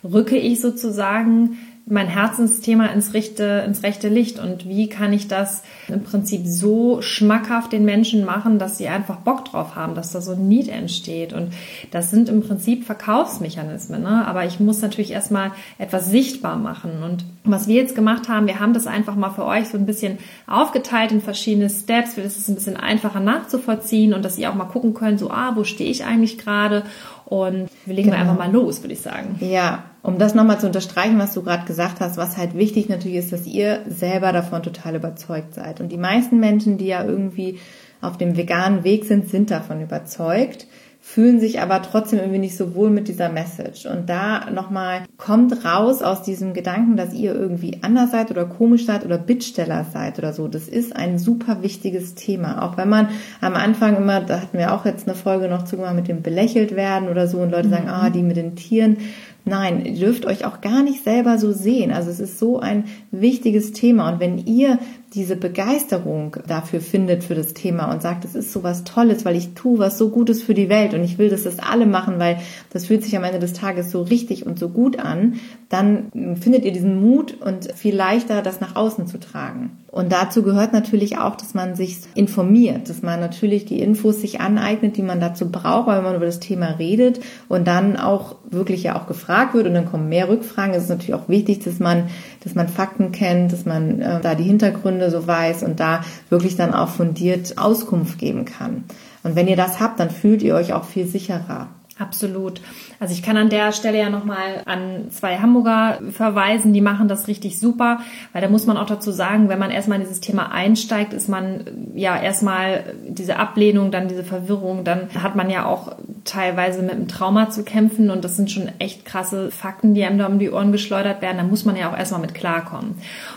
rücke 0.04 0.38
ich 0.38 0.62
sozusagen 0.62 1.58
mein 1.86 2.08
Herzensthema 2.08 2.86
ins 2.88 3.14
rechte, 3.14 3.64
ins 3.68 3.84
rechte 3.84 4.08
Licht 4.08 4.40
und 4.40 4.68
wie 4.70 4.88
kann 4.88 5.12
ich 5.12 5.28
das 5.28 5.64
im 5.90 6.02
Prinzip 6.04 6.44
so 6.46 7.02
schmackhaft 7.02 7.74
den 7.74 7.84
Menschen 7.84 8.24
machen, 8.24 8.58
dass 8.58 8.78
sie 8.78 8.88
einfach 8.88 9.18
Bock 9.18 9.44
drauf 9.44 9.76
haben, 9.76 9.94
dass 9.94 10.14
da 10.14 10.22
so 10.22 10.32
ein 10.32 10.48
Need 10.48 10.70
entsteht 10.70 11.34
und 11.34 11.52
das 11.92 12.10
sind 12.10 12.30
im 12.30 12.42
Prinzip 12.42 12.86
Verkaufsmechanismen, 12.86 14.02
ne? 14.02 14.26
aber 14.26 14.46
ich 14.46 14.62
muss 14.62 14.82
natürlich 14.82 15.12
erstmal 15.12 15.52
etwas 15.78 16.10
sichtbar 16.10 16.56
machen 16.56 17.04
und 17.04 17.26
was 17.44 17.68
wir 17.68 17.76
jetzt 17.76 17.96
gemacht 17.96 18.30
haben, 18.30 18.48
wir 18.48 18.62
haben 18.62 18.74
das 18.74 18.88
einfach 18.88 19.16
mal 19.16 19.32
für 19.32 19.46
euch 19.46 19.68
so 19.68 19.78
ein 19.78 19.86
bisschen 19.86 20.20
aufgeteilt 20.48 21.12
in 21.12 21.20
verschiedene 21.20 21.70
Steps, 21.70 22.14
für 22.14 22.22
das 22.22 22.38
ist 22.38 22.48
ein 22.48 22.56
bisschen 22.56 22.78
einfacher 22.78 23.20
nachzuvollziehen 23.20 24.14
und 24.14 24.24
dass 24.24 24.38
ihr 24.38 24.50
auch 24.50 24.56
mal 24.56 24.66
gucken 24.66 24.94
könnt, 24.94 25.20
so 25.20 25.30
ah, 25.30 25.52
wo 25.56 25.66
stehe 25.66 25.92
ich 25.92 26.06
eigentlich 26.06 26.38
gerade 26.38 26.84
und 27.26 27.70
wir 27.86 27.94
legen 27.94 28.12
genau. 28.12 28.22
einfach 28.22 28.38
mal 28.38 28.52
los, 28.52 28.84
würde 28.84 28.94
ich 28.94 29.02
sagen. 29.02 29.36
Ja, 29.42 29.84
um 30.04 30.20
das 30.20 30.36
nochmal 30.36 30.60
zu 30.60 30.68
unterstreichen, 30.68 31.18
was 31.18 31.34
du 31.34 31.42
gerade 31.42 31.66
gesagt 31.66 32.02
hast, 32.02 32.18
was 32.18 32.38
halt 32.38 32.56
wichtig 32.56 32.90
natürlich 32.90 33.18
ist, 33.18 33.32
dass 33.32 33.48
ihr 33.48 33.80
selber 33.88 34.34
davon 34.34 34.62
total 34.62 34.96
überzeugt 34.96 35.54
seid. 35.56 35.80
Und 35.80 35.92
die 35.92 35.98
meisten 35.98 36.40
Menschen, 36.40 36.78
die 36.78 36.88
ja 36.88 37.04
irgendwie 37.04 37.58
auf 38.02 38.18
dem 38.18 38.36
veganen 38.36 38.84
Weg 38.84 39.06
sind, 39.06 39.30
sind 39.30 39.50
davon 39.50 39.82
überzeugt. 39.82 40.68
fühlen 41.06 41.42
sich 41.42 41.60
aber 41.60 41.82
trotzdem 41.82 42.20
irgendwie 42.20 42.40
nicht 42.40 42.56
so 42.56 42.76
wohl 42.76 42.90
mit 42.90 43.10
dieser 43.10 43.28
Message. 43.28 43.86
Und 43.86 44.10
da 44.10 44.50
nochmal 44.50 45.02
kommt 45.18 45.66
raus 45.66 46.02
aus 46.02 46.24
diesem 46.24 46.54
Gedanken, 46.54 46.96
dass 46.96 47.14
ihr 47.14 47.36
irgendwie 47.36 47.80
anders 47.82 48.12
seid 48.12 48.32
oder 48.32 48.46
komisch 48.46 48.86
seid 48.86 49.04
oder 49.04 49.18
Bittsteller 49.18 49.86
seid 49.92 50.18
oder 50.18 50.32
so. 50.32 50.48
Das 50.48 50.70
ist 50.70 50.96
ein 50.96 51.20
super 51.20 51.62
wichtiges 51.62 52.16
Thema. 52.16 52.64
Auch 52.64 52.78
wenn 52.78 52.88
man 52.88 53.10
am 53.42 53.56
Anfang 53.56 53.98
immer, 53.98 54.22
da 54.22 54.40
hatten 54.40 54.58
wir 54.58 54.74
auch 54.74 54.86
jetzt 54.86 55.06
eine 55.06 55.16
Folge 55.16 55.50
noch 55.50 55.66
zugemacht 55.66 55.96
mit 55.96 56.08
dem 56.08 56.22
belächelt 56.22 56.74
werden 56.74 57.10
oder 57.10 57.28
so 57.28 57.40
und 57.40 57.52
Leute 57.52 57.68
sagen, 57.68 57.84
mhm. 57.86 57.90
ah, 57.90 58.10
die 58.10 58.24
mit 58.24 58.38
den 58.38 58.56
Tieren. 58.56 58.98
Nein, 59.46 59.86
ihr 59.86 60.00
dürft 60.00 60.26
euch 60.26 60.46
auch 60.46 60.62
gar 60.62 60.84
nicht 60.84 61.04
selber 61.04 61.38
so 61.38 61.52
sehen. 61.52 61.92
Also 61.92 62.10
es 62.10 62.20
ist 62.20 62.40
so 62.40 62.60
ein 62.60 62.86
wichtiges 63.12 63.74
Thema. 63.74 64.10
Und 64.10 64.20
wenn 64.20 64.38
ihr 64.38 64.80
diese 65.14 65.36
Begeisterung 65.36 66.38
dafür 66.48 66.82
findet 66.82 67.24
für 67.24 67.36
das 67.36 67.54
Thema 67.54 67.92
und 67.92 68.02
sagt, 68.02 68.26
es 68.26 68.34
ist 68.34 68.52
so 68.52 68.64
was 68.64 68.84
Tolles, 68.84 69.26
weil 69.26 69.36
ich 69.36 69.54
tue 69.54 69.78
was 69.78 69.98
so 69.98 70.10
Gutes 70.10 70.42
für 70.42 70.54
die 70.54 70.70
Welt 70.70 70.94
und 70.94 71.04
ich 71.04 71.18
will, 71.18 71.30
dass 71.30 71.44
das 71.44 71.60
alle 71.60 71.86
machen, 71.86 72.18
weil 72.18 72.40
das 72.72 72.88
fühlt 72.88 73.04
sich 73.04 73.16
am 73.16 73.24
Ende 73.24 73.40
des 73.40 73.54
Tages 73.54 73.92
so 73.92 74.02
richtig 74.02 74.46
und 74.46 74.58
so 74.58 74.70
gut 74.70 74.98
an, 74.98 75.40
dann 75.70 76.12
findet 76.40 76.66
ihr 76.66 76.72
diesen 76.72 77.02
Mut 77.02 77.40
und 77.42 77.72
viel 77.74 77.96
leichter, 77.96 78.42
das 78.42 78.60
nach 78.60 78.76
außen 78.76 79.08
zu 79.08 79.20
tragen. 79.20 79.78
Und 79.94 80.12
dazu 80.12 80.42
gehört 80.42 80.74
natürlich 80.74 81.20
auch, 81.20 81.36
dass 81.36 81.54
man 81.54 81.76
sich 81.76 82.00
informiert, 82.16 82.90
dass 82.90 83.04
man 83.04 83.20
natürlich 83.20 83.66
die 83.66 83.80
Infos 83.80 84.22
sich 84.22 84.42
aneignet, 84.42 84.98
die 84.98 85.04
man 85.04 85.20
dazu 85.20 85.52
braucht, 85.52 85.86
weil 85.86 86.02
man 86.02 86.16
über 86.16 86.26
das 86.26 86.40
Thema 86.40 86.80
redet 86.80 87.20
und 87.48 87.68
dann 87.68 87.98
auch 87.98 88.38
wirklich 88.50 88.82
ja 88.82 89.00
auch 89.00 89.06
gefragt 89.06 89.54
wird 89.54 89.68
und 89.68 89.76
dann 89.76 89.86
kommen 89.86 90.10
mehr 90.10 90.30
Rückfragen. 90.30 90.74
Es 90.74 90.84
ist 90.84 90.90
natürlich 90.90 91.14
auch 91.14 91.30
wichtig, 91.30 91.60
dass 91.60 91.78
man, 91.78 92.10
dass 92.44 92.56
man 92.56 92.70
Fakten 92.70 93.12
kennt, 93.12 93.54
dass 93.54 93.66
man 93.66 94.02
äh, 94.02 94.20
da 94.20 94.34
die 94.34 94.44
Hintergründe 94.44 95.03
so 95.12 95.28
weiß 95.28 95.64
und 95.64 95.80
da 95.80 96.04
wirklich 96.30 96.56
dann 96.56 96.74
auch 96.74 96.90
fundiert 96.90 97.58
Auskunft 97.58 98.18
geben 98.18 98.46
kann. 98.46 98.84
Und 99.24 99.36
wenn 99.36 99.48
ihr 99.48 99.56
das 99.56 99.80
habt, 99.80 100.00
dann 100.00 100.10
fühlt 100.10 100.42
ihr 100.42 100.56
euch 100.56 100.74
auch 100.74 100.84
viel 100.84 101.08
sicherer. 101.08 101.70
Absolut. 102.00 102.60
Also 103.00 103.14
ich 103.14 103.22
kann 103.22 103.38
an 103.38 103.50
der 103.50 103.72
Stelle 103.72 104.00
ja 104.00 104.10
nochmal 104.10 104.64
an 104.66 105.12
zwei 105.12 105.38
Hamburger 105.38 106.00
verweisen, 106.12 106.74
die 106.74 106.82
machen 106.82 107.08
das 107.08 107.28
richtig 107.28 107.60
super, 107.60 108.00
weil 108.32 108.42
da 108.42 108.50
muss 108.50 108.66
man 108.66 108.78
auch 108.78 108.88
dazu 108.88 109.12
sagen, 109.12 109.48
wenn 109.48 109.60
man 109.60 109.70
erstmal 109.70 110.00
in 110.00 110.04
dieses 110.04 110.20
Thema 110.20 110.52
einsteigt, 110.52 111.14
ist 111.14 111.30
man 111.30 111.66
ja 111.94 112.20
erstmal 112.20 112.96
diese 113.08 113.38
Ablehnung, 113.38 113.92
dann 113.92 114.08
diese 114.08 114.24
Verwirrung, 114.24 114.84
dann 114.84 115.10
hat 115.22 115.36
man 115.36 115.52
ja 115.52 115.68
auch 115.68 115.96
teilweise 116.26 116.82
mit 116.82 116.94
einem 116.94 117.08
Trauma 117.08 117.52
zu 117.52 117.64
kämpfen 117.64 118.10
und 118.10 118.26
das 118.26 118.38
sind 118.38 118.50
schon 118.50 118.72
echt 118.80 119.06
krasse 119.06 119.52
Fakten, 119.52 119.94
die 119.94 120.04
einem 120.04 120.18
da 120.18 120.26
um 120.26 120.40
die 120.40 120.50
Ohren 120.50 120.72
geschleudert 120.72 121.22
werden. 121.22 121.38
Da 121.38 121.44
muss 121.44 121.64
man 121.64 121.76
ja 121.76 121.92
auch 121.92 121.98
erstmal 121.98 122.22
mit 122.22 122.34
klarkommen. 122.34 122.96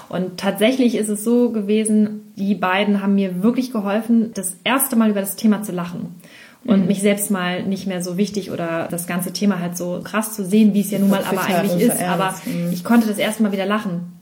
Und 0.09 0.39
tatsächlich 0.39 0.95
ist 0.95 1.11
es 1.11 1.25
so 1.25 1.51
gewesen, 1.51 2.33
die 2.37 2.55
beiden 2.55 3.03
haben 3.03 3.17
mir 3.17 3.43
wirklich 3.43 3.71
geholfen, 3.71 4.33
das 4.33 4.57
erste 4.65 4.97
Mal 4.97 5.11
über 5.11 5.21
das 5.21 5.37
Thema 5.37 5.63
zu 5.63 5.73
lachen 5.73 6.15
und 6.67 6.83
mhm. 6.83 6.87
mich 6.87 7.01
selbst 7.01 7.31
mal 7.31 7.63
nicht 7.63 7.87
mehr 7.87 8.03
so 8.03 8.17
wichtig 8.17 8.51
oder 8.51 8.89
das 8.91 9.07
ganze 9.07 9.33
Thema 9.33 9.61
halt 9.61 9.77
so 9.77 10.01
krass 10.03 10.35
zu 10.35 10.45
sehen, 10.45 10.75
wie 10.75 10.81
es 10.81 10.91
ja 10.91 10.99
nun 10.99 11.11
mal 11.11 11.25
aber 11.25 11.43
eigentlich 11.43 11.83
ist. 11.83 12.03
Aber 12.03 12.35
mhm. 12.45 12.73
ich 12.73 12.85
konnte 12.85 13.07
das 13.07 13.19
erste 13.19 13.43
Mal 13.43 13.53
wieder 13.53 13.67
lachen. 13.67 14.13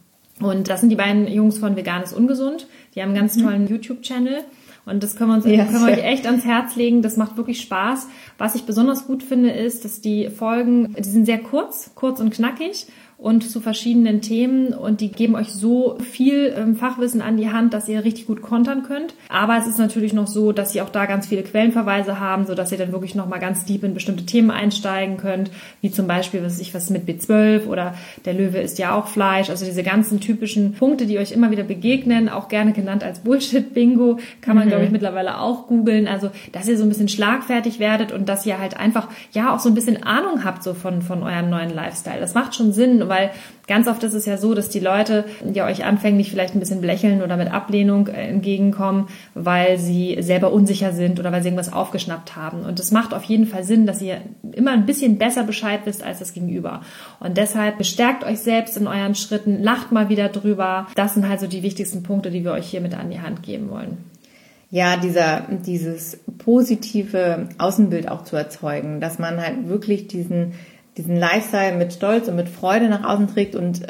Und 0.41 0.69
das 0.69 0.81
sind 0.81 0.91
die 0.91 0.97
beiden 0.97 1.29
Jungs 1.29 1.59
von 1.59 1.77
Veganes 1.77 2.13
Ungesund. 2.13 2.67
Die 2.95 3.03
haben 3.03 3.11
einen 3.11 3.19
ganz 3.19 3.37
mhm. 3.37 3.43
tollen 3.43 3.69
YouTube-Channel. 3.69 4.41
Und 4.87 5.03
das 5.03 5.17
können 5.17 5.31
wir 5.31 5.37
uns 5.37 5.47
yes. 5.47 5.71
können 5.71 5.87
wir 5.87 5.93
euch 5.93 6.05
echt 6.05 6.27
ans 6.27 6.45
Herz 6.45 6.77
legen. 6.77 7.03
Das 7.03 7.17
macht 7.17 7.37
wirklich 7.37 7.61
Spaß. 7.61 8.09
Was 8.37 8.55
ich 8.55 8.65
besonders 8.65 9.07
gut 9.07 9.23
finde, 9.23 9.51
ist, 9.51 9.85
dass 9.85 10.01
die 10.01 10.29
Folgen, 10.29 10.95
die 10.99 11.09
sind 11.09 11.25
sehr 11.25 11.39
kurz, 11.39 11.93
kurz 11.95 12.21
und 12.21 12.35
knackig 12.35 12.87
und 13.25 13.41
zu 13.41 13.61
verschiedenen 13.61 14.21
Themen 14.21 14.75
und 14.75 15.01
die 15.01 15.11
geben 15.11 15.35
euch 15.35 15.51
so 15.51 15.97
viel 15.99 16.55
ähm, 16.59 16.77
Fachwissen 16.77 17.23
an 17.23 17.39
die 17.39 17.51
Hand, 17.51 17.73
dass 17.73 17.89
ihr 17.89 18.05
richtig 18.05 18.27
gut 18.27 18.43
kontern 18.43 18.83
könnt. 18.83 19.15
Aber 19.31 19.57
es 19.57 19.67
ist 19.67 19.79
natürlich 19.79 20.13
noch 20.13 20.27
so, 20.27 20.53
dass 20.53 20.73
sie 20.73 20.83
auch 20.83 20.91
da 20.91 21.07
ganz 21.07 21.29
viele 21.29 21.43
Quellenverweise 21.43 22.21
haben, 22.21 22.45
so 22.45 22.55
dass 22.55 22.71
ihr 22.71 22.77
dann 22.77 22.93
wirklich 22.93 23.15
noch 23.15 23.27
mal 23.27 23.39
ganz 23.39 23.65
deep 23.65 23.83
in 23.83 23.95
bestimmte 23.95 24.27
Themen 24.27 24.51
einsteigen 24.51 25.17
könnt, 25.17 25.51
wie 25.81 25.91
zum 25.91 26.07
Beispiel, 26.07 26.45
was 26.45 26.59
ich 26.61 26.75
was 26.75 26.91
mit 26.91 27.09
B12 27.09 27.67
oder 27.67 27.95
der 28.27 28.35
Löwe 28.35 28.59
isst 28.59 28.79
ja 28.79 28.95
auch 28.95 29.09
Fleisch. 29.09 29.49
Also 29.49 29.65
diese 29.65 29.83
ganzen 29.83 30.21
typischen 30.21 30.75
Punkte, 30.75 31.07
die 31.07 31.19
euch 31.19 31.33
immer 31.33 31.51
wieder 31.51 31.65
begegnen, 31.65 32.29
auch 32.29 32.49
gerne 32.49 32.75
genannt 32.75 33.05
als 33.05 33.21
Bullshit-Bingo, 33.21 34.19
kann 34.43 34.55
man 34.55 34.67
mhm. 34.67 34.69
glaube 34.69 34.85
ich 34.85 34.91
mittlerweile 34.91 35.41
auch 35.41 35.67
googeln. 35.67 36.09
Also 36.09 36.31
dass 36.53 36.69
ihr 36.69 36.77
so 36.77 36.83
ein 36.83 36.91
bisschen 36.91 37.09
schlagfertig 37.09 37.79
werdet 37.79 38.13
und 38.13 38.29
dass 38.29 38.45
ihr 38.45 38.59
halt 38.59 38.77
einfach 38.77 39.09
ja 39.33 39.55
auch 39.55 39.61
so 39.61 39.71
ein 39.71 39.75
bisschen 39.75 40.03
Ahnung 40.03 40.45
habt 40.45 40.63
so 40.63 40.75
von 40.75 41.01
von 41.01 41.23
eurem 41.23 41.49
neuen 41.49 41.71
Lifestyle. 41.71 42.21
Das 42.21 42.35
macht 42.35 42.55
schon 42.55 42.75
Sinn 42.75 43.01
weil 43.15 43.31
ganz 43.67 43.89
oft 43.89 44.03
ist 44.03 44.15
es 44.15 44.27
ja 44.27 44.37
so, 44.37 44.55
dass 44.55 44.69
die 44.69 44.81
Leute 44.81 45.25
ja 45.53 45.67
euch 45.67 45.85
anfänglich 45.85 46.31
vielleicht 46.31 46.55
ein 46.55 46.61
bisschen 46.61 46.83
lächeln 46.83 47.23
oder 47.23 47.37
mit 47.37 47.53
Ablehnung 47.53 48.09
äh, 48.09 48.29
entgegenkommen, 48.29 49.09
weil 49.35 49.79
sie 49.79 50.19
selber 50.21 50.53
unsicher 50.53 50.93
sind 50.93 51.21
oder 51.21 51.33
weil 51.33 51.43
sie 51.43 51.49
irgendwas 51.49 51.73
aufgeschnappt 51.73 52.37
haben. 52.37 52.61
Und 52.63 52.81
es 52.81 52.91
macht 52.93 53.15
auf 53.15 53.25
jeden 53.25 53.47
Fall 53.47 53.65
Sinn, 53.65 53.87
dass 53.87 54.03
ihr 54.03 54.21
immer 54.53 54.73
ein 54.73 54.87
bisschen 54.87 55.19
besser 55.19 55.45
Bescheid 55.45 55.81
wisst 55.85 56.03
als 56.03 56.19
das 56.19 56.33
Gegenüber. 56.33 56.83
Und 57.21 57.37
deshalb 57.37 57.79
bestärkt 57.79 58.25
euch 58.25 58.41
selbst 58.41 58.77
in 58.77 58.87
euren 58.87 59.15
Schritten, 59.15 59.63
lacht 59.63 59.93
mal 59.93 60.09
wieder 60.09 60.29
drüber. 60.29 60.87
Das 60.95 61.15
sind 61.15 61.29
halt 61.29 61.41
so 61.41 61.47
die 61.47 61.63
wichtigsten 61.63 62.03
Punkte, 62.03 62.31
die 62.31 62.45
wir 62.45 62.53
euch 62.53 62.67
hier 62.67 62.81
mit 62.81 62.95
an 62.95 63.11
die 63.11 63.21
Hand 63.21 63.43
geben 63.43 63.71
wollen 63.71 63.99
ja, 64.75 64.97
dieser, 64.97 65.43
dieses 65.65 66.19
positive 66.39 67.49
Außenbild 67.59 68.09
auch 68.09 68.25
zu 68.25 68.35
erzeugen, 68.35 69.01
dass 69.01 69.21
man 69.21 69.41
halt 69.41 69.69
wirklich 69.69 70.09
diesen, 70.09 70.55
diesen 70.97 71.17
Lifestyle 71.17 71.77
mit 71.77 71.93
Stolz 71.93 72.29
und 72.29 72.37
mit 72.37 72.49
Freude 72.49 72.89
nach 72.89 73.05
außen 73.05 73.29
trägt 73.29 73.57
und 73.57 73.83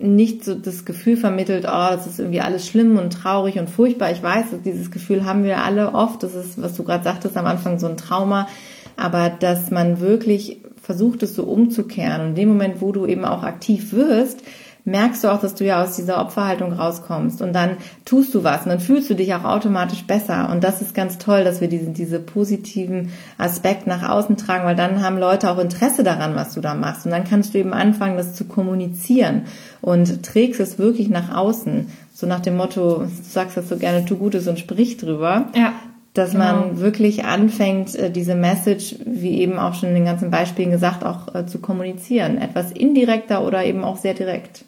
nicht 0.00 0.44
so 0.44 0.54
das 0.54 0.84
Gefühl 0.84 1.16
vermittelt, 1.16 1.64
oh, 1.66 1.88
das 1.90 2.06
ist 2.06 2.20
irgendwie 2.20 2.40
alles 2.40 2.66
schlimm 2.66 2.98
und 2.98 3.12
traurig 3.12 3.58
und 3.58 3.68
furchtbar. 3.68 4.12
Ich 4.12 4.22
weiß, 4.22 4.46
dieses 4.64 4.90
Gefühl 4.90 5.24
haben 5.24 5.42
wir 5.42 5.64
alle 5.64 5.92
oft. 5.92 6.22
Das 6.22 6.34
ist, 6.34 6.62
was 6.62 6.74
du 6.74 6.84
gerade 6.84 7.02
sagtest, 7.02 7.36
am 7.36 7.46
Anfang 7.46 7.78
so 7.78 7.88
ein 7.88 7.96
Trauma. 7.96 8.48
Aber 8.96 9.30
dass 9.30 9.70
man 9.70 10.00
wirklich 10.00 10.60
versucht, 10.80 11.22
es 11.22 11.34
so 11.34 11.44
umzukehren. 11.44 12.20
Und 12.20 12.28
in 12.28 12.34
dem 12.34 12.48
Moment, 12.48 12.80
wo 12.80 12.92
du 12.92 13.06
eben 13.06 13.24
auch 13.24 13.42
aktiv 13.42 13.92
wirst, 13.92 14.42
merkst 14.84 15.22
du 15.22 15.28
auch, 15.28 15.40
dass 15.40 15.54
du 15.54 15.64
ja 15.64 15.82
aus 15.82 15.96
dieser 15.96 16.20
Opferhaltung 16.20 16.72
rauskommst 16.72 17.40
und 17.40 17.52
dann 17.52 17.76
tust 18.04 18.34
du 18.34 18.42
was 18.42 18.62
und 18.62 18.70
dann 18.70 18.80
fühlst 18.80 19.08
du 19.10 19.14
dich 19.14 19.32
auch 19.34 19.44
automatisch 19.44 20.04
besser 20.04 20.50
und 20.50 20.64
das 20.64 20.82
ist 20.82 20.94
ganz 20.94 21.18
toll, 21.18 21.44
dass 21.44 21.60
wir 21.60 21.68
diesen 21.68 21.94
diese 21.94 22.18
positiven 22.18 23.10
Aspekt 23.38 23.86
nach 23.86 24.08
außen 24.08 24.36
tragen, 24.36 24.64
weil 24.64 24.76
dann 24.76 25.02
haben 25.02 25.18
Leute 25.18 25.50
auch 25.50 25.58
Interesse 25.58 26.02
daran, 26.02 26.34
was 26.34 26.54
du 26.54 26.60
da 26.60 26.74
machst 26.74 27.06
und 27.06 27.12
dann 27.12 27.24
kannst 27.24 27.54
du 27.54 27.58
eben 27.58 27.72
anfangen, 27.72 28.16
das 28.16 28.34
zu 28.34 28.44
kommunizieren 28.44 29.42
und 29.80 30.24
trägst 30.24 30.60
es 30.60 30.78
wirklich 30.78 31.08
nach 31.08 31.34
außen, 31.34 31.88
so 32.12 32.26
nach 32.26 32.40
dem 32.40 32.56
Motto, 32.56 33.04
du 33.04 33.10
sagst 33.22 33.56
das 33.56 33.68
so 33.68 33.76
gerne, 33.76 34.04
tu 34.04 34.16
Gutes 34.16 34.48
und 34.48 34.58
sprich 34.58 34.96
drüber. 34.96 35.46
Ja 35.54 35.72
dass 36.14 36.32
genau. 36.32 36.44
man 36.44 36.78
wirklich 36.78 37.24
anfängt, 37.24 37.94
äh, 37.94 38.10
diese 38.10 38.34
Message, 38.34 38.96
wie 39.06 39.40
eben 39.40 39.58
auch 39.58 39.74
schon 39.74 39.88
in 39.90 39.94
den 39.94 40.04
ganzen 40.04 40.30
Beispielen 40.30 40.70
gesagt, 40.70 41.04
auch 41.04 41.34
äh, 41.34 41.46
zu 41.46 41.58
kommunizieren. 41.58 42.36
Etwas 42.36 42.70
indirekter 42.70 43.42
oder 43.42 43.64
eben 43.64 43.82
auch 43.82 43.96
sehr 43.96 44.12
direkt. 44.14 44.66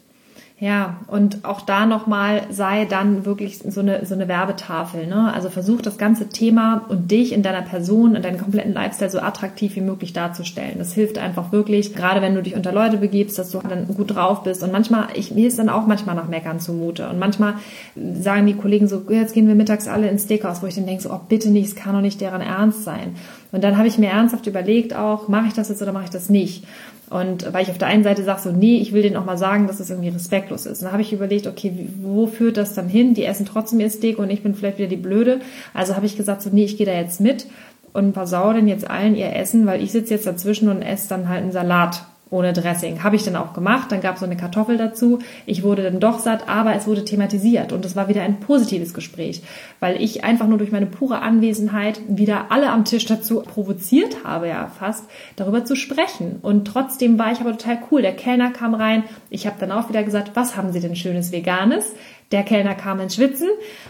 Ja, 0.57 1.01
und 1.07 1.43
auch 1.43 1.59
da 1.59 1.85
nochmal 1.85 2.43
sei 2.49 2.85
dann 2.85 3.25
wirklich 3.25 3.59
so 3.59 3.81
eine, 3.81 4.05
so 4.05 4.13
eine 4.13 4.29
Werbetafel. 4.29 5.05
Ne? 5.05 5.33
Also 5.33 5.49
versuch 5.49 5.81
das 5.81 5.97
ganze 5.97 6.29
Thema 6.29 6.85
und 6.87 7.11
dich 7.11 7.33
in 7.33 7.43
deiner 7.43 7.61
Person 7.61 8.15
und 8.15 8.23
deinen 8.23 8.37
kompletten 8.37 8.73
Lifestyle 8.73 9.11
so 9.11 9.19
attraktiv 9.19 9.75
wie 9.75 9.81
möglich 9.81 10.13
darzustellen. 10.13 10.77
Das 10.77 10.93
hilft 10.93 11.17
einfach 11.17 11.51
wirklich, 11.51 11.93
gerade 11.93 12.21
wenn 12.21 12.35
du 12.35 12.41
dich 12.41 12.55
unter 12.55 12.71
Leute 12.71 12.95
begibst, 12.95 13.37
dass 13.37 13.51
du 13.51 13.59
dann 13.59 13.85
gut 13.87 14.15
drauf 14.15 14.43
bist. 14.43 14.63
Und 14.63 14.71
manchmal, 14.71 15.07
ich, 15.15 15.31
mir 15.31 15.45
ist 15.45 15.59
dann 15.59 15.67
auch 15.67 15.87
manchmal 15.87 16.15
nach 16.15 16.29
Meckern 16.29 16.61
zumute. 16.61 17.09
Und 17.09 17.19
manchmal 17.19 17.55
sagen 17.95 18.45
die 18.45 18.55
Kollegen 18.55 18.87
so, 18.87 19.03
jetzt 19.09 19.33
gehen 19.33 19.49
wir 19.49 19.55
mittags 19.55 19.89
alle 19.89 20.07
ins 20.07 20.23
Steakhouse, 20.23 20.63
wo 20.63 20.67
ich 20.67 20.75
dann 20.75 20.85
denke 20.85 21.03
so, 21.03 21.11
oh 21.11 21.19
bitte 21.27 21.49
nicht, 21.49 21.67
es 21.67 21.75
kann 21.75 21.95
doch 21.95 22.01
nicht 22.01 22.21
deren 22.21 22.39
Ernst 22.39 22.85
sein. 22.85 23.15
Und 23.51 23.61
dann 23.61 23.77
habe 23.77 23.89
ich 23.89 23.97
mir 23.97 24.09
ernsthaft 24.09 24.47
überlegt 24.47 24.95
auch, 24.95 25.27
mache 25.27 25.47
ich 25.47 25.53
das 25.53 25.67
jetzt 25.67 25.81
oder 25.81 25.91
mache 25.91 26.05
ich 26.05 26.09
das 26.09 26.29
nicht? 26.29 26.63
Und 27.09 27.53
weil 27.53 27.63
ich 27.63 27.69
auf 27.69 27.77
der 27.77 27.87
einen 27.87 28.03
Seite 28.03 28.23
sage 28.23 28.41
so, 28.41 28.51
nee, 28.51 28.77
ich 28.77 28.91
will 28.91 29.03
denen 29.03 29.15
auch 29.15 29.25
mal 29.25 29.37
sagen, 29.37 29.67
dass 29.67 29.77
das 29.77 29.89
irgendwie 29.89 30.09
respektlos 30.09 30.65
ist. 30.65 30.79
Und 30.79 30.85
dann 30.85 30.91
habe 30.91 31.03
ich 31.03 31.13
überlegt, 31.13 31.45
okay, 31.45 31.87
wo 32.01 32.25
führt 32.25 32.57
das 32.57 32.73
dann 32.73 32.89
hin? 32.89 33.13
Die 33.13 33.25
essen 33.25 33.45
trotzdem 33.45 33.79
ihr 33.79 33.89
Steak 33.89 34.17
und 34.17 34.29
ich 34.29 34.41
bin 34.41 34.55
vielleicht 34.55 34.79
wieder 34.79 34.89
die 34.89 34.95
Blöde. 34.95 35.39
Also 35.73 35.95
habe 35.95 36.05
ich 36.05 36.17
gesagt 36.17 36.41
so, 36.41 36.49
nee, 36.51 36.65
ich 36.65 36.77
gehe 36.77 36.85
da 36.85 36.93
jetzt 36.93 37.21
mit 37.21 37.45
und 37.93 38.13
versau 38.13 38.53
denn 38.53 38.67
jetzt 38.67 38.89
allen 38.89 39.15
ihr 39.15 39.33
Essen, 39.35 39.65
weil 39.67 39.81
ich 39.83 39.91
sitze 39.91 40.15
jetzt 40.15 40.27
dazwischen 40.27 40.69
und 40.69 40.81
esse 40.81 41.09
dann 41.09 41.29
halt 41.29 41.43
einen 41.43 41.51
Salat 41.51 42.05
ohne 42.35 42.53
Dressing. 42.53 43.03
Habe 43.03 43.15
ich 43.15 43.23
dann 43.23 43.35
auch 43.35 43.53
gemacht. 43.53 43.91
Dann 43.91 44.01
gab 44.01 44.15
es 44.15 44.19
so 44.19 44.25
eine 44.25 44.37
Kartoffel 44.37 44.77
dazu. 44.77 45.19
Ich 45.45 45.63
wurde 45.63 45.83
dann 45.83 45.99
doch 45.99 46.19
satt, 46.19 46.47
aber 46.47 46.75
es 46.75 46.85
wurde 46.85 47.05
thematisiert 47.05 47.71
und 47.71 47.85
es 47.85 47.95
war 47.95 48.07
wieder 48.07 48.21
ein 48.21 48.39
positives 48.39 48.93
Gespräch, 48.93 49.41
weil 49.79 50.01
ich 50.01 50.23
einfach 50.23 50.47
nur 50.47 50.57
durch 50.57 50.71
meine 50.71 50.85
pure 50.85 51.19
Anwesenheit 51.21 51.99
wieder 52.07 52.51
alle 52.51 52.69
am 52.69 52.85
Tisch 52.85 53.05
dazu 53.05 53.41
provoziert 53.41 54.23
habe, 54.23 54.47
ja 54.47 54.67
fast, 54.67 55.05
darüber 55.35 55.65
zu 55.65 55.75
sprechen. 55.75 56.39
Und 56.41 56.65
trotzdem 56.65 57.17
war 57.17 57.31
ich 57.31 57.39
aber 57.39 57.51
total 57.51 57.79
cool. 57.91 58.01
Der 58.01 58.15
Kellner 58.15 58.51
kam 58.51 58.75
rein. 58.75 59.03
Ich 59.29 59.47
habe 59.47 59.57
dann 59.59 59.71
auch 59.71 59.89
wieder 59.89 60.03
gesagt, 60.03 60.31
was 60.35 60.57
haben 60.57 60.71
Sie 60.71 60.79
denn 60.79 60.95
schönes 60.95 61.31
Veganes? 61.31 61.93
Der 62.35 62.43
Kellner 62.43 62.75
kam 62.75 62.99
ins 62.99 63.15
Schwitzen 63.15 63.47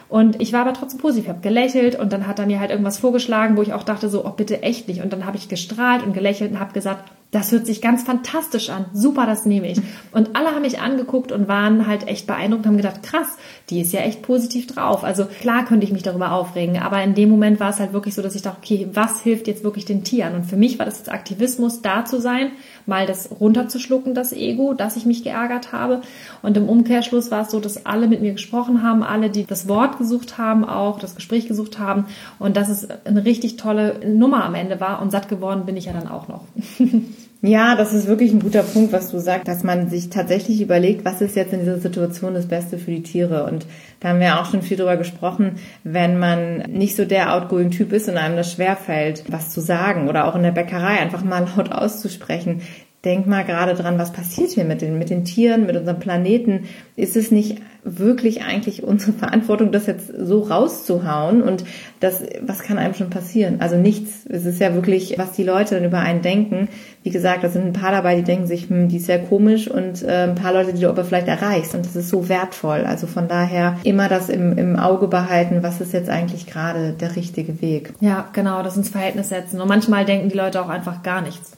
und 0.08 0.39
ich 0.39 0.54
war 0.54 0.62
aber 0.62 0.74
trotzdem 0.74 1.00
positiv. 1.00 1.24
Ich 1.24 1.30
habe 1.30 1.41
gelächelt 1.41 1.98
und 1.98 2.14
dann 2.14 2.28
hat 2.28 2.38
er 2.38 2.46
mir 2.46 2.60
halt 2.60 2.70
irgendwas 2.70 3.00
vorgeschlagen, 3.00 3.58
wo 3.58 3.64
ich 3.64 3.74
auch 3.74 3.82
dachte 3.82 4.08
so, 4.08 4.24
oh 4.24 4.30
bitte 4.30 4.62
echt 4.62 4.88
nicht. 4.88 5.02
Und 5.02 5.12
dann 5.12 5.26
habe 5.26 5.36
ich 5.36 5.50
gestrahlt 5.50 6.04
und 6.04 6.14
gelächelt 6.14 6.52
und 6.52 6.60
habe 6.60 6.72
gesagt, 6.72 7.10
das 7.32 7.52
hört 7.52 7.66
sich 7.66 7.82
ganz 7.82 8.04
fantastisch 8.04 8.70
an. 8.70 8.86
Super, 8.93 9.26
das 9.26 9.48
nehme 9.48 9.68
ich. 9.68 9.82
Und 10.12 10.36
alle 10.36 10.50
haben 10.52 10.62
mich 10.62 10.80
angeguckt 10.80 11.34
und 11.34 11.50
waren 11.50 11.88
halt 11.88 12.08
echt 12.08 12.28
beeindruckt, 12.28 12.66
haben 12.66 12.78
gedacht, 12.78 13.04
krass, 13.04 13.36
die 13.70 13.82
ist 13.82 13.91
ja 13.91 14.02
echt 14.02 14.22
positiv 14.22 14.68
drauf. 14.68 15.04
Also 15.04 15.26
klar 15.26 15.66
könnte 15.66 15.86
ich 15.86 15.91
mich 15.91 16.04
darüber 16.04 16.32
aufregen, 16.32 16.78
aber 16.78 17.04
in 17.04 17.16
dem 17.16 17.30
Moment 17.30 17.60
war 17.60 17.72
es 17.72 17.80
halt 17.80 17.91
wirklich 17.91 18.14
so, 18.14 18.22
dass 18.22 18.36
ich 18.36 18.43
dachte, 18.43 18.60
okay, 18.62 18.88
was 18.93 19.22
hilft 19.22 19.48
jetzt 19.48 19.66
wirklich 19.66 19.84
den 19.84 20.06
Tieren? 20.06 20.36
Und 20.36 20.46
für 20.46 20.56
mich 20.56 20.80
war 20.80 20.86
das 20.86 21.00
jetzt 21.00 21.12
Aktivismus, 21.12 21.82
da 21.82 22.06
zu 22.06 22.22
sein, 22.22 22.52
mal 22.86 23.06
das 23.06 23.30
runterzuschlucken, 23.40 24.14
das 24.14 24.34
Ego, 24.34 24.74
dass 24.74 24.96
ich 24.96 25.06
mich 25.06 25.24
geärgert 25.24 25.72
habe. 25.72 26.02
Und 26.42 26.58
im 26.58 26.70
Umkehrschluss 26.70 27.32
war 27.32 27.44
es 27.44 27.52
so, 27.52 27.60
dass 27.60 27.86
alle 27.86 28.08
mit 28.08 28.22
mir 28.22 28.34
gesprochen 28.34 28.84
haben, 28.84 29.04
alle, 29.04 29.30
die 29.30 29.46
das 29.46 29.68
Wort 29.68 29.98
gesucht 29.98 30.38
haben, 30.38 30.66
auch 30.66 31.00
das 31.00 31.16
Gespräch 31.16 31.48
gesucht 31.48 31.80
haben. 31.80 32.06
Und 32.40 32.58
dass 32.58 32.70
es 32.70 32.88
eine 33.06 33.26
richtig 33.26 33.58
tolle 33.58 34.00
Nummer 34.06 34.44
am 34.44 34.56
Ende 34.56 34.80
war. 34.80 35.02
Und 35.02 35.12
satt 35.12 35.30
geworden 35.30 35.66
bin 35.66 35.78
ich 35.78 35.86
ja 35.86 35.94
dann 35.94 36.08
auch 36.08 36.28
noch. 36.28 36.42
Ja, 37.48 37.76
das 37.76 37.93
ist 37.93 38.08
wirklich 38.08 38.34
ein 38.34 38.39
guter 38.39 38.64
Punkt, 38.64 38.91
was 38.91 39.12
du 39.12 39.20
sagst, 39.20 39.48
dass 39.48 39.62
man 39.62 39.88
sich 39.88 40.10
tatsächlich 40.10 40.62
überlegt, 40.62 41.06
was 41.06 41.22
ist 41.22 41.36
jetzt 41.36 41.54
in 41.54 41.60
dieser 41.60 41.78
Situation 41.78 42.34
das 42.34 42.48
Beste 42.48 42.80
für 42.80 42.89
die 42.89 43.04
Tiere. 43.04 43.43
Und 43.43 43.68
da 44.00 44.10
haben 44.10 44.20
wir 44.20 44.39
auch 44.39 44.50
schon 44.50 44.64
viel 44.64 44.78
drüber 44.78 44.98
gesprochen, 44.98 45.60
wenn 45.84 46.18
man 46.18 46.64
nicht 46.72 46.96
so 46.96 47.06
der 47.06 47.36
outgoing 47.36 47.70
Typ 47.70 47.93
ist 47.93 48.10
und 48.10 48.18
einem 48.18 48.36
das 48.36 48.52
schwerfällt, 48.52 49.26
was 49.28 49.52
zu 49.52 49.62
sagen 49.62 50.10
oder 50.10 50.26
auch 50.26 50.36
in 50.36 50.41
der 50.41 50.54
Bäckerei 50.54 50.98
einfach 51.00 51.24
mal 51.24 51.48
laut 51.56 51.72
auszusprechen, 51.72 52.62
denk 53.06 53.28
mal 53.28 53.45
gerade 53.45 53.76
dran, 53.76 53.99
was 53.99 54.12
passiert 54.12 54.51
hier 54.51 54.66
mit 54.66 54.82
den, 54.82 54.97
mit 54.97 55.10
den 55.10 55.24
Tieren, 55.24 55.66
mit 55.66 55.76
unserem 55.76 55.99
Planeten. 55.99 56.66
Ist 56.95 57.16
es 57.16 57.32
nicht 57.32 57.62
wirklich 57.84 58.43
eigentlich 58.43 58.84
unsere 58.84 59.14
Verantwortung, 59.14 59.72
das 59.72 59.86
jetzt 59.86 60.08
so 60.08 60.41
rauszuhauen? 60.41 61.43
Und 61.43 61.64
das, 61.99 62.24
was 62.41 62.64
kann 62.64 62.80
einem 62.80 62.95
schon 62.95 63.12
passieren? 63.12 63.62
Also 63.62 63.78
nichts. 63.78 64.26
Es 64.28 64.45
ist 64.45 64.60
ja 64.60 64.74
wirklich, 64.74 65.18
was 65.18 65.34
die 65.34 65.43
Leute 65.43 65.76
dann 65.76 65.86
über 65.86 65.99
einen 65.99 66.24
denken. 66.24 66.68
Wie 67.03 67.12
gesagt, 67.12 67.43
da 67.43 67.49
sind 67.49 67.66
ein 67.66 67.74
paar 67.74 67.91
dabei, 67.91 68.16
die 68.16 68.24
denken 68.24 68.47
sich, 68.47 68.70
hm, 68.70 68.88
die 68.88 68.97
ist 68.97 69.06
sehr 69.06 69.20
komisch 69.20 69.70
und 69.70 70.01
äh, 70.01 70.24
ein 70.24 70.36
paar 70.36 70.53
Leute, 70.53 70.74
die 70.74 70.82
du 70.82 70.89
aber 70.89 71.06
vielleicht 71.06 71.28
erreichst. 71.28 71.76
Und 71.76 71.86
das 71.86 71.95
ist 71.95 72.10
so 72.10 72.28
wertvoll. 72.28 72.86
Also 72.86 73.06
von 73.06 73.28
daher 73.28 73.78
immer 73.84 74.10
das 74.10 74.30
im, 74.30 74.58
im 74.58 74.76
Auge 74.78 75.08
behalten, 75.08 75.62
was 75.62 75.80
ist 75.80 75.93
jetzt 75.93 76.10
eigentlich 76.10 76.47
gerade 76.47 76.93
der 76.93 77.16
richtige 77.16 77.62
Weg. 77.62 77.93
Ja, 77.99 78.28
genau, 78.34 78.64
das 78.64 78.76
ins 78.76 78.89
Verhältnis 78.89 79.30
setzen. 79.30 79.62
Und 79.62 79.68
manchmal 79.68 80.06
denken 80.06 80.30
die 80.30 80.38
Leute 80.38 80.60
auch 80.62 80.70
einfach 80.70 81.03
gar 81.03 81.22
nichts. 81.22 81.56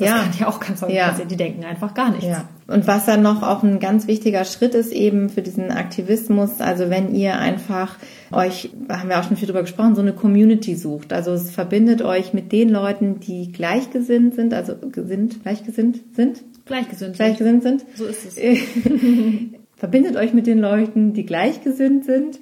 Das 0.00 0.08
ja. 0.08 0.18
kann 0.18 0.32
ja 0.38 0.48
auch 0.48 0.60
ganz 0.60 0.82
häufig 0.82 0.96
ja. 0.96 1.08
passieren. 1.08 1.28
Die 1.28 1.36
denken 1.36 1.64
einfach 1.64 1.94
gar 1.94 2.10
nichts. 2.10 2.26
Ja. 2.26 2.48
Und 2.66 2.86
was 2.86 3.06
dann 3.06 3.22
noch 3.22 3.42
auch 3.42 3.62
ein 3.62 3.80
ganz 3.80 4.06
wichtiger 4.06 4.44
Schritt 4.44 4.74
ist 4.74 4.92
eben 4.92 5.28
für 5.28 5.42
diesen 5.42 5.70
Aktivismus, 5.70 6.60
also 6.60 6.90
wenn 6.90 7.14
ihr 7.14 7.38
einfach 7.38 7.96
euch, 8.32 8.70
haben 8.88 9.08
wir 9.08 9.18
auch 9.18 9.24
schon 9.24 9.36
viel 9.36 9.46
drüber 9.46 9.62
gesprochen, 9.62 9.94
so 9.94 10.00
eine 10.00 10.12
Community 10.12 10.74
sucht. 10.74 11.12
Also 11.12 11.32
es 11.32 11.50
verbindet 11.50 12.02
euch 12.02 12.32
mit 12.32 12.52
den 12.52 12.70
Leuten, 12.70 13.20
die 13.20 13.52
gleichgesinnt 13.52 14.34
sind, 14.34 14.54
also 14.54 14.74
gesinnt, 14.76 15.42
gleichgesinnt 15.42 16.00
sind? 16.14 16.42
Gleichgesinnt. 16.64 17.16
Gleichgesinnt 17.16 17.62
sind. 17.62 17.84
So 17.94 18.06
ist 18.06 18.24
es. 18.24 18.36
verbindet 19.76 20.16
euch 20.16 20.32
mit 20.32 20.46
den 20.46 20.58
Leuten, 20.58 21.12
die 21.12 21.26
gleichgesinnt 21.26 22.04
sind 22.04 22.38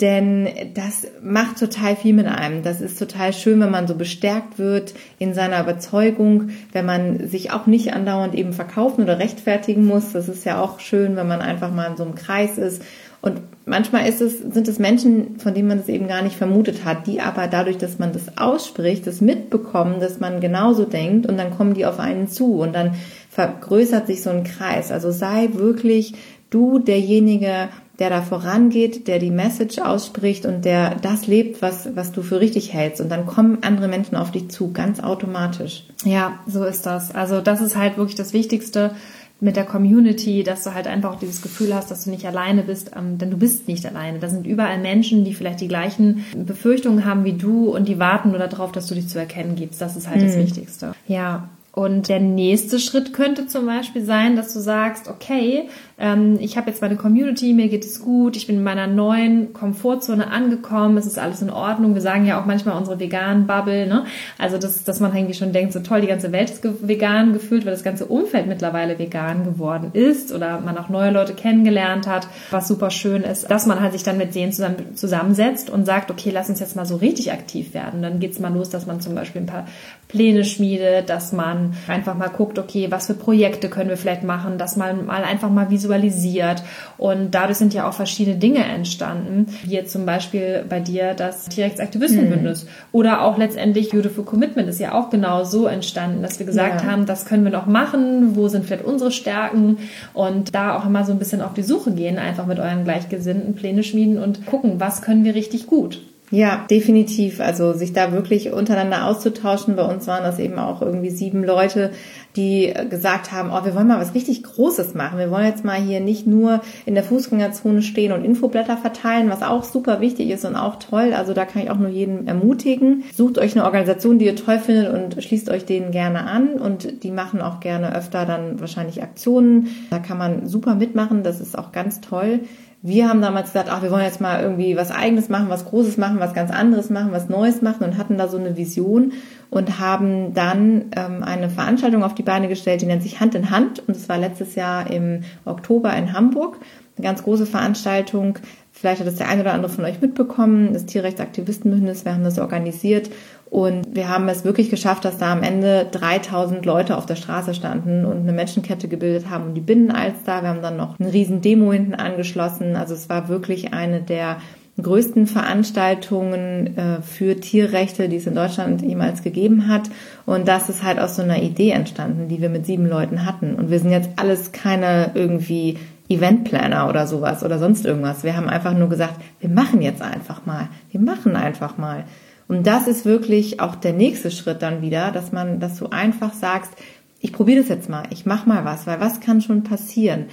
denn 0.00 0.48
das 0.74 1.06
macht 1.22 1.58
total 1.58 1.96
viel 1.96 2.12
mit 2.12 2.26
einem. 2.26 2.62
Das 2.62 2.82
ist 2.82 2.98
total 2.98 3.32
schön, 3.32 3.60
wenn 3.60 3.70
man 3.70 3.86
so 3.86 3.94
bestärkt 3.94 4.58
wird 4.58 4.92
in 5.18 5.32
seiner 5.32 5.62
Überzeugung, 5.62 6.50
wenn 6.72 6.84
man 6.84 7.28
sich 7.28 7.50
auch 7.50 7.66
nicht 7.66 7.94
andauernd 7.94 8.34
eben 8.34 8.52
verkaufen 8.52 9.04
oder 9.04 9.18
rechtfertigen 9.18 9.86
muss. 9.86 10.12
Das 10.12 10.28
ist 10.28 10.44
ja 10.44 10.60
auch 10.60 10.80
schön, 10.80 11.16
wenn 11.16 11.28
man 11.28 11.40
einfach 11.40 11.72
mal 11.72 11.90
in 11.90 11.96
so 11.96 12.04
einem 12.04 12.14
Kreis 12.14 12.58
ist. 12.58 12.82
Und 13.22 13.40
manchmal 13.64 14.06
ist 14.06 14.20
es, 14.20 14.38
sind 14.38 14.68
es 14.68 14.78
Menschen, 14.78 15.38
von 15.38 15.54
denen 15.54 15.68
man 15.68 15.78
es 15.78 15.88
eben 15.88 16.06
gar 16.06 16.22
nicht 16.22 16.36
vermutet 16.36 16.84
hat, 16.84 17.06
die 17.06 17.20
aber 17.20 17.46
dadurch, 17.48 17.78
dass 17.78 17.98
man 17.98 18.12
das 18.12 18.36
ausspricht, 18.36 19.06
das 19.06 19.22
mitbekommen, 19.22 19.98
dass 19.98 20.20
man 20.20 20.40
genauso 20.40 20.84
denkt 20.84 21.26
und 21.26 21.38
dann 21.38 21.50
kommen 21.50 21.74
die 21.74 21.86
auf 21.86 21.98
einen 21.98 22.28
zu 22.28 22.60
und 22.60 22.74
dann 22.74 22.94
vergrößert 23.30 24.06
sich 24.06 24.22
so 24.22 24.30
ein 24.30 24.44
Kreis. 24.44 24.92
Also 24.92 25.10
sei 25.10 25.48
wirklich 25.54 26.14
du 26.50 26.78
derjenige, 26.78 27.68
der 27.98 28.10
da 28.10 28.22
vorangeht, 28.22 29.08
der 29.08 29.18
die 29.18 29.30
Message 29.30 29.78
ausspricht 29.78 30.44
und 30.44 30.64
der 30.64 30.96
das 30.96 31.26
lebt, 31.26 31.62
was, 31.62 31.88
was 31.94 32.12
du 32.12 32.22
für 32.22 32.40
richtig 32.40 32.72
hältst. 32.72 33.00
Und 33.00 33.08
dann 33.08 33.26
kommen 33.26 33.58
andere 33.62 33.88
Menschen 33.88 34.16
auf 34.16 34.30
dich 34.30 34.48
zu, 34.48 34.72
ganz 34.72 35.00
automatisch. 35.00 35.84
Ja, 36.04 36.40
so 36.46 36.64
ist 36.64 36.84
das. 36.86 37.14
Also 37.14 37.40
das 37.40 37.60
ist 37.60 37.76
halt 37.76 37.96
wirklich 37.96 38.16
das 38.16 38.32
Wichtigste 38.32 38.92
mit 39.38 39.56
der 39.56 39.64
Community, 39.64 40.42
dass 40.42 40.64
du 40.64 40.72
halt 40.72 40.86
einfach 40.86 41.14
auch 41.14 41.18
dieses 41.18 41.42
Gefühl 41.42 41.74
hast, 41.74 41.90
dass 41.90 42.04
du 42.04 42.10
nicht 42.10 42.26
alleine 42.26 42.62
bist, 42.62 42.92
ähm, 42.96 43.18
denn 43.18 43.30
du 43.30 43.36
bist 43.36 43.68
nicht 43.68 43.84
alleine. 43.84 44.18
Da 44.18 44.28
sind 44.28 44.46
überall 44.46 44.78
Menschen, 44.78 45.24
die 45.24 45.34
vielleicht 45.34 45.60
die 45.60 45.68
gleichen 45.68 46.24
Befürchtungen 46.34 47.04
haben 47.04 47.24
wie 47.24 47.34
du 47.34 47.74
und 47.74 47.86
die 47.86 47.98
warten 47.98 48.30
nur 48.30 48.38
darauf, 48.38 48.72
dass 48.72 48.86
du 48.86 48.94
dich 48.94 49.08
zu 49.08 49.18
erkennen 49.18 49.54
gibst. 49.54 49.80
Das 49.80 49.96
ist 49.96 50.08
halt 50.08 50.22
mhm. 50.22 50.26
das 50.26 50.38
Wichtigste. 50.38 50.92
Ja, 51.06 51.50
und 51.78 52.08
der 52.08 52.20
nächste 52.20 52.78
Schritt 52.78 53.12
könnte 53.12 53.48
zum 53.48 53.66
Beispiel 53.66 54.02
sein, 54.02 54.34
dass 54.34 54.54
du 54.54 54.60
sagst, 54.60 55.08
okay, 55.08 55.68
ähm, 55.98 56.38
ich 56.40 56.56
habe 56.56 56.70
jetzt 56.70 56.80
meine 56.80 56.96
Community, 56.96 57.52
mir 57.52 57.68
geht 57.68 57.84
es 57.84 58.00
gut, 58.00 58.34
ich 58.34 58.46
bin 58.46 58.56
in 58.56 58.62
meiner 58.62 58.86
neuen 58.86 59.52
Komfortzone 59.52 60.30
angekommen, 60.30 60.96
es 60.96 61.04
ist 61.04 61.18
alles 61.18 61.42
in 61.42 61.50
Ordnung. 61.50 61.92
Wir 61.92 62.00
sagen 62.00 62.24
ja 62.24 62.40
auch 62.40 62.46
manchmal 62.46 62.78
unsere 62.78 62.98
veganen 62.98 63.46
Bubble, 63.46 63.86
ne? 63.86 64.06
Also 64.38 64.56
dass, 64.56 64.84
dass 64.84 65.00
man 65.00 65.14
irgendwie 65.14 65.34
schon 65.34 65.52
denkt, 65.52 65.74
so 65.74 65.80
toll, 65.80 66.00
die 66.00 66.06
ganze 66.06 66.32
Welt 66.32 66.48
ist 66.48 66.62
vegan 66.64 67.34
gefühlt, 67.34 67.66
weil 67.66 67.72
das 67.72 67.84
ganze 67.84 68.06
Umfeld 68.06 68.46
mittlerweile 68.46 68.98
vegan 68.98 69.44
geworden 69.44 69.90
ist 69.92 70.32
oder 70.32 70.60
man 70.60 70.78
auch 70.78 70.88
neue 70.88 71.10
Leute 71.10 71.34
kennengelernt 71.34 72.06
hat, 72.06 72.26
was 72.50 72.68
super 72.68 72.90
schön 72.90 73.22
ist, 73.22 73.50
dass 73.50 73.66
man 73.66 73.80
halt 73.80 73.92
sich 73.92 74.02
dann 74.02 74.16
mit 74.16 74.34
denen 74.34 74.52
zusammen, 74.52 74.96
zusammensetzt 74.96 75.68
und 75.68 75.84
sagt, 75.84 76.10
okay, 76.10 76.30
lass 76.32 76.48
uns 76.48 76.58
jetzt 76.58 76.74
mal 76.74 76.86
so 76.86 76.96
richtig 76.96 77.32
aktiv 77.32 77.74
werden. 77.74 78.00
Dann 78.00 78.18
geht's 78.18 78.38
mal 78.38 78.52
los, 78.52 78.70
dass 78.70 78.86
man 78.86 79.02
zum 79.02 79.14
Beispiel 79.14 79.42
ein 79.42 79.46
paar 79.46 79.66
Pläne 80.08 80.44
schmiedet, 80.44 81.10
dass 81.10 81.32
man 81.32 81.65
einfach 81.88 82.16
mal 82.16 82.28
guckt, 82.28 82.58
okay, 82.58 82.88
was 82.90 83.06
für 83.06 83.14
Projekte 83.14 83.68
können 83.68 83.90
wir 83.90 83.96
vielleicht 83.96 84.24
machen, 84.24 84.58
dass 84.58 84.76
man 84.76 85.06
mal 85.06 85.24
einfach 85.24 85.50
mal 85.50 85.70
visualisiert. 85.70 86.62
Und 86.98 87.34
dadurch 87.34 87.58
sind 87.58 87.74
ja 87.74 87.88
auch 87.88 87.92
verschiedene 87.92 88.36
Dinge 88.36 88.64
entstanden, 88.64 89.46
wie 89.64 89.82
zum 89.84 90.06
Beispiel 90.06 90.64
bei 90.68 90.80
dir 90.80 91.14
das 91.14 91.46
T-Rex 91.46 91.80
Aktivistenbündnis 91.80 92.64
mhm. 92.64 92.68
oder 92.92 93.22
auch 93.22 93.38
letztendlich 93.38 93.90
Beautiful 93.90 94.24
Commitment 94.24 94.68
ist 94.68 94.80
ja 94.80 94.92
auch 94.92 95.10
genau 95.10 95.44
so 95.44 95.66
entstanden, 95.66 96.22
dass 96.22 96.38
wir 96.38 96.46
gesagt 96.46 96.82
ja. 96.82 96.90
haben, 96.90 97.06
das 97.06 97.24
können 97.24 97.44
wir 97.44 97.52
noch 97.52 97.66
machen, 97.66 98.36
wo 98.36 98.48
sind 98.48 98.64
vielleicht 98.64 98.84
unsere 98.84 99.10
Stärken 99.10 99.78
und 100.14 100.54
da 100.54 100.76
auch 100.76 100.86
immer 100.86 101.04
so 101.04 101.12
ein 101.12 101.18
bisschen 101.18 101.42
auf 101.42 101.54
die 101.54 101.62
Suche 101.62 101.92
gehen, 101.92 102.18
einfach 102.18 102.46
mit 102.46 102.58
euren 102.58 102.84
Gleichgesinnten 102.84 103.54
Pläne 103.54 103.82
schmieden 103.82 104.18
und 104.18 104.46
gucken, 104.46 104.80
was 104.80 105.02
können 105.02 105.24
wir 105.24 105.34
richtig 105.34 105.66
gut. 105.66 106.00
Ja, 106.30 106.66
definitiv. 106.68 107.40
Also 107.40 107.72
sich 107.72 107.92
da 107.92 108.12
wirklich 108.12 108.52
untereinander 108.52 109.06
auszutauschen. 109.06 109.76
Bei 109.76 109.84
uns 109.84 110.08
waren 110.08 110.24
das 110.24 110.40
eben 110.40 110.58
auch 110.58 110.82
irgendwie 110.82 111.10
sieben 111.10 111.44
Leute, 111.44 111.92
die 112.34 112.74
gesagt 112.90 113.30
haben, 113.30 113.50
oh, 113.52 113.64
wir 113.64 113.76
wollen 113.76 113.86
mal 113.86 114.00
was 114.00 114.14
richtig 114.14 114.42
Großes 114.42 114.94
machen. 114.94 115.18
Wir 115.18 115.30
wollen 115.30 115.46
jetzt 115.46 115.64
mal 115.64 115.80
hier 115.80 116.00
nicht 116.00 116.26
nur 116.26 116.62
in 116.84 116.94
der 116.94 117.04
Fußgängerzone 117.04 117.80
stehen 117.80 118.10
und 118.10 118.24
Infoblätter 118.24 118.76
verteilen, 118.76 119.30
was 119.30 119.42
auch 119.42 119.62
super 119.62 120.00
wichtig 120.00 120.30
ist 120.30 120.44
und 120.44 120.56
auch 120.56 120.76
toll. 120.76 121.12
Also 121.14 121.32
da 121.32 121.44
kann 121.44 121.62
ich 121.62 121.70
auch 121.70 121.78
nur 121.78 121.90
jeden 121.90 122.26
ermutigen. 122.26 123.04
Sucht 123.14 123.38
euch 123.38 123.54
eine 123.54 123.64
Organisation, 123.64 124.18
die 124.18 124.26
ihr 124.26 124.36
toll 124.36 124.58
findet 124.58 124.92
und 124.92 125.22
schließt 125.22 125.48
euch 125.48 125.64
denen 125.64 125.92
gerne 125.92 126.24
an. 126.24 126.54
Und 126.54 127.04
die 127.04 127.12
machen 127.12 127.40
auch 127.40 127.60
gerne 127.60 127.94
öfter 127.94 128.26
dann 128.26 128.58
wahrscheinlich 128.58 129.00
Aktionen. 129.00 129.68
Da 129.90 130.00
kann 130.00 130.18
man 130.18 130.48
super 130.48 130.74
mitmachen. 130.74 131.22
Das 131.22 131.40
ist 131.40 131.56
auch 131.56 131.70
ganz 131.70 132.00
toll. 132.00 132.40
Wir 132.82 133.08
haben 133.08 133.20
damals 133.20 133.48
gesagt, 133.48 133.68
ach, 133.70 133.82
wir 133.82 133.90
wollen 133.90 134.04
jetzt 134.04 134.20
mal 134.20 134.40
irgendwie 134.40 134.76
was 134.76 134.90
Eigenes 134.90 135.28
machen, 135.28 135.48
was 135.48 135.64
Großes 135.64 135.96
machen, 135.96 136.20
was 136.20 136.34
ganz 136.34 136.50
anderes 136.50 136.90
machen, 136.90 137.10
was 137.10 137.28
Neues 137.28 137.62
machen 137.62 137.84
und 137.84 137.98
hatten 137.98 138.18
da 138.18 138.28
so 138.28 138.36
eine 138.36 138.56
Vision 138.56 139.12
und 139.50 139.80
haben 139.80 140.34
dann 140.34 140.86
ähm, 140.94 141.22
eine 141.22 141.50
Veranstaltung 141.50 142.04
auf 142.04 142.14
die 142.14 142.22
Beine 142.22 142.48
gestellt, 142.48 142.82
die 142.82 142.86
nennt 142.86 143.02
sich 143.02 143.18
Hand 143.18 143.34
in 143.34 143.50
Hand 143.50 143.80
und 143.88 143.96
es 143.96 144.08
war 144.08 144.18
letztes 144.18 144.54
Jahr 144.54 144.90
im 144.90 145.22
Oktober 145.44 145.92
in 145.96 146.12
Hamburg. 146.12 146.58
Eine 146.96 147.06
ganz 147.06 147.22
große 147.22 147.46
Veranstaltung. 147.46 148.38
Vielleicht 148.78 149.00
hat 149.00 149.08
es 149.08 149.16
der 149.16 149.30
eine 149.30 149.40
oder 149.40 149.54
andere 149.54 149.72
von 149.72 149.86
euch 149.86 150.02
mitbekommen, 150.02 150.74
das 150.74 150.84
Tierrechtsaktivistenbündnis, 150.84 152.04
wir 152.04 152.12
haben 152.12 152.24
das 152.24 152.38
organisiert 152.38 153.08
und 153.48 153.94
wir 153.94 154.10
haben 154.10 154.28
es 154.28 154.44
wirklich 154.44 154.68
geschafft, 154.68 155.06
dass 155.06 155.16
da 155.16 155.32
am 155.32 155.42
Ende 155.42 155.86
3000 155.90 156.66
Leute 156.66 156.98
auf 156.98 157.06
der 157.06 157.16
Straße 157.16 157.54
standen 157.54 158.04
und 158.04 158.18
eine 158.18 158.32
Menschenkette 158.32 158.86
gebildet 158.86 159.30
haben 159.30 159.44
um 159.44 159.54
die 159.54 159.62
Binnenalster. 159.62 160.42
Wir 160.42 160.50
haben 160.50 160.60
dann 160.60 160.76
noch 160.76 161.00
eine 161.00 161.10
riesen 161.10 161.40
Demo 161.40 161.72
hinten 161.72 161.94
angeschlossen. 161.94 162.76
Also 162.76 162.92
es 162.92 163.08
war 163.08 163.28
wirklich 163.28 163.72
eine 163.72 164.02
der 164.02 164.36
größten 164.82 165.26
Veranstaltungen 165.26 166.76
äh, 166.76 167.00
für 167.00 167.40
Tierrechte, 167.40 168.10
die 168.10 168.16
es 168.16 168.26
in 168.26 168.34
Deutschland 168.34 168.82
jemals 168.82 169.22
gegeben 169.22 169.68
hat. 169.68 169.88
Und 170.26 170.48
das 170.48 170.68
ist 170.68 170.82
halt 170.82 170.98
aus 170.98 171.16
so 171.16 171.22
einer 171.22 171.40
Idee 171.42 171.70
entstanden, 171.70 172.28
die 172.28 172.42
wir 172.42 172.50
mit 172.50 172.66
sieben 172.66 172.86
Leuten 172.86 173.24
hatten. 173.24 173.54
Und 173.54 173.70
wir 173.70 173.78
sind 173.78 173.90
jetzt 173.90 174.10
alles 174.16 174.52
keine 174.52 175.12
irgendwie 175.14 175.78
Eventplaner 176.08 176.88
oder 176.88 177.06
sowas 177.06 177.42
oder 177.44 177.58
sonst 177.58 177.84
irgendwas. 177.84 178.24
Wir 178.24 178.36
haben 178.36 178.48
einfach 178.48 178.74
nur 178.74 178.88
gesagt, 178.88 179.20
wir 179.40 179.48
machen 179.48 179.82
jetzt 179.82 180.02
einfach 180.02 180.46
mal. 180.46 180.68
Wir 180.90 181.00
machen 181.00 181.36
einfach 181.36 181.78
mal. 181.78 182.04
Und 182.48 182.66
das 182.66 182.86
ist 182.86 183.04
wirklich 183.04 183.60
auch 183.60 183.74
der 183.74 183.92
nächste 183.92 184.30
Schritt 184.30 184.62
dann 184.62 184.82
wieder, 184.82 185.10
dass 185.10 185.32
man, 185.32 185.58
dass 185.58 185.78
du 185.78 185.88
einfach 185.88 186.32
sagst, 186.32 186.72
ich 187.18 187.32
probiere 187.32 187.60
das 187.60 187.68
jetzt 187.68 187.88
mal, 187.88 188.04
ich 188.10 188.26
mach 188.26 188.46
mal 188.46 188.64
was, 188.64 188.86
weil 188.86 189.00
was 189.00 189.20
kann 189.20 189.40
schon 189.40 189.64
passieren? 189.64 190.26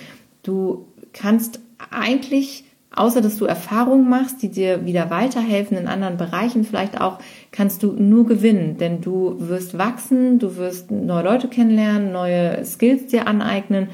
Du 0.44 0.88
kannst 1.12 1.60
eigentlich 1.90 2.66
außer 2.96 3.22
dass 3.22 3.38
du 3.38 3.46
Erfahrungen 3.46 4.08
machst, 4.08 4.42
die 4.42 4.50
dir 4.50 4.86
wieder 4.86 5.10
weiterhelfen 5.10 5.78
in 5.78 5.88
anderen 5.88 6.18
Bereichen 6.18 6.64
vielleicht 6.64 7.02
auch, 7.02 7.20
kannst 7.52 7.84
du 7.84 7.94
nur 7.94 8.26
gewinnen, 8.26 8.78
denn 8.78 9.02
du 9.02 9.36
wirst 9.40 9.78
wachsen, 9.78 10.40
du 10.40 10.58
wirst 10.58 10.92
neue 10.92 11.24
Leute 11.24 11.48
kennenlernen, 11.48 12.12
neue 12.12 12.64
Skills 12.66 13.08
dir 13.08 13.28
aneignen 13.28 13.90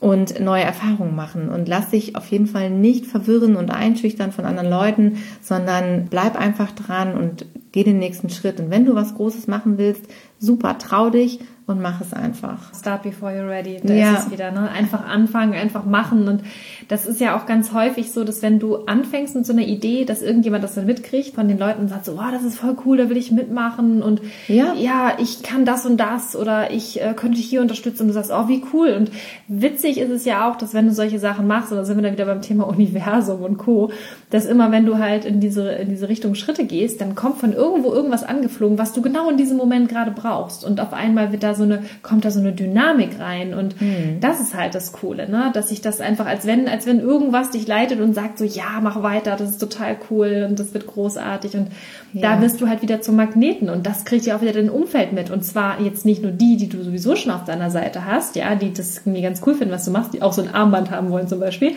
und 0.00 0.40
neue 0.40 0.64
Erfahrungen 0.64 1.14
machen. 1.14 1.50
Und 1.50 1.68
lass 1.68 1.90
dich 1.90 2.16
auf 2.16 2.26
jeden 2.28 2.46
Fall 2.46 2.70
nicht 2.70 3.06
verwirren 3.06 3.56
und 3.56 3.70
einschüchtern 3.70 4.32
von 4.32 4.46
anderen 4.46 4.70
Leuten, 4.70 5.18
sondern 5.42 6.06
bleib 6.08 6.36
einfach 6.36 6.72
dran 6.72 7.14
und 7.14 7.46
geh 7.72 7.84
den 7.84 7.98
nächsten 7.98 8.30
Schritt. 8.30 8.60
Und 8.60 8.70
wenn 8.70 8.84
du 8.84 8.94
was 8.94 9.14
Großes 9.14 9.46
machen 9.46 9.78
willst, 9.78 10.04
super, 10.38 10.78
trau 10.78 11.10
dich 11.10 11.40
und 11.70 11.80
mach 11.80 12.00
es 12.00 12.12
einfach. 12.12 12.74
Start 12.74 13.04
before 13.04 13.30
you're 13.30 13.48
ready. 13.48 13.78
Da 13.82 13.94
ja. 13.94 14.12
ist 14.14 14.26
es 14.26 14.30
wieder, 14.32 14.50
ne? 14.50 14.68
Einfach 14.70 15.06
anfangen, 15.06 15.54
einfach 15.54 15.84
machen. 15.84 16.26
Und 16.28 16.42
das 16.88 17.06
ist 17.06 17.20
ja 17.20 17.38
auch 17.38 17.46
ganz 17.46 17.72
häufig 17.72 18.10
so, 18.10 18.24
dass 18.24 18.42
wenn 18.42 18.58
du 18.58 18.76
anfängst 18.86 19.36
mit 19.36 19.46
so 19.46 19.52
einer 19.52 19.62
Idee, 19.62 20.04
dass 20.04 20.20
irgendjemand 20.20 20.64
das 20.64 20.74
dann 20.74 20.86
mitkriegt 20.86 21.34
von 21.34 21.46
den 21.46 21.58
Leuten 21.58 21.82
und 21.82 21.88
sagt 21.88 22.06
so, 22.06 22.16
wow, 22.16 22.30
das 22.32 22.42
ist 22.42 22.58
voll 22.58 22.76
cool, 22.84 22.96
da 22.96 23.08
will 23.08 23.16
ich 23.16 23.30
mitmachen 23.30 24.02
und 24.02 24.20
ja, 24.48 24.74
ja 24.74 25.12
ich 25.18 25.42
kann 25.42 25.64
das 25.64 25.86
und 25.86 25.98
das 25.98 26.34
oder 26.34 26.72
ich 26.72 27.00
äh, 27.00 27.14
könnte 27.14 27.40
hier 27.40 27.60
unterstützen 27.60 28.02
und 28.02 28.08
du 28.08 28.14
sagst, 28.14 28.32
oh, 28.34 28.48
wie 28.48 28.64
cool. 28.72 28.94
Und 28.98 29.12
witzig 29.46 29.98
ist 29.98 30.10
es 30.10 30.24
ja 30.24 30.50
auch, 30.50 30.56
dass 30.56 30.74
wenn 30.74 30.86
du 30.86 30.92
solche 30.92 31.20
Sachen 31.20 31.46
machst, 31.46 31.70
da 31.70 31.84
sind 31.84 31.96
wir 31.96 32.02
dann 32.02 32.14
wieder 32.14 32.26
beim 32.26 32.42
Thema 32.42 32.64
Universum 32.68 33.42
und 33.42 33.58
Co., 33.58 33.92
dass 34.30 34.46
immer, 34.46 34.72
wenn 34.72 34.86
du 34.86 34.98
halt 34.98 35.24
in 35.24 35.40
diese, 35.40 35.70
in 35.70 35.88
diese 35.88 36.08
Richtung 36.08 36.34
Schritte 36.34 36.64
gehst, 36.64 37.00
dann 37.00 37.14
kommt 37.14 37.38
von 37.38 37.52
irgendwo 37.60 37.92
irgendwas 37.92 38.24
angeflogen, 38.24 38.78
was 38.78 38.92
du 38.92 39.02
genau 39.02 39.28
in 39.30 39.36
diesem 39.36 39.56
Moment 39.56 39.88
gerade 39.88 40.10
brauchst. 40.10 40.64
Und 40.64 40.80
auf 40.80 40.92
einmal 40.92 41.30
wird 41.30 41.42
da 41.42 41.54
so 41.54 41.64
eine, 41.64 41.82
kommt 42.02 42.24
da 42.24 42.30
so 42.30 42.40
eine 42.40 42.52
Dynamik 42.52 43.20
rein. 43.20 43.54
Und 43.54 43.80
mhm. 43.80 44.18
das 44.20 44.40
ist 44.40 44.54
halt 44.54 44.74
das 44.74 44.92
Coole, 44.92 45.28
ne? 45.28 45.50
Dass 45.52 45.70
ich 45.70 45.80
das 45.80 46.00
einfach, 46.00 46.26
als 46.26 46.46
wenn, 46.46 46.68
als 46.68 46.86
wenn 46.86 47.00
irgendwas 47.00 47.50
dich 47.50 47.66
leitet 47.66 48.00
und 48.00 48.14
sagt 48.14 48.38
so, 48.38 48.44
ja, 48.44 48.80
mach 48.82 49.02
weiter, 49.02 49.36
das 49.36 49.50
ist 49.50 49.58
total 49.58 49.96
cool 50.10 50.46
und 50.48 50.58
das 50.58 50.72
wird 50.74 50.86
großartig. 50.86 51.54
Und 51.56 51.68
ja. 52.12 52.22
da 52.22 52.42
wirst 52.42 52.60
du 52.60 52.68
halt 52.68 52.82
wieder 52.82 53.02
zum 53.02 53.16
Magneten. 53.16 53.68
Und 53.68 53.86
das 53.86 54.04
kriegt 54.04 54.24
ja 54.26 54.36
auch 54.36 54.40
wieder 54.40 54.52
dein 54.52 54.70
Umfeld 54.70 55.12
mit. 55.12 55.30
Und 55.30 55.44
zwar 55.44 55.80
jetzt 55.80 56.06
nicht 56.06 56.22
nur 56.22 56.32
die, 56.32 56.56
die 56.56 56.68
du 56.68 56.82
sowieso 56.82 57.14
schon 57.14 57.32
auf 57.32 57.44
deiner 57.44 57.70
Seite 57.70 58.06
hast, 58.06 58.36
ja, 58.36 58.54
die 58.54 58.72
das 58.72 58.98
irgendwie 58.98 59.22
ganz 59.22 59.42
cool 59.46 59.54
finden, 59.54 59.74
was 59.74 59.84
du 59.84 59.90
machst, 59.90 60.14
die 60.14 60.22
auch 60.22 60.32
so 60.32 60.42
ein 60.42 60.52
Armband 60.52 60.90
haben 60.90 61.10
wollen 61.10 61.28
zum 61.28 61.40
Beispiel, 61.40 61.74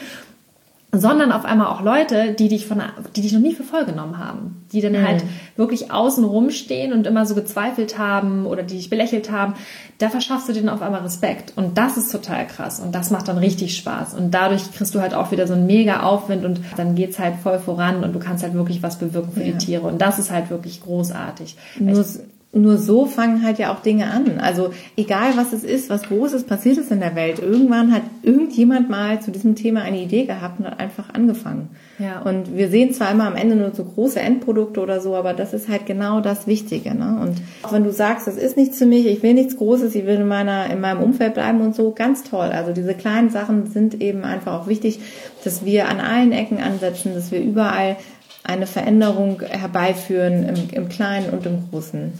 sondern 0.95 1.31
auf 1.31 1.43
einmal 1.43 1.67
auch 1.67 1.81
Leute, 1.81 2.33
die 2.33 2.49
dich 2.49 2.67
von, 2.67 2.81
die 3.15 3.21
dich 3.21 3.33
noch 3.33 3.39
nie 3.39 3.55
für 3.55 3.63
voll 3.63 3.83
genommen 3.85 4.19
haben, 4.19 4.63
die 4.71 4.79
dann 4.79 4.93
mhm. 4.93 5.07
halt 5.07 5.23
wirklich 5.55 5.91
außen 5.91 6.23
rumstehen 6.23 6.93
und 6.93 7.07
immer 7.07 7.25
so 7.25 7.33
gezweifelt 7.33 7.97
haben 7.97 8.45
oder 8.45 8.61
die 8.61 8.75
dich 8.75 8.91
belächelt 8.91 9.31
haben, 9.31 9.55
da 9.97 10.09
verschaffst 10.09 10.47
du 10.47 10.53
denen 10.53 10.69
auf 10.69 10.83
einmal 10.83 11.01
Respekt 11.01 11.53
und 11.55 11.79
das 11.79 11.97
ist 11.97 12.11
total 12.11 12.45
krass 12.45 12.79
und 12.79 12.93
das 12.93 13.09
macht 13.09 13.27
dann 13.27 13.39
richtig 13.39 13.75
Spaß 13.75 14.13
und 14.13 14.31
dadurch 14.31 14.71
kriegst 14.71 14.93
du 14.93 15.01
halt 15.01 15.15
auch 15.15 15.31
wieder 15.31 15.47
so 15.47 15.53
einen 15.53 15.65
mega 15.65 16.03
Aufwind 16.03 16.45
und 16.45 16.61
dann 16.77 16.93
geht's 16.93 17.17
halt 17.17 17.35
voll 17.41 17.57
voran 17.57 18.03
und 18.03 18.13
du 18.13 18.19
kannst 18.19 18.43
halt 18.43 18.53
wirklich 18.53 18.83
was 18.83 18.99
bewirken 18.99 19.31
für 19.33 19.43
ja. 19.43 19.53
die 19.53 19.57
Tiere 19.57 19.87
und 19.87 19.99
das 19.99 20.19
ist 20.19 20.29
halt 20.29 20.51
wirklich 20.51 20.81
großartig. 20.81 21.57
Nur, 21.79 22.05
nur 22.53 22.77
so 22.77 23.07
fangen 23.07 23.43
halt 23.43 23.57
ja 23.57 23.73
auch 23.73 23.81
Dinge 23.81 24.11
an. 24.11 24.39
Also 24.39 24.71
egal 24.95 25.35
was 25.35 25.53
es 25.53 25.63
ist, 25.63 25.89
was 25.89 26.03
Großes 26.03 26.43
passiert 26.43 26.77
ist 26.77 26.91
in 26.91 26.99
der 26.99 27.15
Welt, 27.15 27.39
irgendwann 27.39 27.91
hat 27.91 28.03
irgendjemand 28.21 28.89
mal 28.89 29.19
zu 29.21 29.31
diesem 29.31 29.55
Thema 29.55 29.81
eine 29.81 29.99
Idee 29.99 30.25
gehabt 30.25 30.59
und 30.59 30.67
hat 30.67 30.79
einfach 30.79 31.11
angefangen. 31.13 31.69
Ja. 31.97 32.21
Und 32.21 32.55
wir 32.55 32.69
sehen 32.69 32.93
zwar 32.93 33.11
immer 33.11 33.25
am 33.25 33.35
Ende 33.35 33.55
nur 33.55 33.73
so 33.73 33.83
große 33.83 34.19
Endprodukte 34.19 34.81
oder 34.81 35.01
so, 35.01 35.15
aber 35.15 35.33
das 35.33 35.53
ist 35.53 35.67
halt 35.67 35.87
genau 35.87 36.21
das 36.21 36.45
Wichtige. 36.45 36.93
Ne? 36.93 37.19
Und 37.21 37.41
auch 37.63 37.73
wenn 37.73 37.83
du 37.83 37.91
sagst, 37.91 38.27
das 38.27 38.37
ist 38.37 38.55
nichts 38.55 38.77
für 38.77 38.85
mich, 38.85 39.07
ich 39.07 39.23
will 39.23 39.33
nichts 39.33 39.57
Großes, 39.57 39.95
ich 39.95 40.05
will 40.05 40.15
in 40.15 40.27
meiner 40.27 40.69
in 40.69 40.79
meinem 40.79 41.01
Umfeld 41.01 41.33
bleiben 41.33 41.61
und 41.61 41.75
so, 41.75 41.91
ganz 41.91 42.23
toll. 42.23 42.49
Also 42.53 42.71
diese 42.71 42.93
kleinen 42.93 43.31
Sachen 43.31 43.65
sind 43.65 43.99
eben 43.99 44.23
einfach 44.23 44.61
auch 44.61 44.67
wichtig, 44.67 44.99
dass 45.43 45.65
wir 45.65 45.89
an 45.89 45.99
allen 45.99 46.31
Ecken 46.31 46.59
ansetzen, 46.59 47.15
dass 47.15 47.31
wir 47.31 47.41
überall 47.41 47.95
eine 48.43 48.67
Veränderung 48.67 49.41
herbeiführen 49.41 50.47
im, 50.47 50.69
im 50.71 50.89
Kleinen 50.89 51.31
und 51.31 51.45
im 51.47 51.69
Großen. 51.71 52.13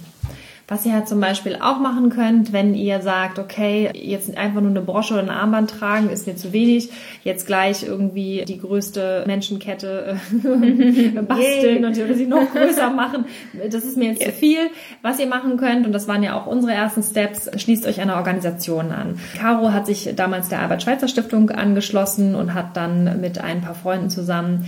Was 0.68 0.86
ihr 0.86 0.94
halt 0.94 1.10
zum 1.10 1.20
Beispiel 1.20 1.58
auch 1.62 1.80
machen 1.80 2.10
könnt, 2.10 2.54
wenn 2.54 2.74
ihr 2.74 3.02
sagt, 3.02 3.38
okay, 3.38 3.92
jetzt 3.94 4.38
einfach 4.38 4.62
nur 4.62 4.70
eine 4.70 4.82
Brosche 4.82 5.14
oder 5.14 5.24
ein 5.24 5.30
Armband 5.30 5.70
tragen 5.72 6.10
ist 6.10 6.26
mir 6.26 6.38
zu 6.38 6.54
wenig, 6.54 6.90
jetzt 7.24 7.46
gleich 7.48 7.84
irgendwie 7.84 8.46
die 8.48 8.60
größte 8.60 9.26
Menschenkette 9.28 10.18
äh, 10.32 11.22
basteln 11.22 11.84
und 11.84 11.98
oder 11.98 12.14
sie 12.14 12.28
noch 12.28 12.50
größer 12.52 12.90
machen, 12.92 13.26
das 13.70 13.84
ist 13.84 13.98
mir 13.98 14.12
jetzt 14.12 14.22
yes. 14.22 14.34
zu 14.34 14.40
viel. 14.40 14.60
Was 15.02 15.20
ihr 15.20 15.28
machen 15.28 15.58
könnt, 15.58 15.86
und 15.86 15.92
das 15.92 16.08
waren 16.08 16.24
ja 16.24 16.40
auch 16.40 16.48
unsere 16.48 16.72
ersten 16.72 17.04
Steps, 17.04 17.50
schließt 17.62 17.86
euch 17.86 18.00
einer 18.00 18.16
Organisation 18.16 18.92
an. 18.94 19.20
Caro 19.38 19.74
hat 19.74 19.86
sich 19.86 20.14
damals 20.16 20.48
der 20.48 20.62
Albert-Schweitzer 20.62 21.10
Stiftung 21.10 21.50
angeschlossen 21.50 22.36
und 22.36 22.54
hat 22.54 22.78
dann 22.78 23.20
mit 23.20 23.38
ein 23.38 23.62
paar 23.62 23.76
Freunden 23.76 24.10
zusammen 24.10 24.66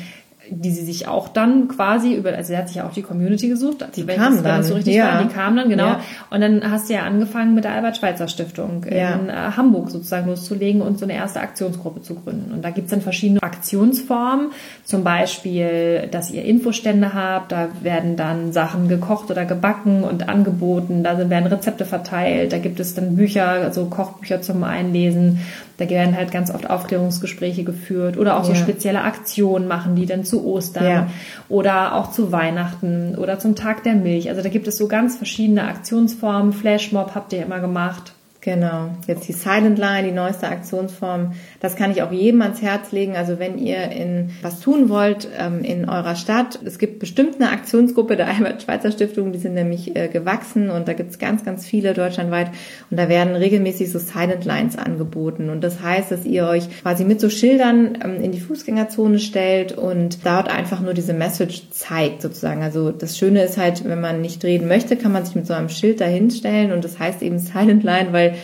die 0.49 0.71
sie 0.71 0.83
sich 0.83 1.07
auch 1.07 1.27
dann 1.27 1.67
quasi 1.67 2.13
über, 2.13 2.33
also 2.33 2.49
sie 2.49 2.57
hat 2.57 2.67
sich 2.67 2.77
ja 2.77 2.87
auch 2.87 2.93
die 2.93 3.01
Community 3.01 3.47
gesucht, 3.47 3.85
die 3.95 4.05
kamen 4.05 4.43
dann, 4.43 4.63
so 4.63 4.75
richtig 4.75 4.95
ja. 4.95 5.13
war, 5.13 5.23
die 5.23 5.33
kamen 5.33 5.57
dann, 5.57 5.69
genau. 5.69 5.85
Ja. 5.85 5.99
Und 6.29 6.41
dann 6.41 6.69
hast 6.69 6.89
du 6.89 6.93
ja 6.93 7.03
angefangen 7.03 7.55
mit 7.55 7.63
der 7.63 7.71
Albert-Schweitzer 7.71 8.27
Stiftung 8.27 8.85
ja. 8.89 9.15
in 9.15 9.29
äh, 9.29 9.33
Hamburg 9.33 9.89
sozusagen 9.89 10.27
loszulegen 10.27 10.81
und 10.81 10.99
so 10.99 11.05
eine 11.05 11.13
erste 11.13 11.39
Aktionsgruppe 11.39 12.01
zu 12.01 12.15
gründen. 12.15 12.53
Und 12.53 12.63
da 12.63 12.69
gibt's 12.69 12.91
dann 12.91 13.01
verschiedene 13.01 13.41
Aktionsformen, 13.41 14.51
zum 14.83 15.03
Beispiel, 15.03 16.07
dass 16.11 16.31
ihr 16.31 16.43
Infostände 16.43 17.13
habt, 17.13 17.51
da 17.51 17.69
werden 17.81 18.15
dann 18.15 18.53
Sachen 18.53 18.87
gekocht 18.87 19.31
oder 19.31 19.45
gebacken 19.45 20.03
und 20.03 20.29
angeboten, 20.29 21.03
da 21.03 21.17
werden 21.29 21.47
Rezepte 21.47 21.85
verteilt, 21.85 22.53
da 22.53 22.59
gibt 22.59 22.79
es 22.79 22.93
dann 22.93 23.15
Bücher, 23.15 23.47
also 23.47 23.85
Kochbücher 23.85 24.41
zum 24.41 24.63
Einlesen, 24.63 25.39
da 25.77 25.89
werden 25.89 26.15
halt 26.15 26.31
ganz 26.31 26.51
oft 26.51 26.69
Aufklärungsgespräche 26.69 27.63
geführt 27.63 28.17
oder 28.17 28.37
auch 28.37 28.45
so 28.45 28.55
spezielle 28.55 29.01
Aktionen 29.01 29.67
machen 29.67 29.95
die 29.95 30.05
dann 30.05 30.23
zu 30.23 30.45
Ostern 30.45 30.85
ja. 30.85 31.09
oder 31.49 31.95
auch 31.95 32.11
zu 32.11 32.31
Weihnachten 32.31 33.15
oder 33.15 33.39
zum 33.39 33.55
Tag 33.55 33.83
der 33.83 33.95
Milch. 33.95 34.29
Also 34.29 34.41
da 34.41 34.49
gibt 34.49 34.67
es 34.67 34.77
so 34.77 34.87
ganz 34.87 35.17
verschiedene 35.17 35.63
Aktionsformen. 35.63 36.53
Flashmob 36.53 37.13
habt 37.13 37.33
ihr 37.33 37.43
immer 37.43 37.59
gemacht. 37.59 38.14
Genau. 38.45 38.91
Jetzt 39.07 39.27
die 39.27 39.33
Silent 39.33 39.79
Line, 39.79 40.07
die 40.07 40.13
neueste 40.13 40.47
Aktionsform. 40.47 41.31
Das 41.61 41.75
kann 41.75 41.89
ich 41.89 42.03
auch 42.03 42.11
jedem 42.11 42.43
ans 42.43 42.61
Herz 42.61 42.91
legen. 42.91 43.15
Also 43.15 43.39
wenn 43.39 43.57
ihr 43.57 43.89
in 43.89 44.29
was 44.43 44.59
tun 44.59 44.87
wollt 44.87 45.27
ähm, 45.39 45.63
in 45.63 45.89
eurer 45.89 46.15
Stadt, 46.15 46.59
es 46.63 46.77
gibt 46.77 46.99
bestimmt 46.99 47.41
eine 47.41 47.49
Aktionsgruppe 47.49 48.15
der 48.15 48.27
Albert-Schweitzer 48.35 48.91
Stiftung, 48.91 49.31
die 49.31 49.39
sind 49.39 49.55
nämlich 49.55 49.95
äh, 49.95 50.09
gewachsen 50.09 50.69
und 50.69 50.87
da 50.87 50.93
gibt 50.93 51.09
es 51.09 51.17
ganz, 51.17 51.43
ganz 51.43 51.65
viele 51.65 51.95
deutschlandweit 51.95 52.51
und 52.91 52.99
da 52.99 53.09
werden 53.09 53.35
regelmäßig 53.35 53.91
so 53.91 53.97
Silent 53.97 54.45
Lines 54.45 54.77
angeboten. 54.77 55.49
Und 55.49 55.63
das 55.63 55.81
heißt, 55.81 56.11
dass 56.11 56.23
ihr 56.23 56.45
euch 56.45 56.69
quasi 56.83 57.03
mit 57.03 57.19
so 57.19 57.31
Schildern 57.31 57.97
ähm, 58.03 58.21
in 58.21 58.31
die 58.31 58.41
Fußgängerzone 58.41 59.17
stellt 59.17 59.71
und 59.71 60.23
dort 60.23 60.55
einfach 60.55 60.81
nur 60.81 60.93
diese 60.93 61.13
Message 61.13 61.71
zeigt 61.71 62.21
sozusagen. 62.21 62.61
Also 62.61 62.91
das 62.91 63.17
Schöne 63.17 63.41
ist 63.41 63.57
halt, 63.57 63.83
wenn 63.85 64.01
man 64.01 64.21
nicht 64.21 64.43
reden 64.43 64.67
möchte, 64.67 64.97
kann 64.97 65.11
man 65.11 65.25
sich 65.25 65.33
mit 65.33 65.47
so 65.47 65.55
einem 65.55 65.69
Schild 65.69 65.99
dahinstellen 65.99 66.73
und 66.73 66.83
das 66.83 66.99
heißt 66.99 67.23
eben 67.23 67.39
Silent 67.39 67.83
Line, 67.83 68.09
weil 68.11 68.34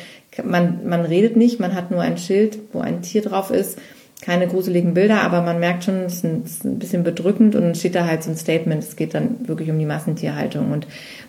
man, 0.43 0.87
man 0.87 1.01
redet 1.01 1.35
nicht, 1.35 1.59
man 1.59 1.75
hat 1.75 1.91
nur 1.91 2.01
ein 2.01 2.17
Schild, 2.17 2.59
wo 2.73 2.79
ein 2.79 3.01
Tier 3.01 3.21
drauf 3.21 3.51
ist, 3.51 3.77
keine 4.21 4.47
gruseligen 4.47 4.93
Bilder, 4.93 5.23
aber 5.23 5.41
man 5.41 5.59
merkt 5.59 5.83
schon, 5.83 6.01
es 6.01 6.23
ist 6.23 6.63
ein 6.63 6.77
bisschen 6.77 7.03
bedrückend 7.03 7.55
und 7.55 7.75
steht 7.75 7.95
da 7.95 8.05
halt 8.05 8.23
so 8.23 8.29
ein 8.29 8.37
Statement, 8.37 8.83
es 8.83 8.95
geht 8.95 9.15
dann 9.15 9.47
wirklich 9.47 9.71
um 9.71 9.79
die 9.79 9.85
Massentierhaltung. 9.85 10.71
Und 10.71 10.85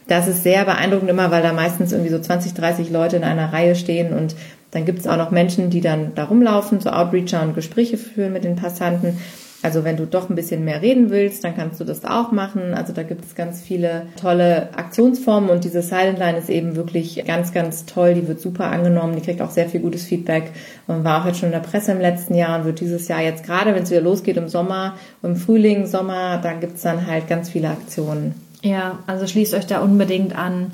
das 0.08 0.28
ist 0.28 0.42
sehr 0.42 0.64
beeindruckend 0.66 1.08
immer, 1.08 1.30
weil 1.30 1.42
da 1.42 1.54
meistens 1.54 1.92
irgendwie 1.92 2.10
so 2.10 2.18
20, 2.18 2.52
30 2.52 2.90
Leute 2.90 3.16
in 3.16 3.24
einer 3.24 3.52
Reihe 3.52 3.74
stehen 3.76 4.12
und 4.12 4.36
dann 4.72 4.84
gibt 4.84 5.00
es 5.00 5.06
auch 5.06 5.16
noch 5.16 5.30
Menschen, 5.30 5.70
die 5.70 5.80
dann 5.80 6.14
da 6.14 6.24
rumlaufen, 6.24 6.80
so 6.80 6.90
Outreacher 6.90 7.42
und 7.42 7.54
Gespräche 7.54 7.98
führen 7.98 8.32
mit 8.32 8.44
den 8.44 8.56
Passanten. 8.56 9.18
Also 9.62 9.84
wenn 9.84 9.96
du 9.96 10.06
doch 10.06 10.28
ein 10.28 10.34
bisschen 10.34 10.64
mehr 10.64 10.82
reden 10.82 11.10
willst, 11.10 11.44
dann 11.44 11.56
kannst 11.56 11.80
du 11.80 11.84
das 11.84 12.04
auch 12.04 12.32
machen. 12.32 12.74
Also 12.74 12.92
da 12.92 13.04
gibt 13.04 13.24
es 13.24 13.34
ganz 13.34 13.62
viele 13.62 14.06
tolle 14.20 14.76
Aktionsformen 14.76 15.50
und 15.50 15.64
diese 15.64 15.82
Silent 15.82 16.18
Line 16.18 16.38
ist 16.38 16.50
eben 16.50 16.74
wirklich 16.74 17.24
ganz, 17.26 17.52
ganz 17.52 17.86
toll. 17.86 18.14
Die 18.14 18.26
wird 18.26 18.40
super 18.40 18.66
angenommen, 18.66 19.14
die 19.14 19.22
kriegt 19.22 19.40
auch 19.40 19.50
sehr 19.50 19.68
viel 19.68 19.80
gutes 19.80 20.04
Feedback 20.04 20.50
und 20.88 21.04
war 21.04 21.22
auch 21.22 21.26
jetzt 21.26 21.38
schon 21.38 21.48
in 21.48 21.52
der 21.52 21.60
Presse 21.60 21.92
im 21.92 22.00
letzten 22.00 22.34
Jahr 22.34 22.58
und 22.58 22.64
wird 22.64 22.80
dieses 22.80 23.06
Jahr 23.08 23.22
jetzt 23.22 23.44
gerade, 23.44 23.74
wenn 23.74 23.84
es 23.84 23.90
wieder 23.90 24.00
losgeht 24.00 24.36
im 24.36 24.48
Sommer, 24.48 24.96
im 25.22 25.36
Frühling, 25.36 25.86
Sommer, 25.86 26.38
dann 26.42 26.60
gibt 26.60 26.76
es 26.76 26.82
dann 26.82 27.06
halt 27.06 27.28
ganz 27.28 27.48
viele 27.48 27.68
Aktionen. 27.68 28.34
Ja, 28.62 29.00
also 29.08 29.26
schließt 29.26 29.54
euch 29.54 29.66
da 29.66 29.80
unbedingt 29.80 30.38
an. 30.38 30.70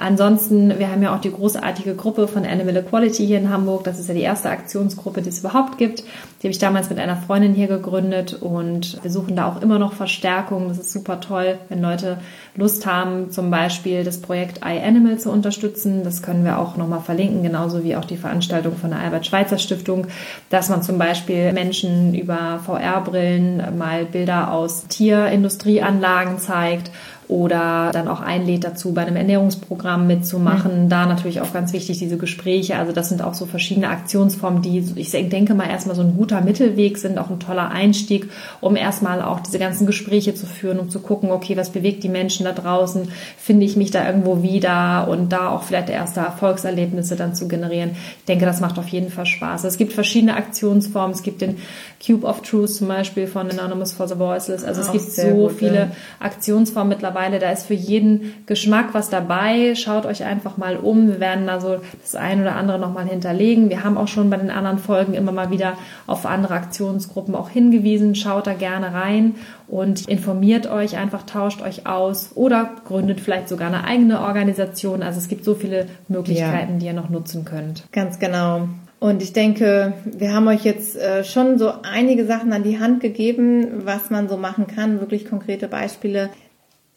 Ansonsten, 0.00 0.78
wir 0.78 0.92
haben 0.92 1.02
ja 1.02 1.12
auch 1.12 1.20
die 1.20 1.32
großartige 1.32 1.96
Gruppe 1.96 2.28
von 2.28 2.46
Animal 2.46 2.76
Equality 2.76 3.26
hier 3.26 3.38
in 3.38 3.50
Hamburg. 3.50 3.82
Das 3.82 3.98
ist 3.98 4.08
ja 4.08 4.14
die 4.14 4.20
erste 4.20 4.48
Aktionsgruppe, 4.48 5.22
die 5.22 5.28
es 5.28 5.40
überhaupt 5.40 5.76
gibt. 5.76 6.00
Die 6.00 6.46
habe 6.46 6.52
ich 6.52 6.60
damals 6.60 6.88
mit 6.88 7.00
einer 7.00 7.16
Freundin 7.16 7.52
hier 7.52 7.66
gegründet 7.66 8.38
und 8.40 9.02
wir 9.02 9.10
suchen 9.10 9.34
da 9.34 9.48
auch 9.48 9.60
immer 9.60 9.80
noch 9.80 9.94
Verstärkung. 9.94 10.68
Das 10.68 10.78
ist 10.78 10.92
super 10.92 11.20
toll, 11.20 11.58
wenn 11.68 11.82
Leute 11.82 12.18
Lust 12.54 12.86
haben, 12.86 13.32
zum 13.32 13.50
Beispiel 13.50 14.04
das 14.04 14.20
Projekt 14.20 14.60
iAnimal 14.64 15.18
zu 15.18 15.32
unterstützen. 15.32 16.04
Das 16.04 16.22
können 16.22 16.44
wir 16.44 16.60
auch 16.60 16.76
nochmal 16.76 17.00
verlinken, 17.00 17.42
genauso 17.42 17.82
wie 17.82 17.96
auch 17.96 18.04
die 18.04 18.16
Veranstaltung 18.16 18.76
von 18.76 18.90
der 18.90 19.00
Albert-Schweitzer 19.00 19.58
Stiftung, 19.58 20.06
dass 20.48 20.68
man 20.68 20.84
zum 20.84 20.98
Beispiel 20.98 21.52
Menschen 21.52 22.14
über 22.14 22.60
VR-Brillen 22.64 23.76
mal 23.76 24.04
Bilder 24.04 24.52
aus 24.52 24.86
Tierindustrieanlagen 24.86 26.38
zeigt 26.38 26.92
oder 27.28 27.90
dann 27.92 28.08
auch 28.08 28.20
einlädt 28.20 28.64
dazu, 28.64 28.94
bei 28.94 29.02
einem 29.02 29.16
Ernährungsprogramm 29.16 29.87
Programm 29.88 30.06
mitzumachen. 30.06 30.84
Mhm. 30.84 30.88
Da 30.90 31.06
natürlich 31.06 31.40
auch 31.40 31.52
ganz 31.52 31.72
wichtig 31.72 31.98
diese 31.98 32.18
Gespräche. 32.18 32.76
Also 32.76 32.92
das 32.92 33.08
sind 33.08 33.22
auch 33.22 33.32
so 33.32 33.46
verschiedene 33.46 33.88
Aktionsformen, 33.88 34.60
die 34.60 34.84
ich 34.96 35.10
denke 35.10 35.54
mal 35.54 35.68
erstmal 35.68 35.96
so 35.96 36.02
ein 36.02 36.14
guter 36.14 36.42
Mittelweg 36.42 36.98
sind, 36.98 37.18
auch 37.18 37.30
ein 37.30 37.40
toller 37.40 37.70
Einstieg, 37.70 38.28
um 38.60 38.76
erstmal 38.76 39.22
auch 39.22 39.40
diese 39.40 39.58
ganzen 39.58 39.86
Gespräche 39.86 40.34
zu 40.34 40.46
führen, 40.46 40.78
um 40.78 40.90
zu 40.90 41.00
gucken, 41.00 41.30
okay, 41.30 41.56
was 41.56 41.70
bewegt 41.70 42.04
die 42.04 42.10
Menschen 42.10 42.44
da 42.44 42.52
draußen? 42.52 43.08
Finde 43.38 43.64
ich 43.64 43.76
mich 43.76 43.90
da 43.90 44.06
irgendwo 44.06 44.42
wieder? 44.42 45.08
Und 45.08 45.32
da 45.32 45.48
auch 45.48 45.62
vielleicht 45.62 45.88
erste 45.88 46.20
Erfolgserlebnisse 46.20 47.16
dann 47.16 47.34
zu 47.34 47.48
generieren. 47.48 47.92
Ich 48.18 48.24
denke, 48.26 48.44
das 48.44 48.60
macht 48.60 48.78
auf 48.78 48.88
jeden 48.88 49.10
Fall 49.10 49.26
Spaß. 49.26 49.64
Es 49.64 49.78
gibt 49.78 49.94
verschiedene 49.94 50.36
Aktionsformen. 50.36 51.12
Es 51.12 51.22
gibt 51.22 51.40
den 51.40 51.56
Cube 52.04 52.26
of 52.26 52.42
Truth 52.42 52.74
zum 52.74 52.88
Beispiel 52.88 53.26
von 53.26 53.50
Anonymous 53.50 53.92
for 53.92 54.06
the 54.06 54.18
Voiceless. 54.18 54.64
Also 54.64 54.82
es 54.82 54.92
gibt 54.92 55.10
so 55.10 55.28
gut, 55.28 55.52
viele 55.52 55.74
ja. 55.74 55.90
Aktionsformen 56.20 56.90
mittlerweile. 56.90 57.38
Da 57.38 57.50
ist 57.50 57.66
für 57.66 57.74
jeden 57.74 58.34
Geschmack 58.46 58.88
was 58.92 59.08
dabei. 59.08 59.74
Schaut 59.78 60.06
euch 60.06 60.24
einfach 60.24 60.56
mal 60.56 60.76
um. 60.76 61.08
Wir 61.08 61.20
werden 61.20 61.46
da 61.46 61.60
so 61.60 61.80
das 62.02 62.14
ein 62.14 62.40
oder 62.40 62.56
andere 62.56 62.78
nochmal 62.78 63.06
hinterlegen. 63.06 63.70
Wir 63.70 63.84
haben 63.84 63.96
auch 63.96 64.08
schon 64.08 64.30
bei 64.30 64.36
den 64.36 64.50
anderen 64.50 64.78
Folgen 64.78 65.14
immer 65.14 65.32
mal 65.32 65.50
wieder 65.50 65.74
auf 66.06 66.26
andere 66.26 66.54
Aktionsgruppen 66.54 67.34
auch 67.34 67.48
hingewiesen. 67.48 68.14
Schaut 68.14 68.46
da 68.46 68.54
gerne 68.54 68.92
rein 68.92 69.36
und 69.66 70.08
informiert 70.08 70.66
euch 70.66 70.96
einfach, 70.96 71.24
tauscht 71.24 71.62
euch 71.62 71.86
aus 71.86 72.32
oder 72.34 72.70
gründet 72.86 73.20
vielleicht 73.20 73.48
sogar 73.48 73.68
eine 73.68 73.84
eigene 73.84 74.20
Organisation. 74.20 75.02
Also 75.02 75.18
es 75.18 75.28
gibt 75.28 75.44
so 75.44 75.54
viele 75.54 75.86
Möglichkeiten, 76.08 76.74
ja. 76.74 76.78
die 76.78 76.86
ihr 76.86 76.92
noch 76.92 77.08
nutzen 77.08 77.44
könnt. 77.44 77.84
Ganz 77.92 78.18
genau. 78.18 78.68
Und 79.00 79.22
ich 79.22 79.32
denke, 79.32 79.92
wir 80.04 80.34
haben 80.34 80.48
euch 80.48 80.64
jetzt 80.64 80.96
äh, 80.96 81.22
schon 81.22 81.58
so 81.58 81.72
einige 81.82 82.26
Sachen 82.26 82.52
an 82.52 82.64
die 82.64 82.80
Hand 82.80 83.00
gegeben, 83.00 83.84
was 83.84 84.10
man 84.10 84.28
so 84.28 84.36
machen 84.36 84.66
kann, 84.66 84.98
wirklich 84.98 85.28
konkrete 85.28 85.68
Beispiele. 85.68 86.30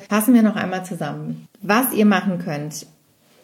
Fassen 0.10 0.34
wir 0.34 0.44
noch 0.44 0.56
einmal 0.56 0.86
zusammen. 0.86 1.48
Was 1.62 1.94
ihr 1.94 2.06
machen 2.06 2.40
könnt. 2.40 2.86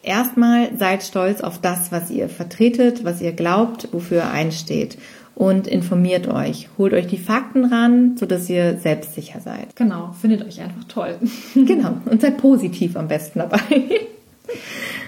Erstmal 0.04 0.78
seid 0.78 1.04
stolz 1.04 1.42
auf 1.42 1.60
das, 1.60 1.92
was 1.92 2.10
ihr 2.10 2.30
vertretet, 2.30 3.04
was 3.04 3.22
ihr 3.22 3.34
glaubt, 3.34 3.90
wofür 3.92 4.18
ihr 4.20 4.32
einsteht 4.32 4.98
und 5.38 5.68
informiert 5.68 6.28
euch. 6.28 6.70
Holt 6.78 6.94
euch 6.94 7.08
die 7.08 7.18
Fakten 7.18 7.66
ran, 7.66 8.18
sodass 8.18 8.50
ihr 8.50 8.78
selbstsicher 8.78 9.40
seid. 9.40 9.76
Genau, 9.76 10.14
findet 10.20 10.46
euch 10.46 10.62
einfach 10.62 10.84
toll. 10.86 11.20
genau, 11.54 11.98
und 12.06 12.22
seid 12.22 12.38
positiv 12.38 12.98
am 12.98 13.08
besten 13.08 13.40
dabei. 13.40 13.60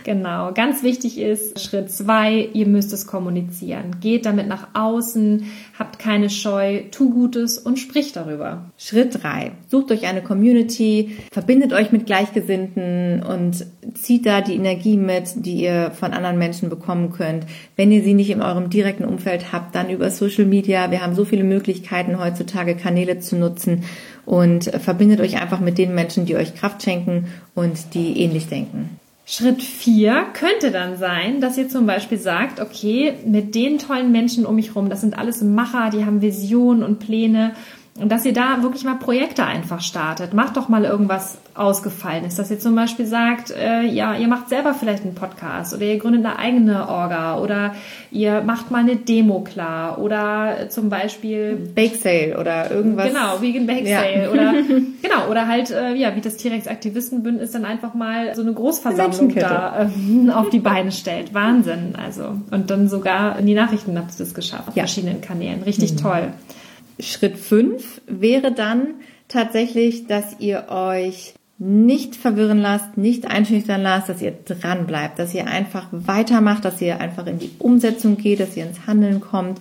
Genau, 0.03 0.53
ganz 0.53 0.83
wichtig 0.83 1.19
ist 1.19 1.59
Schritt 1.59 1.91
zwei, 1.91 2.49
ihr 2.53 2.67
müsst 2.67 2.93
es 2.93 3.07
kommunizieren. 3.07 3.97
Geht 3.99 4.25
damit 4.25 4.47
nach 4.47 4.69
außen, 4.73 5.45
habt 5.77 5.99
keine 5.99 6.29
Scheu, 6.29 6.83
tu 6.91 7.11
Gutes 7.11 7.57
und 7.57 7.77
spricht 7.77 8.15
darüber. 8.15 8.65
Schritt 8.77 9.21
drei, 9.21 9.51
sucht 9.67 9.91
euch 9.91 10.07
eine 10.07 10.21
Community, 10.21 11.17
verbindet 11.31 11.73
euch 11.73 11.91
mit 11.91 12.05
Gleichgesinnten 12.05 13.23
und 13.23 13.65
zieht 13.93 14.25
da 14.25 14.41
die 14.41 14.55
Energie 14.55 14.97
mit, 14.97 15.45
die 15.45 15.61
ihr 15.63 15.91
von 15.91 16.13
anderen 16.13 16.37
Menschen 16.37 16.69
bekommen 16.69 17.11
könnt. 17.11 17.45
Wenn 17.75 17.91
ihr 17.91 18.03
sie 18.03 18.13
nicht 18.13 18.29
in 18.29 18.41
eurem 18.41 18.69
direkten 18.69 19.05
Umfeld 19.05 19.51
habt, 19.51 19.75
dann 19.75 19.89
über 19.89 20.09
Social 20.09 20.45
Media. 20.45 20.91
Wir 20.91 21.01
haben 21.01 21.15
so 21.15 21.25
viele 21.25 21.43
Möglichkeiten 21.43 22.19
heutzutage, 22.19 22.75
Kanäle 22.75 23.19
zu 23.19 23.35
nutzen 23.35 23.83
und 24.25 24.65
verbindet 24.65 25.19
euch 25.21 25.41
einfach 25.41 25.59
mit 25.59 25.77
den 25.77 25.95
Menschen, 25.95 26.25
die 26.25 26.35
euch 26.35 26.55
Kraft 26.55 26.83
schenken 26.83 27.27
und 27.55 27.93
die 27.93 28.21
ähnlich 28.21 28.47
denken. 28.47 28.98
Schritt 29.31 29.61
vier 29.61 30.25
könnte 30.33 30.71
dann 30.71 30.97
sein, 30.97 31.39
dass 31.39 31.55
ihr 31.55 31.69
zum 31.69 31.85
Beispiel 31.85 32.17
sagt, 32.17 32.59
okay, 32.59 33.13
mit 33.25 33.53
den 33.53 33.77
tollen 33.77 34.11
Menschen 34.11 34.43
um 34.43 34.55
mich 34.55 34.75
rum, 34.75 34.89
das 34.89 35.01
sind 35.01 35.15
alles 35.15 35.43
Macher, 35.43 35.91
die 35.91 36.03
haben 36.03 36.23
Visionen 36.23 36.81
und 36.81 36.97
Pläne 36.97 37.53
und 37.99 38.09
dass 38.09 38.25
ihr 38.25 38.33
da 38.33 38.61
wirklich 38.61 38.83
mal 38.83 38.95
Projekte 38.95 39.45
einfach 39.45 39.81
startet. 39.81 40.33
Macht 40.33 40.57
doch 40.57 40.69
mal 40.69 40.85
irgendwas 40.85 41.37
Ausgefallenes. 41.59 42.35
Dass 42.35 42.49
ihr 42.49 42.59
zum 42.59 42.73
Beispiel 42.75 43.05
sagt, 43.05 43.51
äh, 43.51 43.83
ja, 43.83 44.15
ihr 44.15 44.27
macht 44.27 44.47
selber 44.47 44.73
vielleicht 44.73 45.03
einen 45.03 45.15
Podcast 45.15 45.73
oder 45.73 45.83
ihr 45.83 45.97
gründet 45.97 46.25
eine 46.25 46.39
eigene 46.39 46.87
Orga 46.87 47.37
oder 47.37 47.75
ihr 48.11 48.41
macht 48.41 48.71
mal 48.71 48.79
eine 48.79 48.95
Demo 48.95 49.41
klar 49.41 49.99
oder 49.99 50.69
zum 50.69 50.89
Beispiel 50.89 51.55
Bake 51.75 51.95
Sale 51.95 52.37
oder 52.39 52.71
irgendwas. 52.71 53.09
Genau, 53.09 53.41
Vegan 53.41 53.67
Bake 53.67 53.87
Sale 53.87 54.23
ja. 54.23 54.29
oder 54.29 54.53
genau 55.01 55.29
oder 55.29 55.47
halt 55.47 55.69
äh, 55.71 55.93
ja 55.95 56.15
wie 56.15 56.21
das 56.21 56.37
T-Rex 56.37 56.67
Aktivistenbündnis 56.67 57.51
dann 57.51 57.65
einfach 57.65 57.93
mal 57.93 58.33
so 58.35 58.41
eine 58.41 58.53
Großversammlung 58.53 59.35
da 59.35 59.89
äh, 59.89 60.31
auf 60.33 60.49
die 60.49 60.59
Beine 60.59 60.93
stellt. 60.93 61.33
Wahnsinn, 61.33 61.95
also 62.01 62.35
und 62.51 62.69
dann 62.69 62.87
sogar 62.87 63.37
in 63.37 63.45
die 63.45 63.53
Nachrichten 63.53 63.97
habt 63.97 64.11
ihr 64.11 64.19
das 64.19 64.33
geschafft 64.33 64.69
auf 64.69 64.75
ja. 64.75 64.83
verschiedenen 64.83 65.19
Kanälen. 65.19 65.63
Richtig 65.63 65.93
mhm. 65.93 65.97
toll. 65.97 66.33
Schritt 66.99 67.37
fünf 67.37 68.01
wäre 68.07 68.51
dann 68.51 68.95
tatsächlich, 69.27 70.07
dass 70.07 70.39
ihr 70.39 70.69
euch 70.69 71.33
nicht 71.57 72.15
verwirren 72.15 72.59
lasst, 72.59 72.97
nicht 72.97 73.29
einschüchtern 73.29 73.81
lasst, 73.81 74.07
dass 74.09 74.21
ihr 74.21 74.31
dran 74.31 74.87
bleibt, 74.87 75.19
dass 75.19 75.33
ihr 75.33 75.47
einfach 75.47 75.87
weitermacht, 75.91 76.63
dass 76.63 76.81
ihr 76.81 76.99
einfach 77.01 77.27
in 77.27 77.39
die 77.39 77.51
Umsetzung 77.59 78.17
geht, 78.17 78.39
dass 78.39 78.55
ihr 78.55 78.65
ins 78.65 78.87
Handeln 78.87 79.19
kommt 79.19 79.59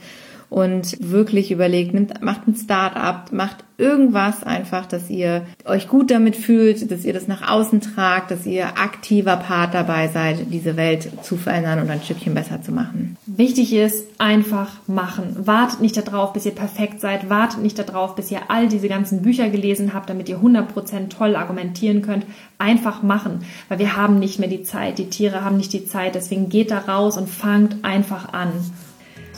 und 0.51 0.96
wirklich 1.01 1.51
überlegt, 1.51 1.94
nimmt, 1.94 2.22
macht 2.22 2.46
ein 2.46 2.55
Start-up, 2.55 3.32
macht 3.32 3.64
irgendwas 3.76 4.42
einfach, 4.42 4.86
dass 4.86 5.09
ihr 5.09 5.46
euch 5.64 5.88
gut 5.88 6.11
damit 6.11 6.34
fühlt, 6.34 6.90
dass 6.90 7.05
ihr 7.05 7.12
das 7.12 7.28
nach 7.28 7.49
außen 7.49 7.80
tragt, 7.80 8.32
dass 8.32 8.44
ihr 8.44 8.66
aktiver 8.78 9.36
Part 9.36 9.72
dabei 9.72 10.09
seid, 10.09 10.46
diese 10.51 10.76
Welt 10.76 11.09
zu 11.22 11.36
verändern 11.36 11.80
und 11.80 11.90
ein 11.90 12.03
Stückchen 12.03 12.34
besser 12.34 12.61
zu 12.61 12.72
machen. 12.72 13.16
Wichtig 13.26 13.72
ist, 13.72 14.05
einfach 14.18 14.72
machen. 14.88 15.36
Wartet 15.46 15.80
nicht 15.80 15.96
darauf, 15.96 16.32
bis 16.32 16.44
ihr 16.44 16.55
perfekt 16.55 17.01
seid. 17.01 17.30
Wartet 17.30 17.62
nicht 17.62 17.78
darauf, 17.78 18.16
bis 18.16 18.32
ihr 18.32 18.40
all 18.49 18.68
diese 18.68 18.88
ganzen 18.88 19.22
Bücher 19.22 19.49
gelesen 19.49 19.94
habt, 19.94 20.11
damit 20.11 20.28
ihr 20.28 20.40
100% 20.40 21.09
toll 21.11 21.36
argumentieren 21.36 22.03
könnt. 22.03 22.26
Einfach 22.59 23.05
machen, 23.05 23.44
weil 23.68 23.78
wir 23.78 23.96
haben 23.96 24.18
nicht 24.18 24.40
mehr 24.40 24.49
die 24.49 24.64
Zeit. 24.64 24.99
Die 24.99 25.09
Tiere 25.09 25.44
haben 25.44 25.57
nicht 25.57 25.72
die 25.72 25.86
Zeit. 25.86 26.16
Deswegen 26.16 26.49
geht 26.49 26.72
da 26.72 26.78
raus 26.78 27.16
und 27.16 27.28
fangt 27.28 27.84
einfach 27.84 28.32
an. 28.32 28.51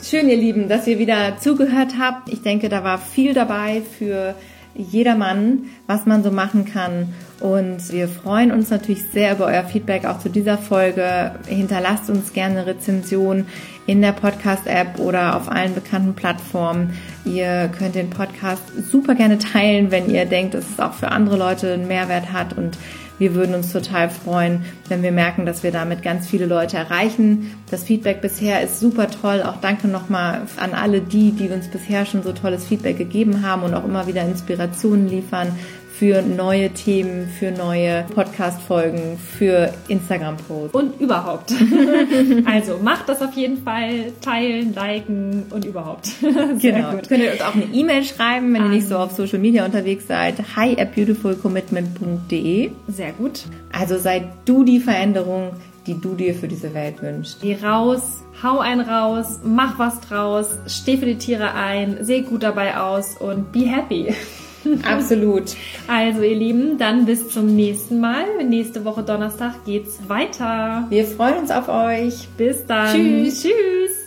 Schön, 0.03 0.29
ihr 0.29 0.37
Lieben, 0.37 0.67
dass 0.67 0.87
ihr 0.87 0.97
wieder 0.97 1.37
zugehört 1.37 1.93
habt. 1.99 2.27
Ich 2.29 2.41
denke, 2.41 2.69
da 2.69 2.83
war 2.83 2.97
viel 2.97 3.35
dabei 3.35 3.83
für 3.83 4.33
jedermann, 4.73 5.65
was 5.85 6.07
man 6.07 6.23
so 6.23 6.31
machen 6.31 6.65
kann. 6.65 7.13
Und 7.39 7.91
wir 7.91 8.07
freuen 8.07 8.51
uns 8.51 8.71
natürlich 8.71 9.03
sehr 9.13 9.33
über 9.33 9.45
euer 9.45 9.63
Feedback 9.63 10.05
auch 10.05 10.17
zu 10.17 10.29
dieser 10.29 10.57
Folge. 10.57 11.33
Hinterlasst 11.47 12.09
uns 12.09 12.33
gerne 12.33 12.65
Rezension 12.65 13.45
in 13.85 14.01
der 14.01 14.13
Podcast-App 14.13 14.99
oder 14.99 15.35
auf 15.35 15.51
allen 15.51 15.75
bekannten 15.75 16.15
Plattformen. 16.15 16.97
Ihr 17.23 17.69
könnt 17.77 17.93
den 17.93 18.09
Podcast 18.09 18.63
super 18.89 19.13
gerne 19.13 19.37
teilen, 19.37 19.91
wenn 19.91 20.09
ihr 20.09 20.25
denkt, 20.25 20.55
dass 20.55 20.65
es 20.67 20.79
auch 20.79 20.93
für 20.93 21.11
andere 21.11 21.37
Leute 21.37 21.73
einen 21.73 21.87
Mehrwert 21.87 22.33
hat 22.33 22.57
und 22.57 22.75
wir 23.21 23.35
würden 23.35 23.53
uns 23.53 23.71
total 23.71 24.09
freuen, 24.09 24.65
wenn 24.89 25.03
wir 25.03 25.11
merken, 25.11 25.45
dass 25.45 25.61
wir 25.61 25.71
damit 25.71 26.01
ganz 26.01 26.27
viele 26.27 26.47
Leute 26.47 26.77
erreichen. 26.77 27.51
Das 27.69 27.83
Feedback 27.83 28.19
bisher 28.19 28.63
ist 28.63 28.79
super 28.79 29.11
toll. 29.11 29.43
Auch 29.43 29.57
danke 29.61 29.87
nochmal 29.87 30.41
an 30.57 30.73
alle 30.73 31.01
die, 31.01 31.31
die 31.31 31.47
uns 31.49 31.67
bisher 31.67 32.07
schon 32.07 32.23
so 32.23 32.31
tolles 32.31 32.65
Feedback 32.65 32.97
gegeben 32.97 33.45
haben 33.45 33.61
und 33.61 33.75
auch 33.75 33.85
immer 33.85 34.07
wieder 34.07 34.23
Inspirationen 34.23 35.07
liefern 35.07 35.55
für 36.01 36.23
neue 36.23 36.71
Themen, 36.71 37.27
für 37.27 37.51
neue 37.51 38.05
Podcast-Folgen, 38.15 39.19
für 39.19 39.71
Instagram-Posts. 39.87 40.73
Und 40.73 40.99
überhaupt. 40.99 41.53
also 42.45 42.79
macht 42.81 43.07
das 43.07 43.21
auf 43.21 43.35
jeden 43.35 43.63
Fall, 43.63 44.11
teilen, 44.19 44.73
liken 44.73 45.43
und 45.51 45.63
überhaupt. 45.63 46.07
Sehr 46.57 46.71
genau. 46.71 46.93
Gut. 46.93 47.07
Könnt 47.07 47.21
ihr 47.21 47.33
uns 47.33 47.41
auch 47.41 47.53
eine 47.53 47.65
E-Mail 47.65 48.03
schreiben, 48.03 48.51
wenn 48.51 48.63
um, 48.63 48.71
ihr 48.71 48.77
nicht 48.77 48.87
so 48.87 48.97
auf 48.97 49.11
Social 49.11 49.37
Media 49.37 49.63
unterwegs 49.63 50.07
seid. 50.07 50.37
Hi 50.55 50.75
at 50.75 50.95
beautifulcommitment.de. 50.95 52.71
Sehr 52.87 53.11
gut. 53.11 53.43
Also 53.71 53.99
sei 53.99 54.27
du 54.45 54.63
die 54.63 54.79
Veränderung, 54.79 55.51
die 55.85 56.01
du 56.01 56.15
dir 56.15 56.33
für 56.33 56.47
diese 56.47 56.73
Welt 56.73 56.99
wünschst. 57.03 57.43
Geh 57.43 57.57
raus, 57.63 58.23
hau 58.41 58.57
einen 58.57 58.81
raus, 58.81 59.41
mach 59.43 59.77
was 59.77 60.01
draus, 60.01 60.47
steh 60.65 60.97
für 60.97 61.05
die 61.05 61.19
Tiere 61.19 61.53
ein, 61.53 61.97
seh 62.01 62.21
gut 62.21 62.41
dabei 62.41 62.79
aus 62.79 63.17
und 63.17 63.51
be 63.51 63.67
happy. 63.67 64.15
Absolut. 64.83 65.55
Also 65.87 66.21
ihr 66.21 66.35
Lieben, 66.35 66.77
dann 66.77 67.05
bis 67.05 67.29
zum 67.29 67.55
nächsten 67.55 67.99
Mal. 67.99 68.43
Nächste 68.43 68.85
Woche 68.85 69.03
Donnerstag 69.03 69.65
geht's 69.65 69.99
weiter. 70.07 70.85
Wir 70.89 71.05
freuen 71.05 71.39
uns 71.39 71.51
auf 71.51 71.67
euch. 71.67 72.27
Bis 72.37 72.65
dann. 72.65 72.95
Tschüss. 72.95 73.41
Tschüss. 73.43 74.00